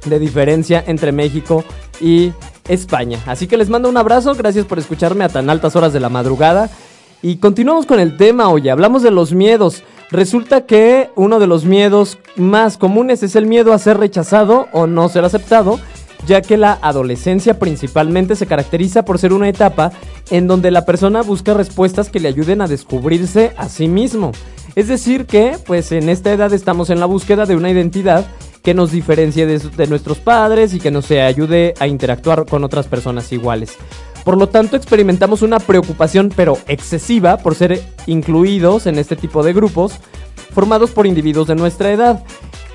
de 0.04 0.18
diferencia 0.18 0.84
entre 0.86 1.12
México 1.12 1.64
y 2.00 2.32
España. 2.68 3.18
Así 3.26 3.46
que 3.46 3.56
les 3.56 3.70
mando 3.70 3.88
un 3.88 3.96
abrazo, 3.96 4.34
gracias 4.34 4.66
por 4.66 4.78
escucharme 4.78 5.24
a 5.24 5.28
tan 5.28 5.48
altas 5.50 5.76
horas 5.76 5.92
de 5.92 6.00
la 6.00 6.08
madrugada. 6.08 6.70
Y 7.22 7.36
continuamos 7.36 7.86
con 7.86 8.00
el 8.00 8.18
tema, 8.18 8.50
oye, 8.50 8.70
hablamos 8.70 9.02
de 9.02 9.10
los 9.10 9.32
miedos. 9.32 9.82
Resulta 10.10 10.66
que 10.66 11.10
uno 11.16 11.38
de 11.38 11.46
los 11.46 11.64
miedos 11.64 12.18
más 12.36 12.76
comunes 12.76 13.22
es 13.22 13.34
el 13.34 13.46
miedo 13.46 13.72
a 13.72 13.78
ser 13.78 13.98
rechazado 13.98 14.68
o 14.72 14.86
no 14.86 15.08
ser 15.08 15.24
aceptado, 15.24 15.80
ya 16.26 16.42
que 16.42 16.56
la 16.56 16.78
adolescencia 16.82 17.58
principalmente 17.58 18.36
se 18.36 18.46
caracteriza 18.46 19.04
por 19.04 19.18
ser 19.18 19.32
una 19.32 19.48
etapa 19.48 19.92
en 20.30 20.46
donde 20.46 20.70
la 20.70 20.84
persona 20.84 21.22
busca 21.22 21.54
respuestas 21.54 22.10
que 22.10 22.20
le 22.20 22.28
ayuden 22.28 22.60
a 22.60 22.68
descubrirse 22.68 23.52
a 23.56 23.68
sí 23.68 23.88
mismo. 23.88 24.32
Es 24.74 24.88
decir 24.88 25.26
que, 25.26 25.56
pues 25.66 25.92
en 25.92 26.08
esta 26.08 26.32
edad 26.32 26.52
estamos 26.52 26.90
en 26.90 27.00
la 27.00 27.06
búsqueda 27.06 27.46
de 27.46 27.56
una 27.56 27.70
identidad 27.70 28.26
que 28.62 28.74
nos 28.74 28.90
diferencie 28.90 29.46
de, 29.46 29.58
de 29.58 29.86
nuestros 29.86 30.18
padres 30.18 30.74
y 30.74 30.80
que 30.80 30.90
nos 30.90 31.10
ayude 31.10 31.74
a 31.78 31.86
interactuar 31.86 32.46
con 32.46 32.64
otras 32.64 32.86
personas 32.86 33.30
iguales. 33.32 33.76
Por 34.24 34.38
lo 34.38 34.48
tanto, 34.48 34.76
experimentamos 34.76 35.42
una 35.42 35.60
preocupación, 35.60 36.32
pero 36.34 36.56
excesiva, 36.66 37.36
por 37.36 37.54
ser 37.54 37.82
incluidos 38.06 38.86
en 38.86 38.98
este 38.98 39.16
tipo 39.16 39.42
de 39.42 39.52
grupos 39.52 40.00
formados 40.54 40.92
por 40.92 41.06
individuos 41.06 41.48
de 41.48 41.56
nuestra 41.56 41.92
edad. 41.92 42.24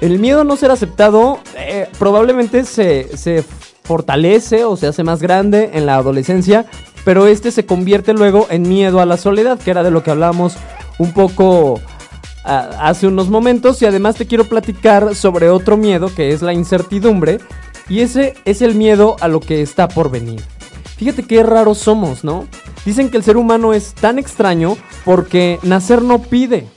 El 0.01 0.19
miedo 0.19 0.41
a 0.41 0.43
no 0.43 0.55
ser 0.55 0.71
aceptado 0.71 1.39
eh, 1.57 1.87
probablemente 1.97 2.63
se, 2.63 3.17
se 3.17 3.43
fortalece 3.83 4.63
o 4.63 4.77
se 4.77 4.87
hace 4.87 5.03
más 5.03 5.21
grande 5.21 5.71
en 5.73 5.85
la 5.85 5.95
adolescencia, 5.95 6.65
pero 7.03 7.27
este 7.27 7.51
se 7.51 7.65
convierte 7.65 8.13
luego 8.13 8.47
en 8.49 8.61
miedo 8.61 9.01
a 9.01 9.05
la 9.05 9.17
soledad, 9.17 9.59
que 9.59 9.71
era 9.71 9.83
de 9.83 9.91
lo 9.91 10.03
que 10.03 10.11
hablábamos 10.11 10.55
un 10.99 11.11
poco 11.11 11.81
ah, 12.45 12.69
hace 12.81 13.07
unos 13.07 13.29
momentos. 13.29 13.81
Y 13.81 13.87
además 13.87 14.15
te 14.15 14.27
quiero 14.27 14.45
platicar 14.45 15.15
sobre 15.15 15.49
otro 15.49 15.75
miedo 15.75 16.13
que 16.13 16.31
es 16.31 16.41
la 16.41 16.53
incertidumbre, 16.53 17.39
y 17.89 18.01
ese 18.01 18.35
es 18.45 18.61
el 18.61 18.75
miedo 18.75 19.15
a 19.19 19.27
lo 19.27 19.39
que 19.39 19.61
está 19.61 19.87
por 19.87 20.11
venir. 20.11 20.41
Fíjate 20.97 21.23
qué 21.23 21.43
raros 21.43 21.77
somos, 21.79 22.23
¿no? 22.23 22.47
Dicen 22.85 23.09
que 23.09 23.17
el 23.17 23.23
ser 23.23 23.37
humano 23.37 23.73
es 23.73 23.93
tan 23.93 24.19
extraño 24.19 24.77
porque 25.03 25.59
nacer 25.63 26.01
no 26.01 26.21
pide. 26.21 26.67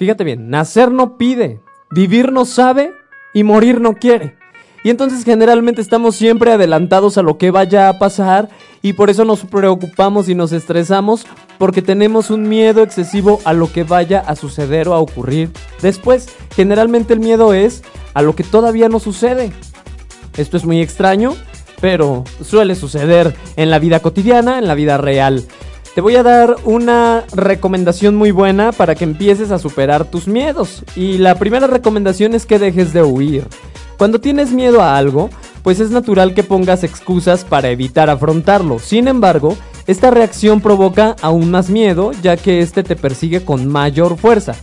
Fíjate 0.00 0.24
bien, 0.24 0.48
nacer 0.48 0.90
no 0.90 1.18
pide, 1.18 1.60
vivir 1.90 2.32
no 2.32 2.46
sabe 2.46 2.94
y 3.34 3.44
morir 3.44 3.82
no 3.82 3.96
quiere. 3.96 4.34
Y 4.82 4.88
entonces 4.88 5.26
generalmente 5.26 5.82
estamos 5.82 6.16
siempre 6.16 6.52
adelantados 6.52 7.18
a 7.18 7.22
lo 7.22 7.36
que 7.36 7.50
vaya 7.50 7.90
a 7.90 7.98
pasar 7.98 8.48
y 8.80 8.94
por 8.94 9.10
eso 9.10 9.26
nos 9.26 9.40
preocupamos 9.40 10.30
y 10.30 10.34
nos 10.34 10.52
estresamos 10.52 11.26
porque 11.58 11.82
tenemos 11.82 12.30
un 12.30 12.48
miedo 12.48 12.82
excesivo 12.82 13.40
a 13.44 13.52
lo 13.52 13.70
que 13.70 13.84
vaya 13.84 14.20
a 14.20 14.36
suceder 14.36 14.88
o 14.88 14.94
a 14.94 15.00
ocurrir 15.00 15.50
después. 15.82 16.30
Generalmente 16.56 17.12
el 17.12 17.20
miedo 17.20 17.52
es 17.52 17.82
a 18.14 18.22
lo 18.22 18.34
que 18.34 18.42
todavía 18.42 18.88
no 18.88 19.00
sucede. 19.00 19.52
Esto 20.38 20.56
es 20.56 20.64
muy 20.64 20.80
extraño, 20.80 21.34
pero 21.82 22.24
suele 22.42 22.74
suceder 22.74 23.34
en 23.56 23.68
la 23.68 23.78
vida 23.78 24.00
cotidiana, 24.00 24.58
en 24.58 24.66
la 24.66 24.74
vida 24.74 24.96
real. 24.96 25.44
Te 26.00 26.02
voy 26.02 26.16
a 26.16 26.22
dar 26.22 26.56
una 26.64 27.24
recomendación 27.30 28.16
muy 28.16 28.30
buena 28.30 28.72
para 28.72 28.94
que 28.94 29.04
empieces 29.04 29.50
a 29.50 29.58
superar 29.58 30.06
tus 30.06 30.28
miedos. 30.28 30.82
Y 30.96 31.18
la 31.18 31.34
primera 31.34 31.66
recomendación 31.66 32.32
es 32.34 32.46
que 32.46 32.58
dejes 32.58 32.94
de 32.94 33.02
huir. 33.02 33.46
Cuando 33.98 34.18
tienes 34.18 34.50
miedo 34.50 34.80
a 34.80 34.96
algo, 34.96 35.28
pues 35.62 35.78
es 35.78 35.90
natural 35.90 36.32
que 36.32 36.42
pongas 36.42 36.84
excusas 36.84 37.44
para 37.44 37.68
evitar 37.68 38.08
afrontarlo. 38.08 38.78
Sin 38.78 39.08
embargo, 39.08 39.58
esta 39.86 40.10
reacción 40.10 40.62
provoca 40.62 41.16
aún 41.20 41.50
más 41.50 41.68
miedo, 41.68 42.12
ya 42.22 42.38
que 42.38 42.60
este 42.60 42.82
te 42.82 42.96
persigue 42.96 43.44
con 43.44 43.68
mayor 43.68 44.16
fuerza. 44.16 44.54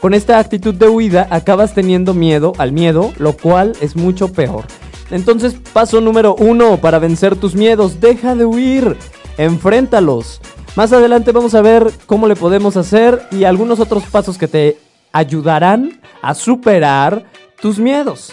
Con 0.00 0.12
esta 0.12 0.40
actitud 0.40 0.74
de 0.74 0.88
huida 0.88 1.28
acabas 1.30 1.72
teniendo 1.72 2.14
miedo 2.14 2.52
al 2.58 2.72
miedo, 2.72 3.12
lo 3.16 3.36
cual 3.36 3.74
es 3.80 3.94
mucho 3.94 4.32
peor. 4.32 4.64
Entonces, 5.12 5.54
paso 5.72 6.00
número 6.00 6.34
uno 6.34 6.78
para 6.78 6.98
vencer 6.98 7.36
tus 7.36 7.54
miedos, 7.54 8.00
deja 8.00 8.34
de 8.34 8.44
huir, 8.44 8.96
enfréntalos. 9.38 10.40
Más 10.76 10.92
adelante 10.92 11.32
vamos 11.32 11.54
a 11.54 11.62
ver 11.62 11.90
cómo 12.06 12.26
le 12.28 12.36
podemos 12.36 12.76
hacer 12.76 13.26
y 13.30 13.44
algunos 13.44 13.80
otros 13.80 14.04
pasos 14.04 14.38
que 14.38 14.48
te 14.48 14.78
ayudarán 15.12 16.00
a 16.22 16.34
superar 16.34 17.24
tus 17.60 17.78
miedos. 17.78 18.32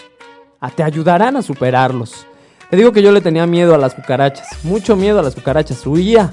A- 0.59 0.69
te 0.69 0.84
ayudarán 0.84 1.35
a 1.35 1.41
superarlos. 1.41 2.26
Te 2.69 2.77
digo 2.77 2.91
que 2.91 3.01
yo 3.01 3.11
le 3.11 3.22
tenía 3.22 3.45
miedo 3.47 3.73
a 3.73 3.77
las 3.77 3.93
cucarachas, 3.95 4.47
mucho 4.64 4.95
miedo 4.95 5.19
a 5.19 5.23
las 5.23 5.35
cucarachas, 5.35 5.85
huía 5.88 6.31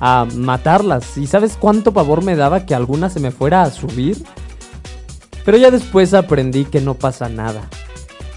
a 0.00 0.26
matarlas. 0.34 1.16
¿Y 1.18 1.26
sabes 1.26 1.56
cuánto 1.58 1.92
pavor 1.92 2.22
me 2.24 2.36
daba 2.36 2.64
que 2.66 2.74
alguna 2.74 3.08
se 3.10 3.20
me 3.20 3.30
fuera 3.30 3.62
a 3.62 3.70
subir? 3.70 4.22
Pero 5.44 5.58
ya 5.58 5.70
después 5.70 6.14
aprendí 6.14 6.64
que 6.64 6.80
no 6.80 6.94
pasa 6.94 7.28
nada. 7.28 7.62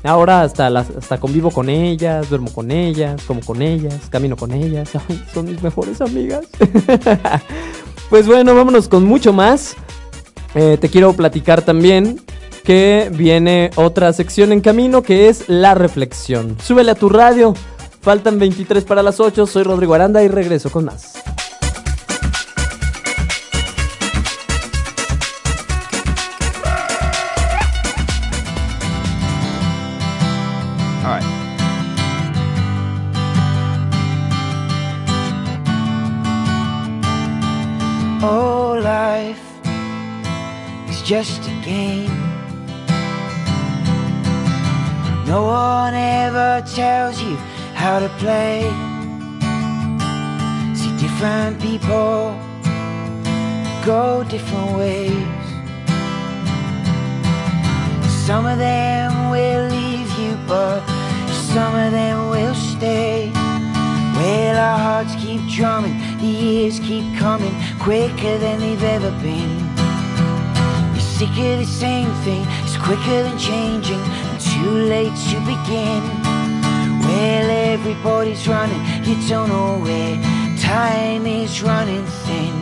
Ahora 0.05 0.43
hasta, 0.43 0.67
hasta 0.67 1.19
convivo 1.19 1.49
con 1.49 1.69
ellas, 1.69 2.29
duermo 2.29 2.53
con 2.53 2.69
ellas, 2.69 3.21
como 3.25 3.41
con 3.41 3.61
ellas, 3.61 3.95
camino 4.09 4.37
con 4.37 4.51
ellas. 4.51 4.91
Son 5.33 5.45
mis 5.45 5.61
mejores 5.63 5.99
amigas. 5.99 6.45
pues 8.09 8.27
bueno, 8.27 8.53
vámonos 8.53 8.87
con 8.87 9.03
mucho 9.05 9.33
más. 9.33 9.75
Eh, 10.53 10.77
te 10.79 10.89
quiero 10.89 11.13
platicar 11.13 11.63
también 11.63 12.21
que 12.63 13.11
viene 13.13 13.71
otra 13.75 14.13
sección 14.13 14.51
en 14.51 14.61
camino 14.61 15.01
que 15.01 15.27
es 15.27 15.49
la 15.49 15.73
reflexión. 15.73 16.55
Súbele 16.61 16.91
a 16.91 16.95
tu 16.95 17.09
radio. 17.09 17.53
Faltan 18.01 18.37
23 18.37 18.83
para 18.83 19.01
las 19.01 19.19
8. 19.19 19.47
Soy 19.47 19.63
Rodrigo 19.63 19.95
Aranda 19.95 20.23
y 20.23 20.27
regreso 20.27 20.69
con 20.69 20.85
más. 20.85 21.15
Just 41.05 41.47
a 41.47 41.61
game. 41.63 42.09
No 45.27 45.43
one 45.45 45.93
ever 45.93 46.65
tells 46.73 47.21
you 47.21 47.35
how 47.75 47.99
to 47.99 48.09
play. 48.17 48.63
See, 50.73 50.97
different 50.97 51.61
people 51.61 52.35
go 53.85 54.23
different 54.23 54.77
ways. 54.79 55.45
Some 58.25 58.47
of 58.47 58.57
them 58.57 59.29
will 59.29 59.69
leave 59.69 60.09
you, 60.17 60.35
but 60.47 60.83
some 61.53 61.75
of 61.75 61.91
them 61.91 62.31
will 62.31 62.55
stay. 62.55 63.31
Well, 64.15 64.57
our 64.57 64.79
hearts 64.79 65.13
keep 65.23 65.41
drumming, 65.51 65.99
the 66.17 66.25
years 66.25 66.79
keep 66.79 67.15
coming 67.19 67.53
quicker 67.79 68.39
than 68.39 68.59
they've 68.59 68.83
ever 68.83 69.11
been. 69.21 69.74
Sick 71.17 71.29
of 71.29 71.59
the 71.59 71.65
same 71.65 72.11
thing, 72.25 72.45
it's 72.65 72.75
quicker 72.75 73.23
than 73.23 73.37
changing, 73.37 74.01
and 74.01 74.37
too 74.37 74.69
late 74.69 75.15
to 75.29 75.39
begin. 75.47 76.03
Well, 77.07 77.49
everybody's 77.71 78.45
running, 78.49 78.81
you 79.05 79.15
don't 79.29 79.47
know 79.47 79.79
where 79.79 80.21
time 80.59 81.25
is 81.25 81.63
running 81.63 82.05
thin. 82.25 82.53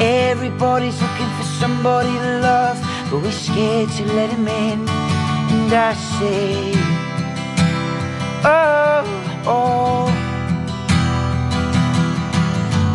Everybody's 0.00 1.00
looking 1.00 1.30
for 1.36 1.44
somebody 1.44 2.10
to 2.10 2.40
love, 2.40 2.78
but 3.12 3.22
we're 3.22 3.30
scared 3.30 3.90
to 3.90 4.04
let 4.06 4.30
him 4.30 4.48
in. 4.48 4.88
And 4.88 5.72
I 5.72 5.94
say, 6.18 6.72
Oh, 8.42 9.04
oh. 9.46 10.06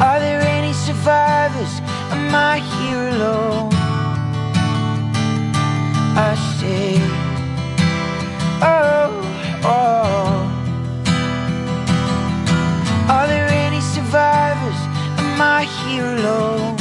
Are 0.04 0.20
there 0.20 0.42
any 0.42 0.74
survivors? 0.74 1.80
Am 2.12 2.36
I 2.36 2.60
here 2.60 3.08
alone? 3.16 3.75
I 6.18 6.36
see 6.36 6.96
Oh, 8.62 9.12
oh 9.66 10.52
Are 13.10 13.28
there 13.28 13.48
any 13.50 13.82
survivors? 13.82 14.80
Am 15.20 15.42
I 15.42 15.66
here 15.66 16.06
alone? 16.06 16.80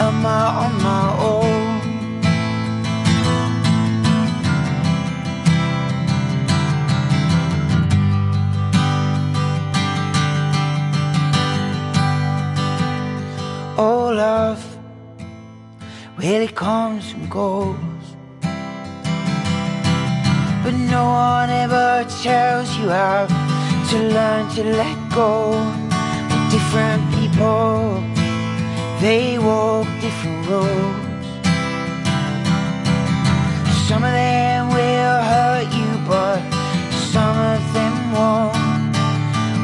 Am 0.00 0.24
I 0.24 0.46
on 0.64 0.82
my 0.82 1.06
own? 1.18 1.80
All 13.76 14.18
of 14.20 14.69
well, 16.22 16.42
it 16.42 16.54
comes 16.54 17.12
and 17.12 17.30
goes. 17.30 17.76
But 20.62 20.74
no 20.74 21.04
one 21.06 21.48
ever 21.48 22.04
tells 22.22 22.76
you 22.76 22.90
how 22.90 23.26
to 23.90 23.98
learn 23.98 24.50
to 24.56 24.64
let 24.64 24.96
go. 25.14 25.52
Different 26.50 27.02
people, 27.14 28.02
they 29.00 29.38
walk 29.38 29.88
different 30.00 30.46
roads. 30.46 31.26
Some 33.88 34.04
of 34.04 34.12
them 34.12 34.68
will 34.68 35.22
hurt 35.32 35.68
you, 35.72 35.90
but 36.06 36.40
some 37.12 37.36
of 37.54 37.60
them 37.72 37.94
won't. 38.12 38.92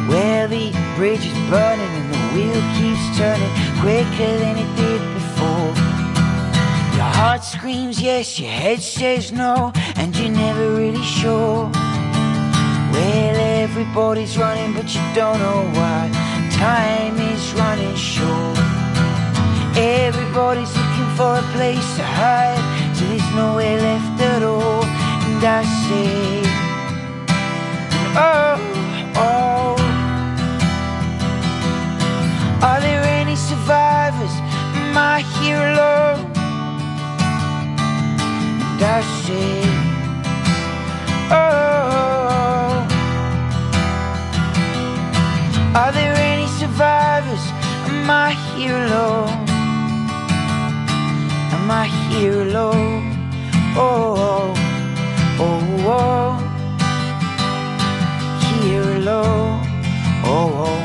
Well, 0.08 0.48
the 0.48 0.72
bridge 0.96 1.26
is 1.26 1.38
burning 1.50 1.92
and 2.00 2.08
the 2.14 2.22
wheel 2.32 2.62
keeps 2.78 3.18
turning 3.18 3.52
quicker 3.82 4.38
than 4.38 4.56
it 4.56 4.76
did 4.76 5.05
heart 7.26 7.42
screams 7.42 8.00
yes, 8.00 8.38
your 8.38 8.48
head 8.48 8.80
says 8.80 9.32
no, 9.32 9.72
and 9.96 10.16
you're 10.16 10.30
never 10.30 10.76
really 10.76 11.02
sure. 11.02 11.68
Well, 12.92 13.36
everybody's 13.64 14.38
running, 14.38 14.72
but 14.74 14.94
you 14.94 15.02
don't 15.12 15.40
know 15.40 15.62
why. 15.76 16.02
Time 16.52 17.16
is 17.32 17.52
running 17.54 17.96
short. 17.96 18.58
Everybody's 19.76 20.72
looking 20.80 21.10
for 21.18 21.32
a 21.42 21.46
place 21.56 21.88
to 21.98 22.04
hide, 22.20 22.64
so 22.94 23.04
there's 23.10 23.30
nowhere 23.34 23.76
left 23.88 24.20
at 24.22 24.42
all. 24.44 24.84
And 25.26 25.42
I 25.58 25.62
say, 25.82 26.42
Oh, 28.30 28.56
oh. 29.26 29.74
Are 32.68 32.80
there 32.80 33.02
any 33.20 33.34
survivors? 33.34 34.34
Am 34.78 34.96
I 34.96 35.22
here 35.40 35.60
alone? 35.72 36.25
Oh. 41.28 42.86
Are 45.74 45.92
there 45.92 46.14
any 46.14 46.46
survivors? 46.46 47.40
Am 47.88 48.10
I 48.10 48.32
here 48.54 48.76
alone? 48.76 49.48
Am 51.54 51.70
I 51.70 51.86
here 52.10 52.42
alone? 52.42 53.16
Oh, 53.76 54.14
oh, 54.18 54.54
oh, 55.40 55.60
oh. 55.86 56.46
here 58.62 58.96
alone. 58.96 59.62
Oh, 60.24 60.50
oh, 60.66 60.80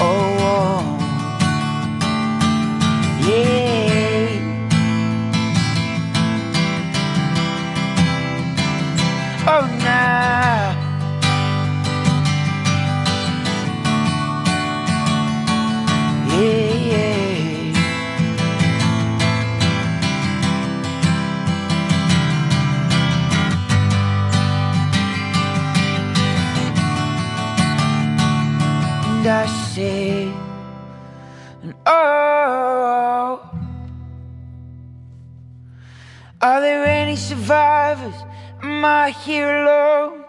oh, 0.00 0.36
oh, 0.52 0.80
yeah. 3.26 3.85
Oh, 9.48 9.64
nah. 9.78 10.74
Yeah, 16.26 16.74
yeah. 16.90 17.26
And 29.06 29.26
I 29.28 29.46
say, 29.46 30.32
and 31.62 31.74
oh, 31.86 33.48
are 36.42 36.60
there 36.60 36.84
any 36.84 37.14
survivors? 37.14 38.25
Am 38.76 38.84
I 38.84 39.14
here 39.26 39.62
alone? 39.62 40.24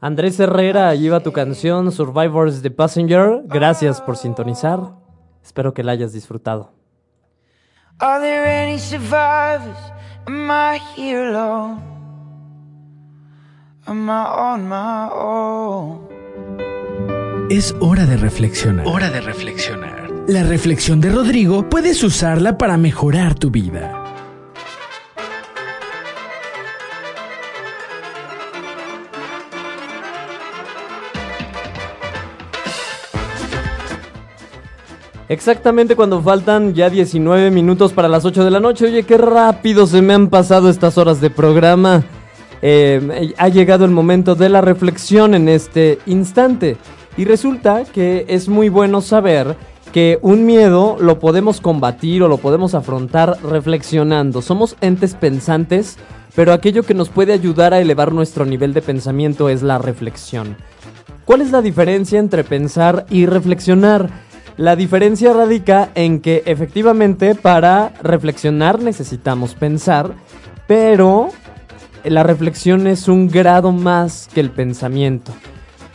Andrés 0.00 0.38
Herrera, 0.38 0.88
ahí 0.88 1.08
va 1.08 1.20
tu 1.20 1.32
canción 1.32 1.90
Survivors 1.90 2.62
the 2.62 2.70
Passenger. 2.70 3.42
Gracias 3.46 4.00
por 4.00 4.16
sintonizar. 4.16 4.92
Espero 5.42 5.74
que 5.74 5.82
la 5.82 5.90
hayas 5.92 6.12
disfrutado. 6.12 6.72
Are 7.98 8.20
there 8.20 8.46
any 8.46 8.78
survivors? 8.78 9.76
Am 10.26 10.48
I 10.50 10.78
here 10.96 11.30
alone? 11.30 11.80
Am 13.86 14.08
I 14.08 14.24
on 14.36 14.68
my 14.68 15.08
own? 15.12 16.08
Es 17.50 17.74
hora 17.80 18.06
de 18.06 18.16
reflexionar. 18.16 18.86
Hora 18.86 19.10
de 19.10 19.20
reflexionar. 19.20 20.08
La 20.28 20.44
reflexión 20.44 21.00
de 21.00 21.10
Rodrigo 21.10 21.68
puedes 21.68 22.04
usarla 22.04 22.56
para 22.56 22.76
mejorar 22.76 23.34
tu 23.34 23.50
vida. 23.50 23.99
Exactamente 35.30 35.94
cuando 35.94 36.20
faltan 36.20 36.74
ya 36.74 36.90
19 36.90 37.52
minutos 37.52 37.92
para 37.92 38.08
las 38.08 38.24
8 38.24 38.44
de 38.44 38.50
la 38.50 38.58
noche. 38.58 38.86
Oye, 38.86 39.04
qué 39.04 39.16
rápido 39.16 39.86
se 39.86 40.02
me 40.02 40.12
han 40.12 40.28
pasado 40.28 40.68
estas 40.68 40.98
horas 40.98 41.20
de 41.20 41.30
programa. 41.30 42.02
Eh, 42.62 43.32
ha 43.38 43.48
llegado 43.48 43.84
el 43.84 43.92
momento 43.92 44.34
de 44.34 44.48
la 44.48 44.60
reflexión 44.60 45.34
en 45.36 45.48
este 45.48 46.00
instante. 46.06 46.78
Y 47.16 47.26
resulta 47.26 47.84
que 47.84 48.24
es 48.26 48.48
muy 48.48 48.70
bueno 48.70 49.00
saber 49.02 49.54
que 49.92 50.18
un 50.20 50.46
miedo 50.46 50.96
lo 50.98 51.20
podemos 51.20 51.60
combatir 51.60 52.24
o 52.24 52.28
lo 52.28 52.38
podemos 52.38 52.74
afrontar 52.74 53.38
reflexionando. 53.44 54.42
Somos 54.42 54.74
entes 54.80 55.14
pensantes, 55.14 55.96
pero 56.34 56.52
aquello 56.52 56.82
que 56.82 56.94
nos 56.94 57.08
puede 57.08 57.32
ayudar 57.32 57.72
a 57.72 57.80
elevar 57.80 58.12
nuestro 58.12 58.46
nivel 58.46 58.74
de 58.74 58.82
pensamiento 58.82 59.48
es 59.48 59.62
la 59.62 59.78
reflexión. 59.78 60.56
¿Cuál 61.24 61.42
es 61.42 61.52
la 61.52 61.62
diferencia 61.62 62.18
entre 62.18 62.42
pensar 62.42 63.06
y 63.10 63.26
reflexionar? 63.26 64.10
La 64.60 64.76
diferencia 64.76 65.32
radica 65.32 65.88
en 65.94 66.20
que 66.20 66.42
efectivamente 66.44 67.34
para 67.34 67.94
reflexionar 68.02 68.82
necesitamos 68.82 69.54
pensar, 69.54 70.12
pero 70.66 71.30
la 72.04 72.24
reflexión 72.24 72.86
es 72.86 73.08
un 73.08 73.28
grado 73.28 73.72
más 73.72 74.28
que 74.34 74.40
el 74.40 74.50
pensamiento. 74.50 75.32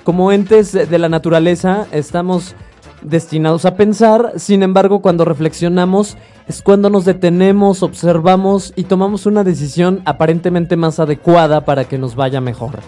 Como 0.04 0.32
entes 0.32 0.72
de 0.72 0.98
la 0.98 1.10
naturaleza 1.10 1.86
estamos 1.92 2.56
destinados 3.04 3.66
a 3.66 3.76
pensar, 3.76 4.34
sin 4.38 4.64
embargo 4.64 5.00
cuando 5.00 5.26
reflexionamos 5.26 6.18
es 6.48 6.64
cuando 6.64 6.90
nos 6.90 7.06
detenemos, 7.06 7.84
observamos 7.84 8.74
y 8.76 8.86
tomamos 8.86 9.28
una 9.28 9.44
decisión 9.44 10.02
aparentemente 10.06 10.76
más 10.76 11.00
adecuada 11.00 11.66
para 11.66 11.84
que 11.84 12.00
nos 12.00 12.16
vaya 12.16 12.42
mejor. 12.42 12.80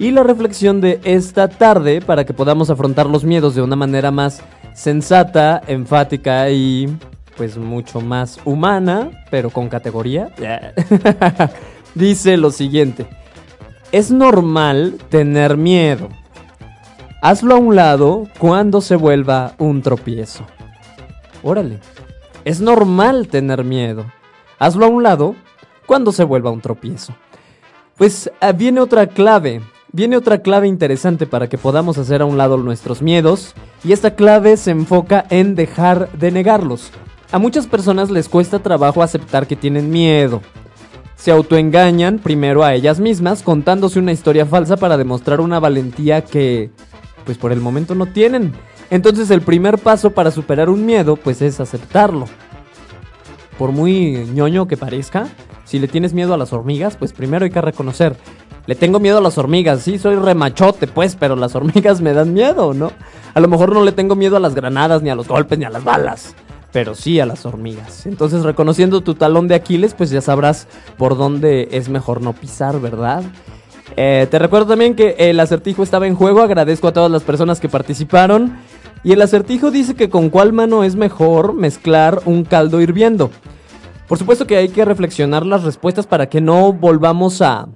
Y 0.00 0.10
la 0.10 0.24
reflexión 0.24 0.80
de 0.80 0.98
esta 1.04 1.46
tarde, 1.46 2.00
para 2.00 2.24
que 2.24 2.34
podamos 2.34 2.70
afrontar 2.70 3.06
los 3.06 3.22
miedos 3.22 3.54
de 3.54 3.62
una 3.62 3.76
manera 3.76 4.10
más 4.10 4.42
sensata, 4.74 5.62
enfática 5.66 6.50
y 6.50 6.96
pues 7.36 7.56
mucho 7.56 8.00
más 8.00 8.38
humana, 8.44 9.10
pero 9.30 9.50
con 9.50 9.68
categoría, 9.68 10.32
dice 11.94 12.36
lo 12.36 12.50
siguiente. 12.50 13.06
Es 13.90 14.10
normal 14.10 14.98
tener 15.08 15.56
miedo. 15.56 16.08
Hazlo 17.20 17.54
a 17.54 17.58
un 17.58 17.76
lado 17.76 18.26
cuando 18.38 18.80
se 18.80 18.96
vuelva 18.96 19.54
un 19.58 19.82
tropiezo. 19.82 20.46
Órale. 21.42 21.78
Es 22.44 22.60
normal 22.60 23.28
tener 23.28 23.64
miedo. 23.64 24.06
Hazlo 24.58 24.86
a 24.86 24.88
un 24.88 25.02
lado 25.02 25.34
cuando 25.86 26.12
se 26.12 26.24
vuelva 26.24 26.50
un 26.50 26.60
tropiezo. 26.60 27.14
Pues 27.96 28.30
ah, 28.40 28.52
viene 28.52 28.80
otra 28.80 29.06
clave. 29.06 29.60
Viene 29.94 30.16
otra 30.16 30.38
clave 30.38 30.68
interesante 30.68 31.26
para 31.26 31.50
que 31.50 31.58
podamos 31.58 31.98
hacer 31.98 32.22
a 32.22 32.24
un 32.24 32.38
lado 32.38 32.56
nuestros 32.56 33.02
miedos. 33.02 33.52
Y 33.84 33.92
esta 33.92 34.14
clave 34.14 34.56
se 34.56 34.70
enfoca 34.70 35.26
en 35.28 35.54
dejar 35.54 36.10
de 36.12 36.30
negarlos. 36.30 36.90
A 37.30 37.38
muchas 37.38 37.66
personas 37.66 38.10
les 38.10 38.30
cuesta 38.30 38.60
trabajo 38.60 39.02
aceptar 39.02 39.46
que 39.46 39.54
tienen 39.54 39.90
miedo. 39.90 40.40
Se 41.14 41.30
autoengañan 41.30 42.20
primero 42.20 42.64
a 42.64 42.72
ellas 42.74 43.00
mismas 43.00 43.42
contándose 43.42 43.98
una 43.98 44.12
historia 44.12 44.46
falsa 44.46 44.78
para 44.78 44.96
demostrar 44.96 45.42
una 45.42 45.60
valentía 45.60 46.24
que, 46.24 46.70
pues 47.26 47.36
por 47.36 47.52
el 47.52 47.60
momento 47.60 47.94
no 47.94 48.06
tienen. 48.06 48.54
Entonces 48.88 49.30
el 49.30 49.42
primer 49.42 49.76
paso 49.76 50.12
para 50.12 50.30
superar 50.30 50.70
un 50.70 50.86
miedo, 50.86 51.16
pues 51.16 51.42
es 51.42 51.60
aceptarlo. 51.60 52.24
Por 53.58 53.72
muy 53.72 54.26
ñoño 54.32 54.66
que 54.66 54.78
parezca, 54.78 55.28
si 55.66 55.78
le 55.78 55.86
tienes 55.86 56.14
miedo 56.14 56.32
a 56.32 56.38
las 56.38 56.52
hormigas, 56.52 56.96
pues 56.96 57.12
primero 57.12 57.44
hay 57.44 57.50
que 57.50 57.60
reconocer. 57.60 58.16
Le 58.66 58.74
tengo 58.74 59.00
miedo 59.00 59.18
a 59.18 59.20
las 59.20 59.38
hormigas, 59.38 59.82
sí, 59.82 59.98
soy 59.98 60.16
remachote, 60.16 60.86
pues, 60.86 61.16
pero 61.16 61.34
las 61.36 61.54
hormigas 61.54 62.00
me 62.00 62.12
dan 62.12 62.32
miedo, 62.32 62.74
¿no? 62.74 62.92
A 63.34 63.40
lo 63.40 63.48
mejor 63.48 63.72
no 63.72 63.82
le 63.82 63.92
tengo 63.92 64.14
miedo 64.14 64.36
a 64.36 64.40
las 64.40 64.54
granadas, 64.54 65.02
ni 65.02 65.10
a 65.10 65.14
los 65.14 65.28
golpes, 65.28 65.58
ni 65.58 65.64
a 65.64 65.70
las 65.70 65.84
balas 65.84 66.34
pero 66.72 66.94
sí 66.94 67.20
a 67.20 67.26
las 67.26 67.44
hormigas. 67.46 68.06
Entonces, 68.06 68.42
reconociendo 68.42 69.02
tu 69.02 69.14
talón 69.14 69.46
de 69.46 69.54
Aquiles, 69.54 69.94
pues 69.94 70.10
ya 70.10 70.20
sabrás 70.20 70.66
por 70.96 71.16
dónde 71.16 71.68
es 71.70 71.88
mejor 71.88 72.22
no 72.22 72.32
pisar, 72.32 72.80
¿verdad? 72.80 73.22
Eh, 73.96 74.26
te 74.30 74.38
recuerdo 74.38 74.68
también 74.68 74.94
que 74.94 75.14
el 75.18 75.38
acertijo 75.38 75.82
estaba 75.82 76.06
en 76.06 76.14
juego. 76.14 76.40
Agradezco 76.40 76.88
a 76.88 76.92
todas 76.92 77.10
las 77.10 77.22
personas 77.22 77.60
que 77.60 77.68
participaron. 77.68 78.56
Y 79.04 79.12
el 79.12 79.20
acertijo 79.20 79.70
dice 79.70 79.94
que 79.94 80.08
con 80.08 80.30
cuál 80.30 80.52
mano 80.52 80.82
es 80.82 80.96
mejor 80.96 81.52
mezclar 81.52 82.22
un 82.24 82.44
caldo 82.44 82.80
hirviendo. 82.80 83.30
Por 84.08 84.18
supuesto 84.18 84.46
que 84.46 84.56
hay 84.56 84.68
que 84.68 84.84
reflexionar 84.84 85.44
las 85.44 85.64
respuestas 85.64 86.06
para 86.06 86.28
que 86.28 86.40
no 86.40 86.72
volvamos 86.72 87.42
a... 87.42 87.68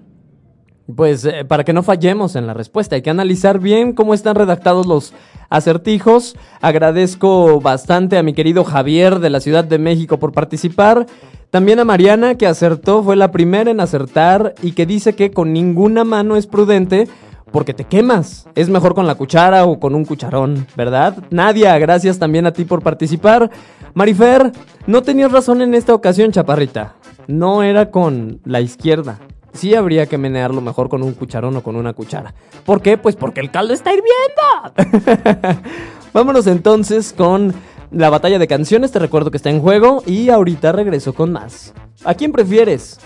Pues 0.94 1.24
eh, 1.24 1.44
para 1.44 1.64
que 1.64 1.72
no 1.72 1.82
fallemos 1.82 2.36
en 2.36 2.46
la 2.46 2.54
respuesta. 2.54 2.94
Hay 2.94 3.02
que 3.02 3.10
analizar 3.10 3.58
bien 3.58 3.92
cómo 3.92 4.14
están 4.14 4.36
redactados 4.36 4.86
los 4.86 5.12
acertijos. 5.48 6.36
Agradezco 6.60 7.60
bastante 7.60 8.18
a 8.18 8.22
mi 8.22 8.34
querido 8.34 8.64
Javier 8.64 9.18
de 9.18 9.30
la 9.30 9.40
Ciudad 9.40 9.64
de 9.64 9.78
México 9.78 10.18
por 10.18 10.32
participar. 10.32 11.06
También 11.50 11.80
a 11.80 11.84
Mariana 11.84 12.36
que 12.36 12.46
acertó, 12.46 13.02
fue 13.02 13.16
la 13.16 13.32
primera 13.32 13.70
en 13.70 13.80
acertar 13.80 14.54
y 14.62 14.72
que 14.72 14.86
dice 14.86 15.14
que 15.14 15.30
con 15.30 15.52
ninguna 15.52 16.04
mano 16.04 16.36
es 16.36 16.46
prudente 16.46 17.08
porque 17.50 17.74
te 17.74 17.84
quemas. 17.84 18.48
Es 18.54 18.68
mejor 18.68 18.94
con 18.94 19.06
la 19.06 19.14
cuchara 19.14 19.64
o 19.64 19.80
con 19.80 19.94
un 19.94 20.04
cucharón, 20.04 20.66
¿verdad? 20.76 21.16
Nadia, 21.30 21.78
gracias 21.78 22.18
también 22.18 22.46
a 22.46 22.52
ti 22.52 22.64
por 22.64 22.82
participar. 22.82 23.50
Marifer, 23.94 24.52
no 24.86 25.02
tenías 25.02 25.32
razón 25.32 25.62
en 25.62 25.74
esta 25.74 25.94
ocasión, 25.94 26.32
chaparrita. 26.32 26.94
No 27.26 27.62
era 27.62 27.90
con 27.90 28.40
la 28.44 28.60
izquierda. 28.60 29.18
Sí 29.56 29.74
habría 29.74 30.06
que 30.06 30.18
menearlo 30.18 30.60
mejor 30.60 30.88
con 30.88 31.02
un 31.02 31.14
cucharón 31.14 31.56
o 31.56 31.62
con 31.62 31.76
una 31.76 31.92
cuchara. 31.92 32.34
¿Por 32.64 32.82
qué? 32.82 32.98
Pues 32.98 33.16
porque 33.16 33.40
el 33.40 33.50
caldo 33.50 33.72
está 33.72 33.90
hirviendo. 33.92 35.62
Vámonos 36.12 36.46
entonces 36.46 37.12
con 37.12 37.54
la 37.90 38.10
batalla 38.10 38.38
de 38.38 38.46
canciones. 38.46 38.92
Te 38.92 38.98
recuerdo 38.98 39.30
que 39.30 39.38
está 39.38 39.50
en 39.50 39.60
juego 39.60 40.02
y 40.06 40.28
ahorita 40.28 40.72
regreso 40.72 41.14
con 41.14 41.32
más. 41.32 41.72
¿A 42.04 42.14
quién 42.14 42.32
prefieres? 42.32 43.00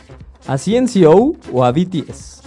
¿A 0.47 0.57
CNCO 0.57 1.35
o 1.53 1.65
a 1.65 1.73
BTS? 1.73 2.43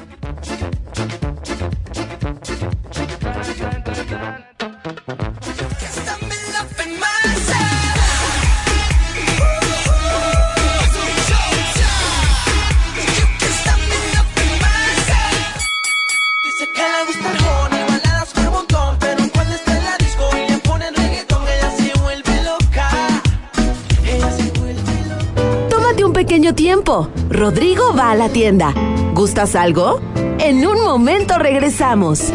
Rodrigo 27.29 27.93
va 27.97 28.11
a 28.11 28.15
la 28.15 28.29
tienda. 28.29 28.71
¿Gustas 29.13 29.55
algo? 29.55 29.99
En 30.39 30.63
un 30.65 30.81
momento 30.83 31.37
regresamos. 31.39 32.31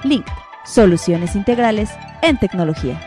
Link, 0.03 0.27
soluciones 0.68 1.35
integrales 1.35 1.89
en 2.22 2.38
tecnología. 2.38 2.99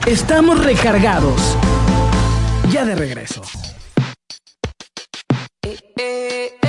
Estamos 0.05 0.63
recargados. 0.63 1.57
Ya 2.71 2.85
de 2.85 2.95
regreso. 2.95 3.41
Needless 5.99 6.68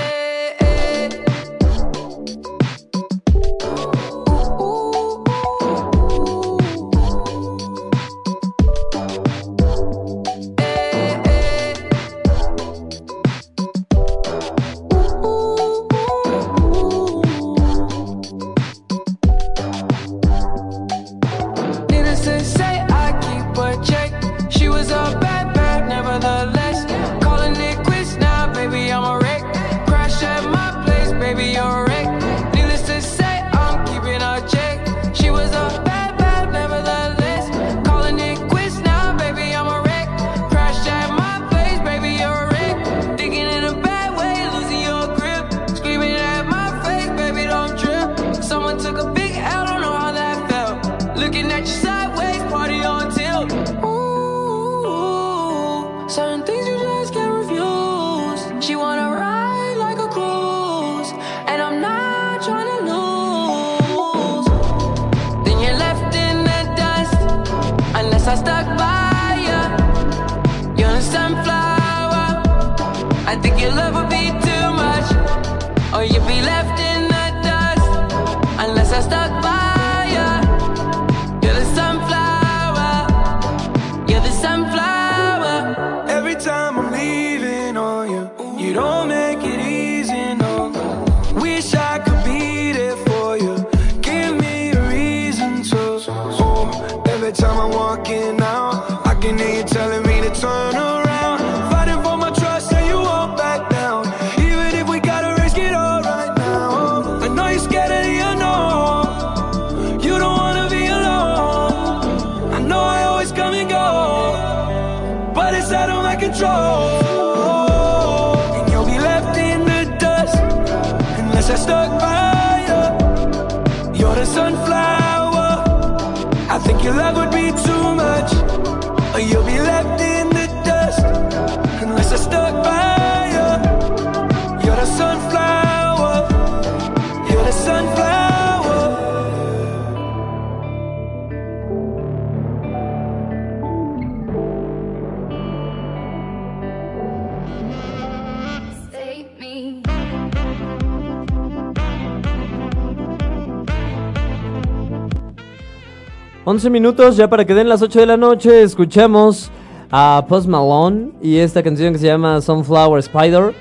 11 156.50 156.68
minutos 156.68 157.16
ya 157.16 157.30
para 157.30 157.44
que 157.44 157.54
den 157.54 157.68
las 157.68 157.80
8 157.80 158.00
de 158.00 158.06
la 158.06 158.16
noche. 158.16 158.64
Escuchamos 158.64 159.52
a 159.88 160.26
Post 160.28 160.48
Malone 160.48 161.12
y 161.22 161.36
esta 161.36 161.62
canción 161.62 161.92
que 161.92 162.00
se 162.00 162.08
llama 162.08 162.40
Sunflower 162.40 162.98
Spider. 162.98 163.54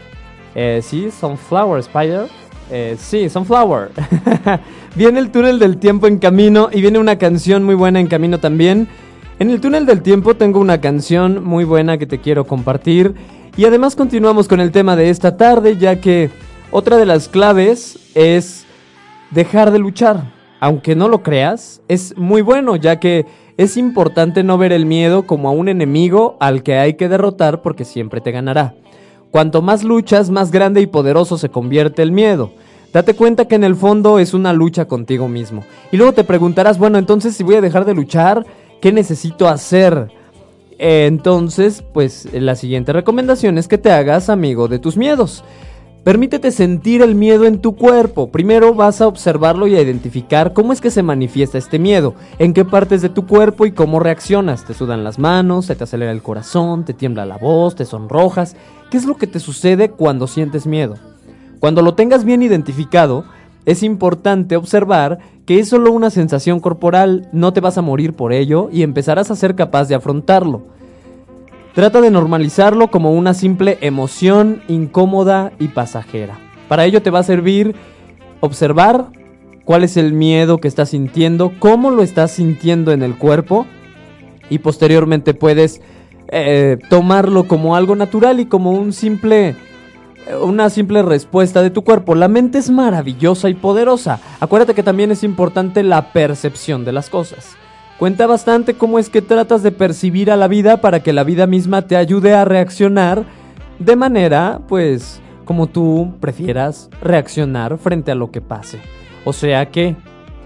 Eh, 0.55 0.81
sí, 0.81 1.11
Sunflower 1.11 1.81
Spider. 1.81 2.25
Eh, 2.71 2.97
sí, 2.97 3.29
Sunflower. 3.29 3.91
viene 4.95 5.19
el 5.19 5.29
túnel 5.29 5.59
del 5.59 5.77
tiempo 5.77 6.07
en 6.07 6.17
camino 6.17 6.69
y 6.71 6.81
viene 6.81 6.97
una 6.97 7.19
canción 7.19 7.63
muy 7.63 7.75
buena 7.75 7.99
en 7.99 8.07
camino 8.07 8.39
también. 8.39 8.87
En 9.37 9.51
el 9.51 9.61
túnel 9.61 9.85
del 9.85 10.01
tiempo 10.01 10.33
tengo 10.33 10.59
una 10.59 10.81
canción 10.81 11.43
muy 11.43 11.65
buena 11.65 11.99
que 11.99 12.07
te 12.07 12.17
quiero 12.17 12.47
compartir. 12.47 13.13
Y 13.55 13.65
además 13.65 13.95
continuamos 13.95 14.47
con 14.47 14.61
el 14.61 14.71
tema 14.71 14.95
de 14.95 15.11
esta 15.11 15.37
tarde, 15.37 15.77
ya 15.77 16.01
que 16.01 16.31
otra 16.71 16.97
de 16.97 17.05
las 17.05 17.27
claves 17.27 17.99
es 18.15 18.65
dejar 19.29 19.69
de 19.69 19.77
luchar. 19.77 20.38
Aunque 20.59 20.95
no 20.95 21.07
lo 21.07 21.23
creas, 21.23 21.81
es 21.87 22.17
muy 22.17 22.41
bueno, 22.41 22.75
ya 22.75 22.99
que 22.99 23.25
es 23.57 23.77
importante 23.77 24.43
no 24.43 24.57
ver 24.57 24.71
el 24.71 24.85
miedo 24.85 25.25
como 25.25 25.49
a 25.49 25.51
un 25.51 25.69
enemigo 25.69 26.37
al 26.39 26.63
que 26.63 26.77
hay 26.77 26.93
que 26.95 27.09
derrotar 27.09 27.61
porque 27.61 27.85
siempre 27.85 28.21
te 28.21 28.31
ganará. 28.31 28.75
Cuanto 29.31 29.61
más 29.61 29.83
luchas, 29.83 30.29
más 30.29 30.51
grande 30.51 30.81
y 30.81 30.87
poderoso 30.87 31.37
se 31.37 31.49
convierte 31.49 32.01
el 32.01 32.11
miedo. 32.11 32.51
Date 32.91 33.13
cuenta 33.13 33.47
que 33.47 33.55
en 33.55 33.63
el 33.63 33.75
fondo 33.75 34.17
es 34.17 34.33
una 34.33 34.51
lucha 34.53 34.85
contigo 34.85 35.27
mismo. 35.27 35.63
Y 35.91 35.97
luego 35.97 36.13
te 36.13 36.23
preguntarás, 36.23 36.79
bueno, 36.79 36.97
entonces 36.97 37.35
si 37.35 37.43
voy 37.43 37.55
a 37.55 37.61
dejar 37.61 37.85
de 37.85 37.93
luchar, 37.93 38.45
¿qué 38.81 38.91
necesito 38.91 39.47
hacer? 39.47 40.11
Eh, 40.79 41.05
Entonces, 41.07 41.83
pues 41.93 42.27
la 42.33 42.55
siguiente 42.55 42.93
recomendación 42.93 43.57
es 43.57 43.67
que 43.67 43.77
te 43.77 43.91
hagas 43.91 44.29
amigo 44.29 44.67
de 44.67 44.79
tus 44.79 44.97
miedos. 44.97 45.43
Permítete 46.03 46.51
sentir 46.51 47.01
el 47.01 47.13
miedo 47.13 47.45
en 47.45 47.59
tu 47.59 47.75
cuerpo. 47.75 48.31
Primero 48.31 48.73
vas 48.73 49.01
a 49.01 49.07
observarlo 49.07 49.67
y 49.67 49.75
a 49.75 49.81
identificar 49.81 50.53
cómo 50.53 50.71
es 50.71 50.79
que 50.79 50.91
se 50.91 51.03
manifiesta 51.03 51.57
este 51.57 51.77
miedo, 51.77 52.15
en 52.37 52.53
qué 52.53 52.63
partes 52.63 53.01
de 53.01 53.09
tu 53.09 53.27
cuerpo 53.27 53.65
y 53.65 53.73
cómo 53.73 53.99
reaccionas. 53.99 54.63
Te 54.63 54.73
sudan 54.73 55.03
las 55.03 55.19
manos, 55.19 55.65
se 55.65 55.75
te 55.75 55.83
acelera 55.83 56.13
el 56.13 56.21
corazón, 56.21 56.85
te 56.85 56.93
tiembla 56.93 57.25
la 57.25 57.37
voz, 57.37 57.75
te 57.75 57.83
sonrojas. 57.83 58.55
¿Qué 58.89 58.95
es 58.95 59.05
lo 59.05 59.17
que 59.17 59.27
te 59.27 59.41
sucede 59.41 59.89
cuando 59.89 60.27
sientes 60.27 60.65
miedo? 60.65 60.95
Cuando 61.59 61.81
lo 61.81 61.95
tengas 61.95 62.23
bien 62.23 62.43
identificado, 62.43 63.25
es 63.65 63.83
importante 63.83 64.55
observar 64.55 65.19
que 65.45 65.59
es 65.59 65.67
solo 65.67 65.91
una 65.91 66.09
sensación 66.11 66.61
corporal, 66.61 67.27
no 67.33 67.51
te 67.51 67.59
vas 67.59 67.77
a 67.77 67.81
morir 67.81 68.13
por 68.13 68.31
ello 68.31 68.69
y 68.71 68.83
empezarás 68.83 69.31
a 69.31 69.35
ser 69.35 69.55
capaz 69.55 69.89
de 69.89 69.95
afrontarlo. 69.95 70.78
Trata 71.79 72.01
de 72.01 72.11
normalizarlo 72.11 72.91
como 72.91 73.13
una 73.13 73.33
simple 73.33 73.77
emoción 73.79 74.61
incómoda 74.67 75.53
y 75.59 75.69
pasajera. 75.69 76.37
Para 76.67 76.83
ello 76.83 77.01
te 77.01 77.09
va 77.09 77.19
a 77.19 77.23
servir 77.23 77.73
observar 78.41 79.05
cuál 79.63 79.85
es 79.85 79.95
el 79.95 80.11
miedo 80.11 80.57
que 80.57 80.67
estás 80.67 80.89
sintiendo, 80.89 81.53
cómo 81.57 81.89
lo 81.89 82.03
estás 82.03 82.31
sintiendo 82.31 82.91
en 82.91 83.01
el 83.01 83.15
cuerpo 83.15 83.65
y 84.49 84.59
posteriormente 84.59 85.33
puedes 85.33 85.79
eh, 86.27 86.79
tomarlo 86.89 87.47
como 87.47 87.77
algo 87.77 87.95
natural 87.95 88.41
y 88.41 88.47
como 88.47 88.71
un 88.71 88.91
simple 88.91 89.55
eh, 90.27 90.35
una 90.35 90.69
simple 90.69 91.01
respuesta 91.01 91.61
de 91.61 91.69
tu 91.69 91.85
cuerpo. 91.85 92.13
La 92.13 92.27
mente 92.27 92.57
es 92.57 92.69
maravillosa 92.69 93.47
y 93.47 93.53
poderosa. 93.53 94.19
Acuérdate 94.41 94.73
que 94.73 94.83
también 94.83 95.11
es 95.11 95.23
importante 95.23 95.81
la 95.83 96.11
percepción 96.11 96.83
de 96.83 96.91
las 96.91 97.09
cosas. 97.09 97.55
Cuenta 97.99 98.27
bastante 98.27 98.75
cómo 98.75 98.97
es 98.97 99.09
que 99.09 99.21
tratas 99.21 99.61
de 99.61 99.73
percibir 99.73 100.31
a 100.31 100.37
la 100.37 100.47
vida 100.47 100.77
para 100.77 101.01
que 101.01 101.11
la 101.11 101.25
vida 101.25 101.47
misma 101.47 101.81
te 101.81 101.97
ayude 101.97 102.33
a 102.33 102.45
reaccionar 102.45 103.25
de 103.77 103.95
manera, 103.97 104.61
pues, 104.69 105.19
como 105.43 105.67
tú 105.67 106.13
prefieras 106.21 106.89
reaccionar 107.01 107.77
frente 107.77 108.11
a 108.11 108.15
lo 108.15 108.31
que 108.31 108.39
pase. 108.39 108.79
O 109.25 109.33
sea 109.33 109.69
que, 109.69 109.97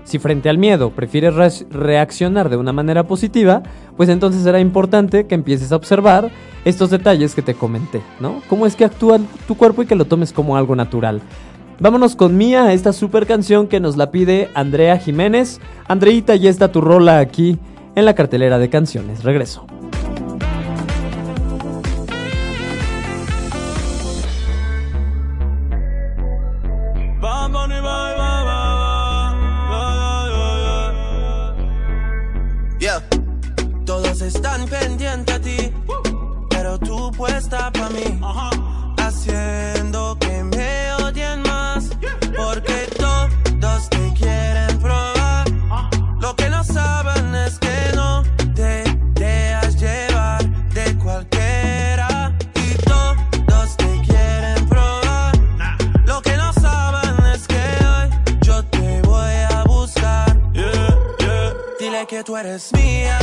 si 0.03 0.17
frente 0.17 0.49
al 0.49 0.57
miedo 0.57 0.89
prefieres 0.89 1.35
re- 1.35 1.67
reaccionar 1.69 2.49
de 2.49 2.57
una 2.57 2.73
manera 2.73 3.03
positiva, 3.03 3.61
pues 3.95 4.09
entonces 4.09 4.41
será 4.41 4.59
importante 4.59 5.27
que 5.27 5.35
empieces 5.35 5.71
a 5.71 5.75
observar 5.75 6.31
estos 6.65 6.89
detalles 6.89 7.35
que 7.35 7.43
te 7.43 7.53
comenté, 7.53 8.01
¿no? 8.19 8.41
Cómo 8.49 8.65
es 8.65 8.75
que 8.75 8.83
actúa 8.85 9.19
tu 9.47 9.55
cuerpo 9.55 9.83
y 9.83 9.85
que 9.85 9.95
lo 9.95 10.05
tomes 10.05 10.33
como 10.33 10.57
algo 10.57 10.75
natural. 10.75 11.21
Vámonos 11.83 12.15
con 12.15 12.37
Mía, 12.37 12.71
esta 12.71 12.93
super 12.93 13.27
canción 13.27 13.67
que 13.67 13.81
nos 13.81 13.97
la 13.97 14.09
pide 14.09 14.49
Andrea 14.53 14.97
Jiménez. 14.99 15.59
Andreita, 15.85 16.33
ya 16.37 16.49
está 16.49 16.71
tu 16.71 16.79
rola 16.79 17.19
aquí 17.19 17.59
en 17.95 18.05
la 18.05 18.15
cartelera 18.15 18.57
de 18.57 18.69
canciones. 18.69 19.25
Regreso. 19.25 19.67
Dile 62.53 63.09
que 63.09 63.17
tú 63.17 63.22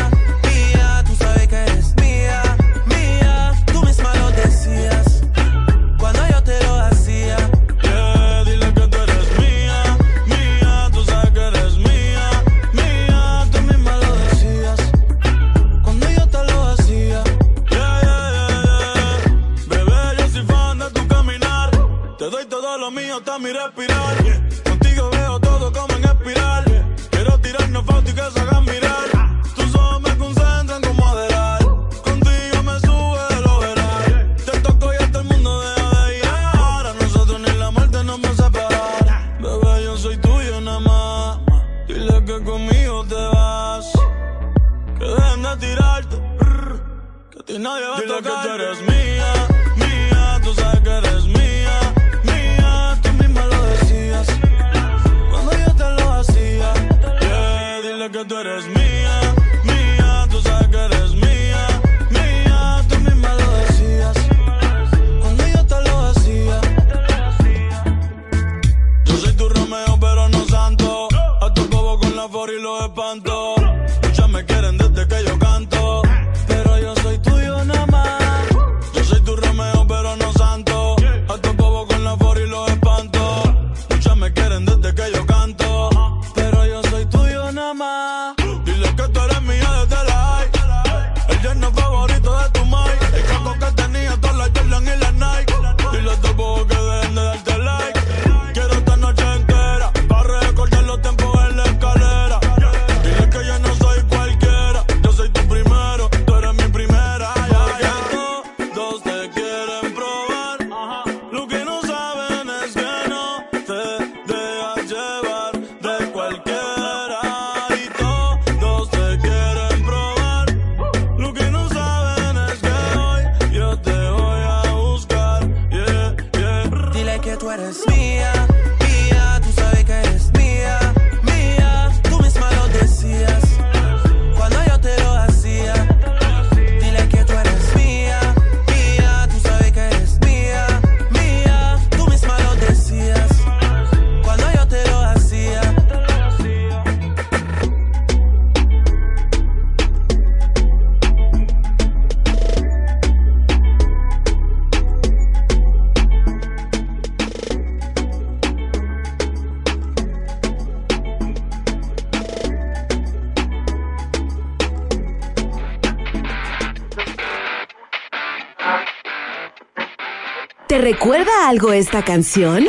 algo 171.51 171.73
esta 171.73 172.05
canción? 172.05 172.65
Ven 172.65 172.67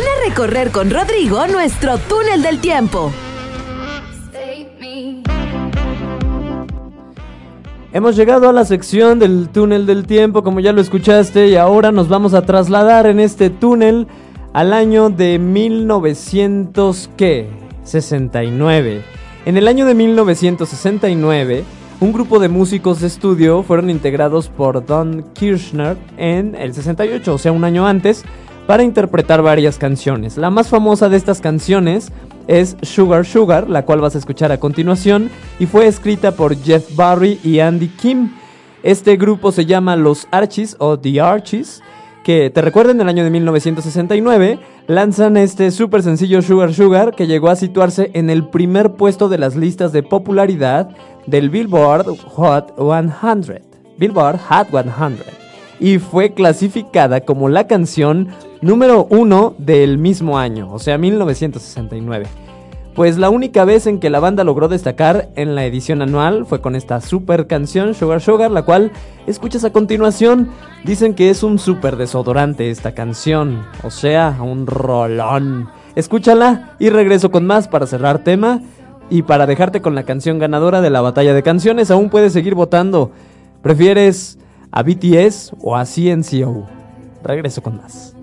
a 0.00 0.26
recorrer 0.26 0.70
con 0.70 0.88
Rodrigo 0.88 1.46
nuestro 1.46 1.98
túnel 1.98 2.40
del 2.40 2.60
tiempo. 2.60 3.12
Hemos 7.92 8.16
llegado 8.16 8.48
a 8.48 8.54
la 8.54 8.64
sección 8.64 9.18
del 9.18 9.50
túnel 9.50 9.84
del 9.84 10.06
tiempo, 10.06 10.42
como 10.42 10.60
ya 10.60 10.72
lo 10.72 10.80
escuchaste, 10.80 11.48
y 11.48 11.56
ahora 11.56 11.92
nos 11.92 12.08
vamos 12.08 12.32
a 12.32 12.46
trasladar 12.46 13.06
en 13.06 13.20
este 13.20 13.50
túnel 13.50 14.06
al 14.54 14.72
año 14.72 15.10
de 15.10 15.38
1900 15.38 17.10
¿qué? 17.18 17.50
69. 17.84 19.02
En 19.44 19.58
el 19.58 19.68
año 19.68 19.84
de 19.84 19.94
1969, 19.94 21.64
un 22.00 22.12
grupo 22.12 22.38
de 22.38 22.48
músicos 22.48 23.00
de 23.00 23.08
estudio 23.08 23.62
fueron 23.64 23.90
integrados 23.90 24.48
por 24.48 24.86
Don 24.86 25.24
Kirshner 25.34 25.96
en 26.16 26.54
el 26.54 26.72
68, 26.72 27.34
o 27.34 27.38
sea, 27.38 27.50
un 27.50 27.64
año 27.64 27.86
antes, 27.86 28.24
para 28.68 28.84
interpretar 28.84 29.42
varias 29.42 29.78
canciones. 29.78 30.36
La 30.36 30.50
más 30.50 30.68
famosa 30.68 31.08
de 31.08 31.16
estas 31.16 31.40
canciones 31.40 32.12
es 32.46 32.76
Sugar 32.82 33.26
Sugar, 33.26 33.68
la 33.68 33.84
cual 33.84 34.00
vas 34.00 34.14
a 34.14 34.18
escuchar 34.18 34.52
a 34.52 34.60
continuación, 34.60 35.28
y 35.58 35.66
fue 35.66 35.86
escrita 35.86 36.32
por 36.32 36.56
Jeff 36.56 36.94
Barry 36.94 37.40
y 37.42 37.58
Andy 37.58 37.88
Kim. 37.88 38.30
Este 38.84 39.16
grupo 39.16 39.50
se 39.50 39.66
llama 39.66 39.96
Los 39.96 40.28
Archies 40.30 40.76
o 40.78 40.98
The 40.98 41.20
Archies, 41.20 41.82
que 42.28 42.50
te 42.50 42.60
recuerden, 42.60 42.96
en 42.96 43.00
el 43.00 43.08
año 43.08 43.24
de 43.24 43.30
1969 43.30 44.58
lanzan 44.86 45.38
este 45.38 45.70
súper 45.70 46.02
sencillo 46.02 46.42
Sugar 46.42 46.74
Sugar 46.74 47.14
que 47.14 47.26
llegó 47.26 47.48
a 47.48 47.56
situarse 47.56 48.10
en 48.12 48.28
el 48.28 48.46
primer 48.46 48.92
puesto 48.92 49.30
de 49.30 49.38
las 49.38 49.56
listas 49.56 49.92
de 49.92 50.02
popularidad 50.02 50.90
del 51.24 51.48
Billboard 51.48 52.18
Hot 52.26 52.74
100. 52.76 53.62
Billboard 53.96 54.40
Hot 54.46 54.68
100. 54.68 55.16
Y 55.80 55.96
fue 55.96 56.34
clasificada 56.34 57.22
como 57.22 57.48
la 57.48 57.66
canción 57.66 58.28
número 58.60 59.06
uno 59.08 59.54
del 59.56 59.96
mismo 59.96 60.36
año, 60.36 60.70
o 60.70 60.78
sea, 60.78 60.98
1969. 60.98 62.26
Pues 62.98 63.16
la 63.16 63.30
única 63.30 63.64
vez 63.64 63.86
en 63.86 64.00
que 64.00 64.10
la 64.10 64.18
banda 64.18 64.42
logró 64.42 64.66
destacar 64.66 65.28
en 65.36 65.54
la 65.54 65.64
edición 65.64 66.02
anual 66.02 66.44
fue 66.46 66.60
con 66.60 66.74
esta 66.74 67.00
super 67.00 67.46
canción 67.46 67.94
Sugar 67.94 68.20
Sugar, 68.20 68.50
la 68.50 68.62
cual 68.62 68.90
escuchas 69.28 69.62
a 69.62 69.70
continuación. 69.70 70.48
Dicen 70.82 71.14
que 71.14 71.30
es 71.30 71.44
un 71.44 71.60
super 71.60 71.96
desodorante 71.96 72.72
esta 72.72 72.94
canción, 72.94 73.64
o 73.84 73.92
sea, 73.92 74.38
un 74.42 74.66
rolón. 74.66 75.68
Escúchala 75.94 76.74
y 76.80 76.90
regreso 76.90 77.30
con 77.30 77.46
más 77.46 77.68
para 77.68 77.86
cerrar 77.86 78.24
tema 78.24 78.62
y 79.10 79.22
para 79.22 79.46
dejarte 79.46 79.80
con 79.80 79.94
la 79.94 80.02
canción 80.02 80.40
ganadora 80.40 80.80
de 80.80 80.90
la 80.90 81.00
batalla 81.00 81.34
de 81.34 81.44
canciones. 81.44 81.92
Aún 81.92 82.10
puedes 82.10 82.32
seguir 82.32 82.56
votando. 82.56 83.12
¿Prefieres 83.62 84.40
a 84.72 84.82
BTS 84.82 85.52
o 85.62 85.76
a 85.76 85.84
CNCO? 85.84 86.66
Regreso 87.22 87.62
con 87.62 87.76
más. 87.76 88.16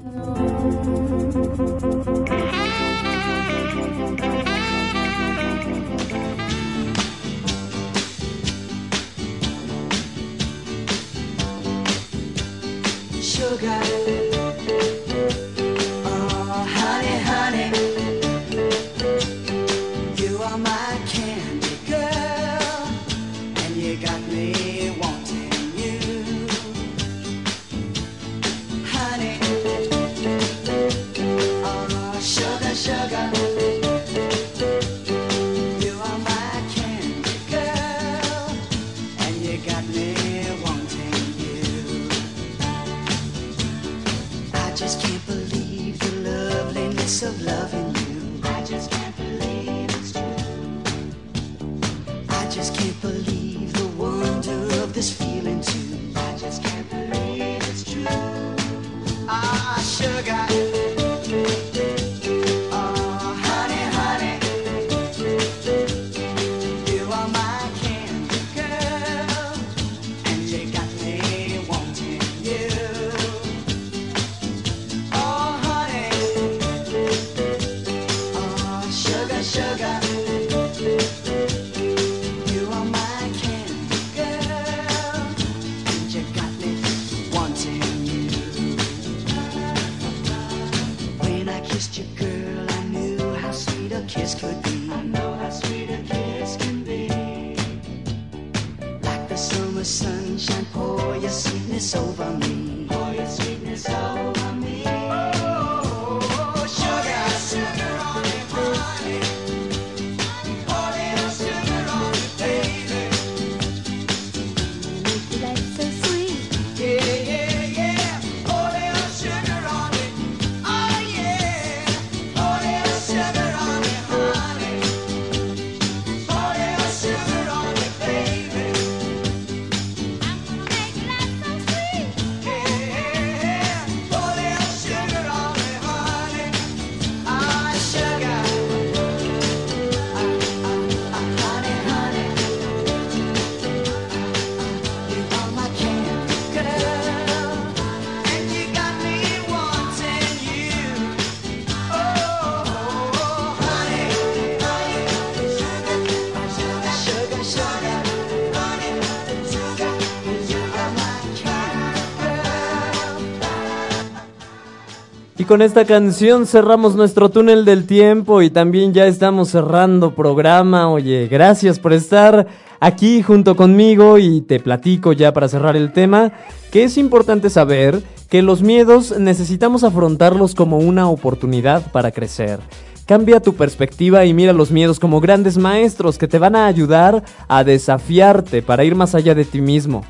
Con 165.47 165.61
esta 165.61 165.85
canción 165.85 166.47
cerramos 166.47 166.95
nuestro 166.95 167.29
túnel 167.29 167.65
del 167.65 167.85
tiempo 167.85 168.41
y 168.41 168.49
también 168.49 168.93
ya 168.93 169.05
estamos 169.05 169.49
cerrando 169.49 170.15
programa. 170.15 170.89
Oye, 170.89 171.27
gracias 171.27 171.77
por 171.77 171.93
estar 171.93 172.47
aquí 172.79 173.21
junto 173.21 173.55
conmigo 173.55 174.17
y 174.17 174.41
te 174.41 174.59
platico 174.59 175.13
ya 175.13 175.33
para 175.33 175.47
cerrar 175.47 175.75
el 175.75 175.93
tema 175.93 176.31
que 176.71 176.83
es 176.83 176.97
importante 176.97 177.51
saber 177.51 178.01
que 178.27 178.41
los 178.41 178.63
miedos 178.63 179.19
necesitamos 179.19 179.83
afrontarlos 179.83 180.55
como 180.55 180.79
una 180.79 181.09
oportunidad 181.09 181.91
para 181.91 182.09
crecer. 182.09 182.59
Cambia 183.05 183.39
tu 183.39 183.53
perspectiva 183.53 184.25
y 184.25 184.33
mira 184.33 184.51
los 184.51 184.71
miedos 184.71 184.99
como 184.99 185.21
grandes 185.21 185.59
maestros 185.59 186.17
que 186.17 186.27
te 186.27 186.39
van 186.39 186.55
a 186.55 186.65
ayudar 186.65 187.23
a 187.47 187.63
desafiarte 187.63 188.63
para 188.63 188.83
ir 188.83 188.95
más 188.95 189.13
allá 189.13 189.35
de 189.35 189.45
ti 189.45 189.61
mismo. 189.61 190.03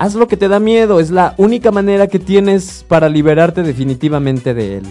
Haz 0.00 0.14
lo 0.14 0.28
que 0.28 0.36
te 0.36 0.46
da 0.46 0.60
miedo, 0.60 1.00
es 1.00 1.10
la 1.10 1.34
única 1.38 1.72
manera 1.72 2.06
que 2.06 2.20
tienes 2.20 2.84
para 2.86 3.08
liberarte 3.08 3.64
definitivamente 3.64 4.54
de 4.54 4.76
él. 4.76 4.84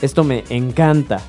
Esto 0.00 0.24
me 0.24 0.42
encanta. 0.48 1.20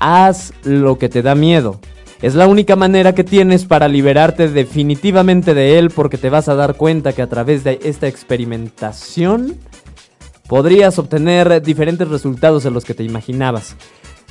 Haz 0.00 0.52
lo 0.64 0.98
que 0.98 1.08
te 1.08 1.22
da 1.22 1.36
miedo. 1.36 1.78
Es 2.20 2.34
la 2.34 2.48
única 2.48 2.74
manera 2.74 3.14
que 3.14 3.22
tienes 3.22 3.64
para 3.64 3.86
liberarte 3.86 4.48
definitivamente 4.48 5.54
de 5.54 5.78
él 5.78 5.90
porque 5.90 6.18
te 6.18 6.30
vas 6.30 6.48
a 6.48 6.56
dar 6.56 6.74
cuenta 6.74 7.12
que 7.12 7.22
a 7.22 7.28
través 7.28 7.62
de 7.62 7.78
esta 7.84 8.08
experimentación 8.08 9.56
podrías 10.48 10.98
obtener 10.98 11.62
diferentes 11.62 12.08
resultados 12.08 12.64
de 12.64 12.72
los 12.72 12.84
que 12.84 12.94
te 12.94 13.04
imaginabas. 13.04 13.76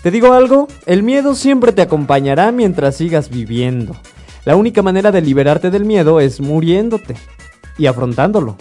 Te 0.04 0.12
digo 0.12 0.34
algo, 0.34 0.68
el 0.86 1.02
miedo 1.02 1.34
siempre 1.34 1.72
te 1.72 1.82
acompañará 1.82 2.52
mientras 2.52 2.98
sigas 2.98 3.30
viviendo. 3.30 3.96
La 4.44 4.58
única 4.58 4.82
manera 4.82 5.14
de 5.14 5.22
liberarte 5.22 5.72
del 5.72 5.86
miedo 5.86 6.20
es 6.20 6.42
muriéndote 6.42 7.16
y 7.80 7.88
afrontándolo. 7.88 8.56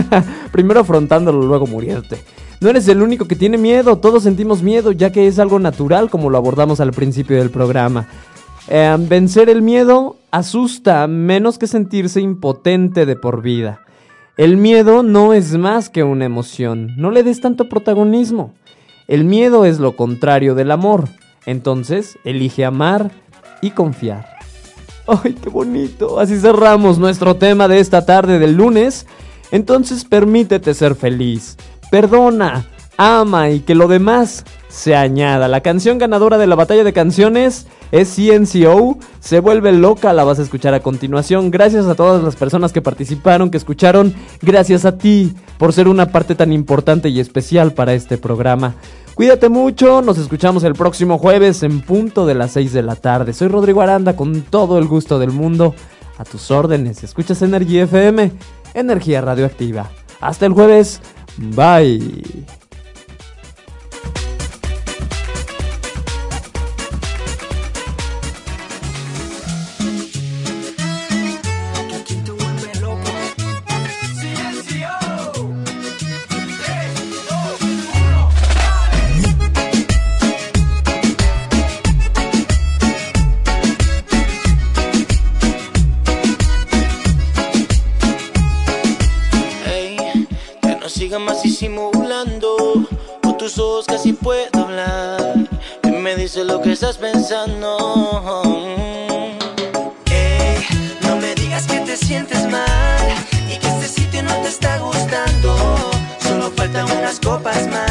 Primero 0.52 0.80
afrontándolo, 0.80 1.42
luego 1.42 1.66
muriéndote. 1.66 2.24
No 2.60 2.70
eres 2.70 2.88
el 2.88 3.02
único 3.02 3.26
que 3.26 3.36
tiene 3.36 3.58
miedo, 3.58 3.98
todos 3.98 4.22
sentimos 4.22 4.62
miedo 4.62 4.92
ya 4.92 5.10
que 5.10 5.26
es 5.26 5.38
algo 5.38 5.58
natural 5.58 6.08
como 6.08 6.30
lo 6.30 6.38
abordamos 6.38 6.80
al 6.80 6.92
principio 6.92 7.36
del 7.36 7.50
programa. 7.50 8.06
Eh, 8.68 8.96
vencer 8.98 9.48
el 9.50 9.62
miedo 9.62 10.16
asusta 10.30 11.06
menos 11.06 11.58
que 11.58 11.66
sentirse 11.66 12.20
impotente 12.20 13.06
de 13.06 13.16
por 13.16 13.42
vida. 13.42 13.80
El 14.36 14.56
miedo 14.56 15.02
no 15.02 15.34
es 15.34 15.56
más 15.56 15.90
que 15.90 16.04
una 16.04 16.24
emoción, 16.24 16.94
no 16.96 17.10
le 17.10 17.22
des 17.22 17.40
tanto 17.40 17.68
protagonismo. 17.68 18.54
El 19.08 19.24
miedo 19.24 19.64
es 19.64 19.80
lo 19.80 19.96
contrario 19.96 20.54
del 20.54 20.70
amor, 20.70 21.08
entonces 21.46 22.18
elige 22.24 22.64
amar 22.64 23.10
y 23.60 23.72
confiar. 23.72 24.39
¡Ay, 25.10 25.34
qué 25.42 25.50
bonito! 25.50 26.20
Así 26.20 26.38
cerramos 26.38 26.98
nuestro 26.98 27.34
tema 27.34 27.66
de 27.66 27.80
esta 27.80 28.06
tarde 28.06 28.38
del 28.38 28.54
lunes. 28.54 29.06
Entonces 29.50 30.04
permítete 30.04 30.72
ser 30.72 30.94
feliz. 30.94 31.56
Perdona, 31.90 32.66
ama 32.96 33.50
y 33.50 33.60
que 33.60 33.74
lo 33.74 33.88
demás 33.88 34.44
se 34.68 34.94
añada. 34.94 35.48
La 35.48 35.62
canción 35.62 35.98
ganadora 35.98 36.38
de 36.38 36.46
la 36.46 36.54
batalla 36.54 36.84
de 36.84 36.92
canciones 36.92 37.66
es 37.90 38.14
CNCO. 38.14 38.98
Se 39.18 39.40
vuelve 39.40 39.72
loca, 39.72 40.12
la 40.12 40.22
vas 40.22 40.38
a 40.38 40.42
escuchar 40.42 40.74
a 40.74 40.80
continuación. 40.80 41.50
Gracias 41.50 41.86
a 41.86 41.96
todas 41.96 42.22
las 42.22 42.36
personas 42.36 42.72
que 42.72 42.80
participaron, 42.80 43.50
que 43.50 43.56
escucharon. 43.56 44.14
Gracias 44.42 44.84
a 44.84 44.96
ti 44.96 45.34
por 45.58 45.72
ser 45.72 45.88
una 45.88 46.12
parte 46.12 46.36
tan 46.36 46.52
importante 46.52 47.08
y 47.08 47.18
especial 47.18 47.72
para 47.72 47.94
este 47.94 48.16
programa. 48.16 48.76
Cuídate 49.20 49.50
mucho, 49.50 50.00
nos 50.00 50.16
escuchamos 50.16 50.64
el 50.64 50.72
próximo 50.72 51.18
jueves 51.18 51.62
en 51.62 51.82
punto 51.82 52.24
de 52.24 52.34
las 52.34 52.52
6 52.52 52.72
de 52.72 52.82
la 52.82 52.96
tarde. 52.96 53.34
Soy 53.34 53.48
Rodrigo 53.48 53.82
Aranda 53.82 54.16
con 54.16 54.40
todo 54.40 54.78
el 54.78 54.86
gusto 54.86 55.18
del 55.18 55.30
mundo. 55.30 55.74
A 56.16 56.24
tus 56.24 56.50
órdenes, 56.50 57.04
escuchas 57.04 57.42
Energía 57.42 57.82
FM, 57.82 58.32
Energía 58.72 59.20
Radioactiva. 59.20 59.90
Hasta 60.22 60.46
el 60.46 60.54
jueves, 60.54 61.02
bye. 61.36 62.46
Puedo 94.22 94.64
hablar. 94.64 95.34
Y 95.82 95.88
me 95.88 96.16
dice 96.16 96.44
lo 96.44 96.60
que 96.60 96.72
estás 96.72 96.98
pensando. 96.98 97.76
Ey, 100.10 100.64
no 101.02 101.16
me 101.16 101.34
digas 101.34 101.66
que 101.66 101.80
te 101.80 101.96
sientes 101.96 102.48
mal 102.50 103.08
y 103.48 103.58
que 103.58 103.66
este 103.66 103.88
sitio 103.88 104.22
no 104.22 104.34
te 104.42 104.48
está 104.48 104.78
gustando. 104.78 105.56
Solo 106.20 106.50
faltan 106.56 106.90
unas 106.90 107.18
copas 107.20 107.66
más. 107.68 107.89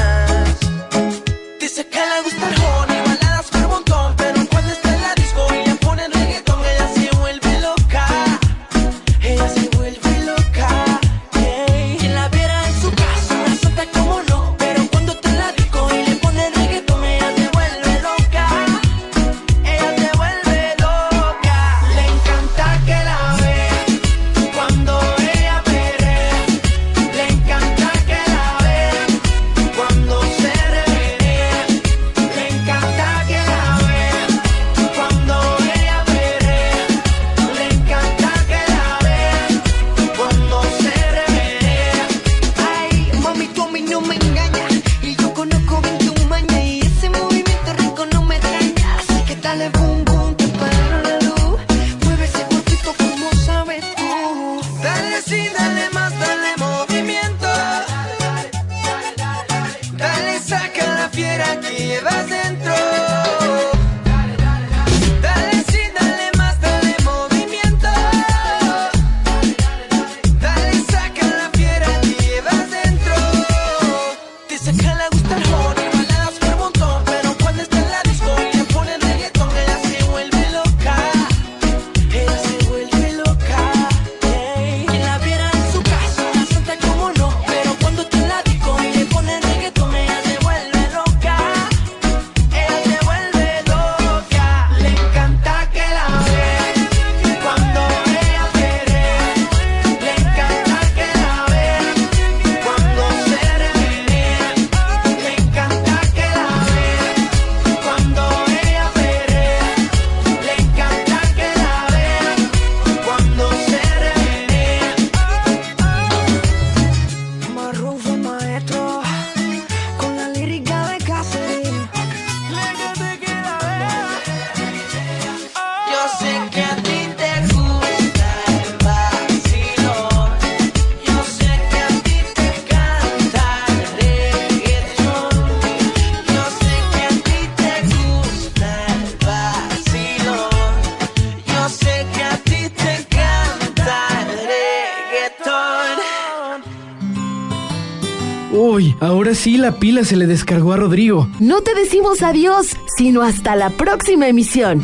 Sí 149.40 149.56
la 149.56 149.72
pila 149.80 150.04
se 150.04 150.18
le 150.18 150.28
descargó 150.28 150.74
a 150.74 150.76
Rodrigo. 150.76 151.30
No 151.40 151.62
te 151.62 151.74
decimos 151.74 152.24
adiós, 152.24 152.76
sino 152.98 153.22
hasta 153.22 153.56
la 153.56 153.70
próxima 153.70 154.28
emisión. 154.28 154.84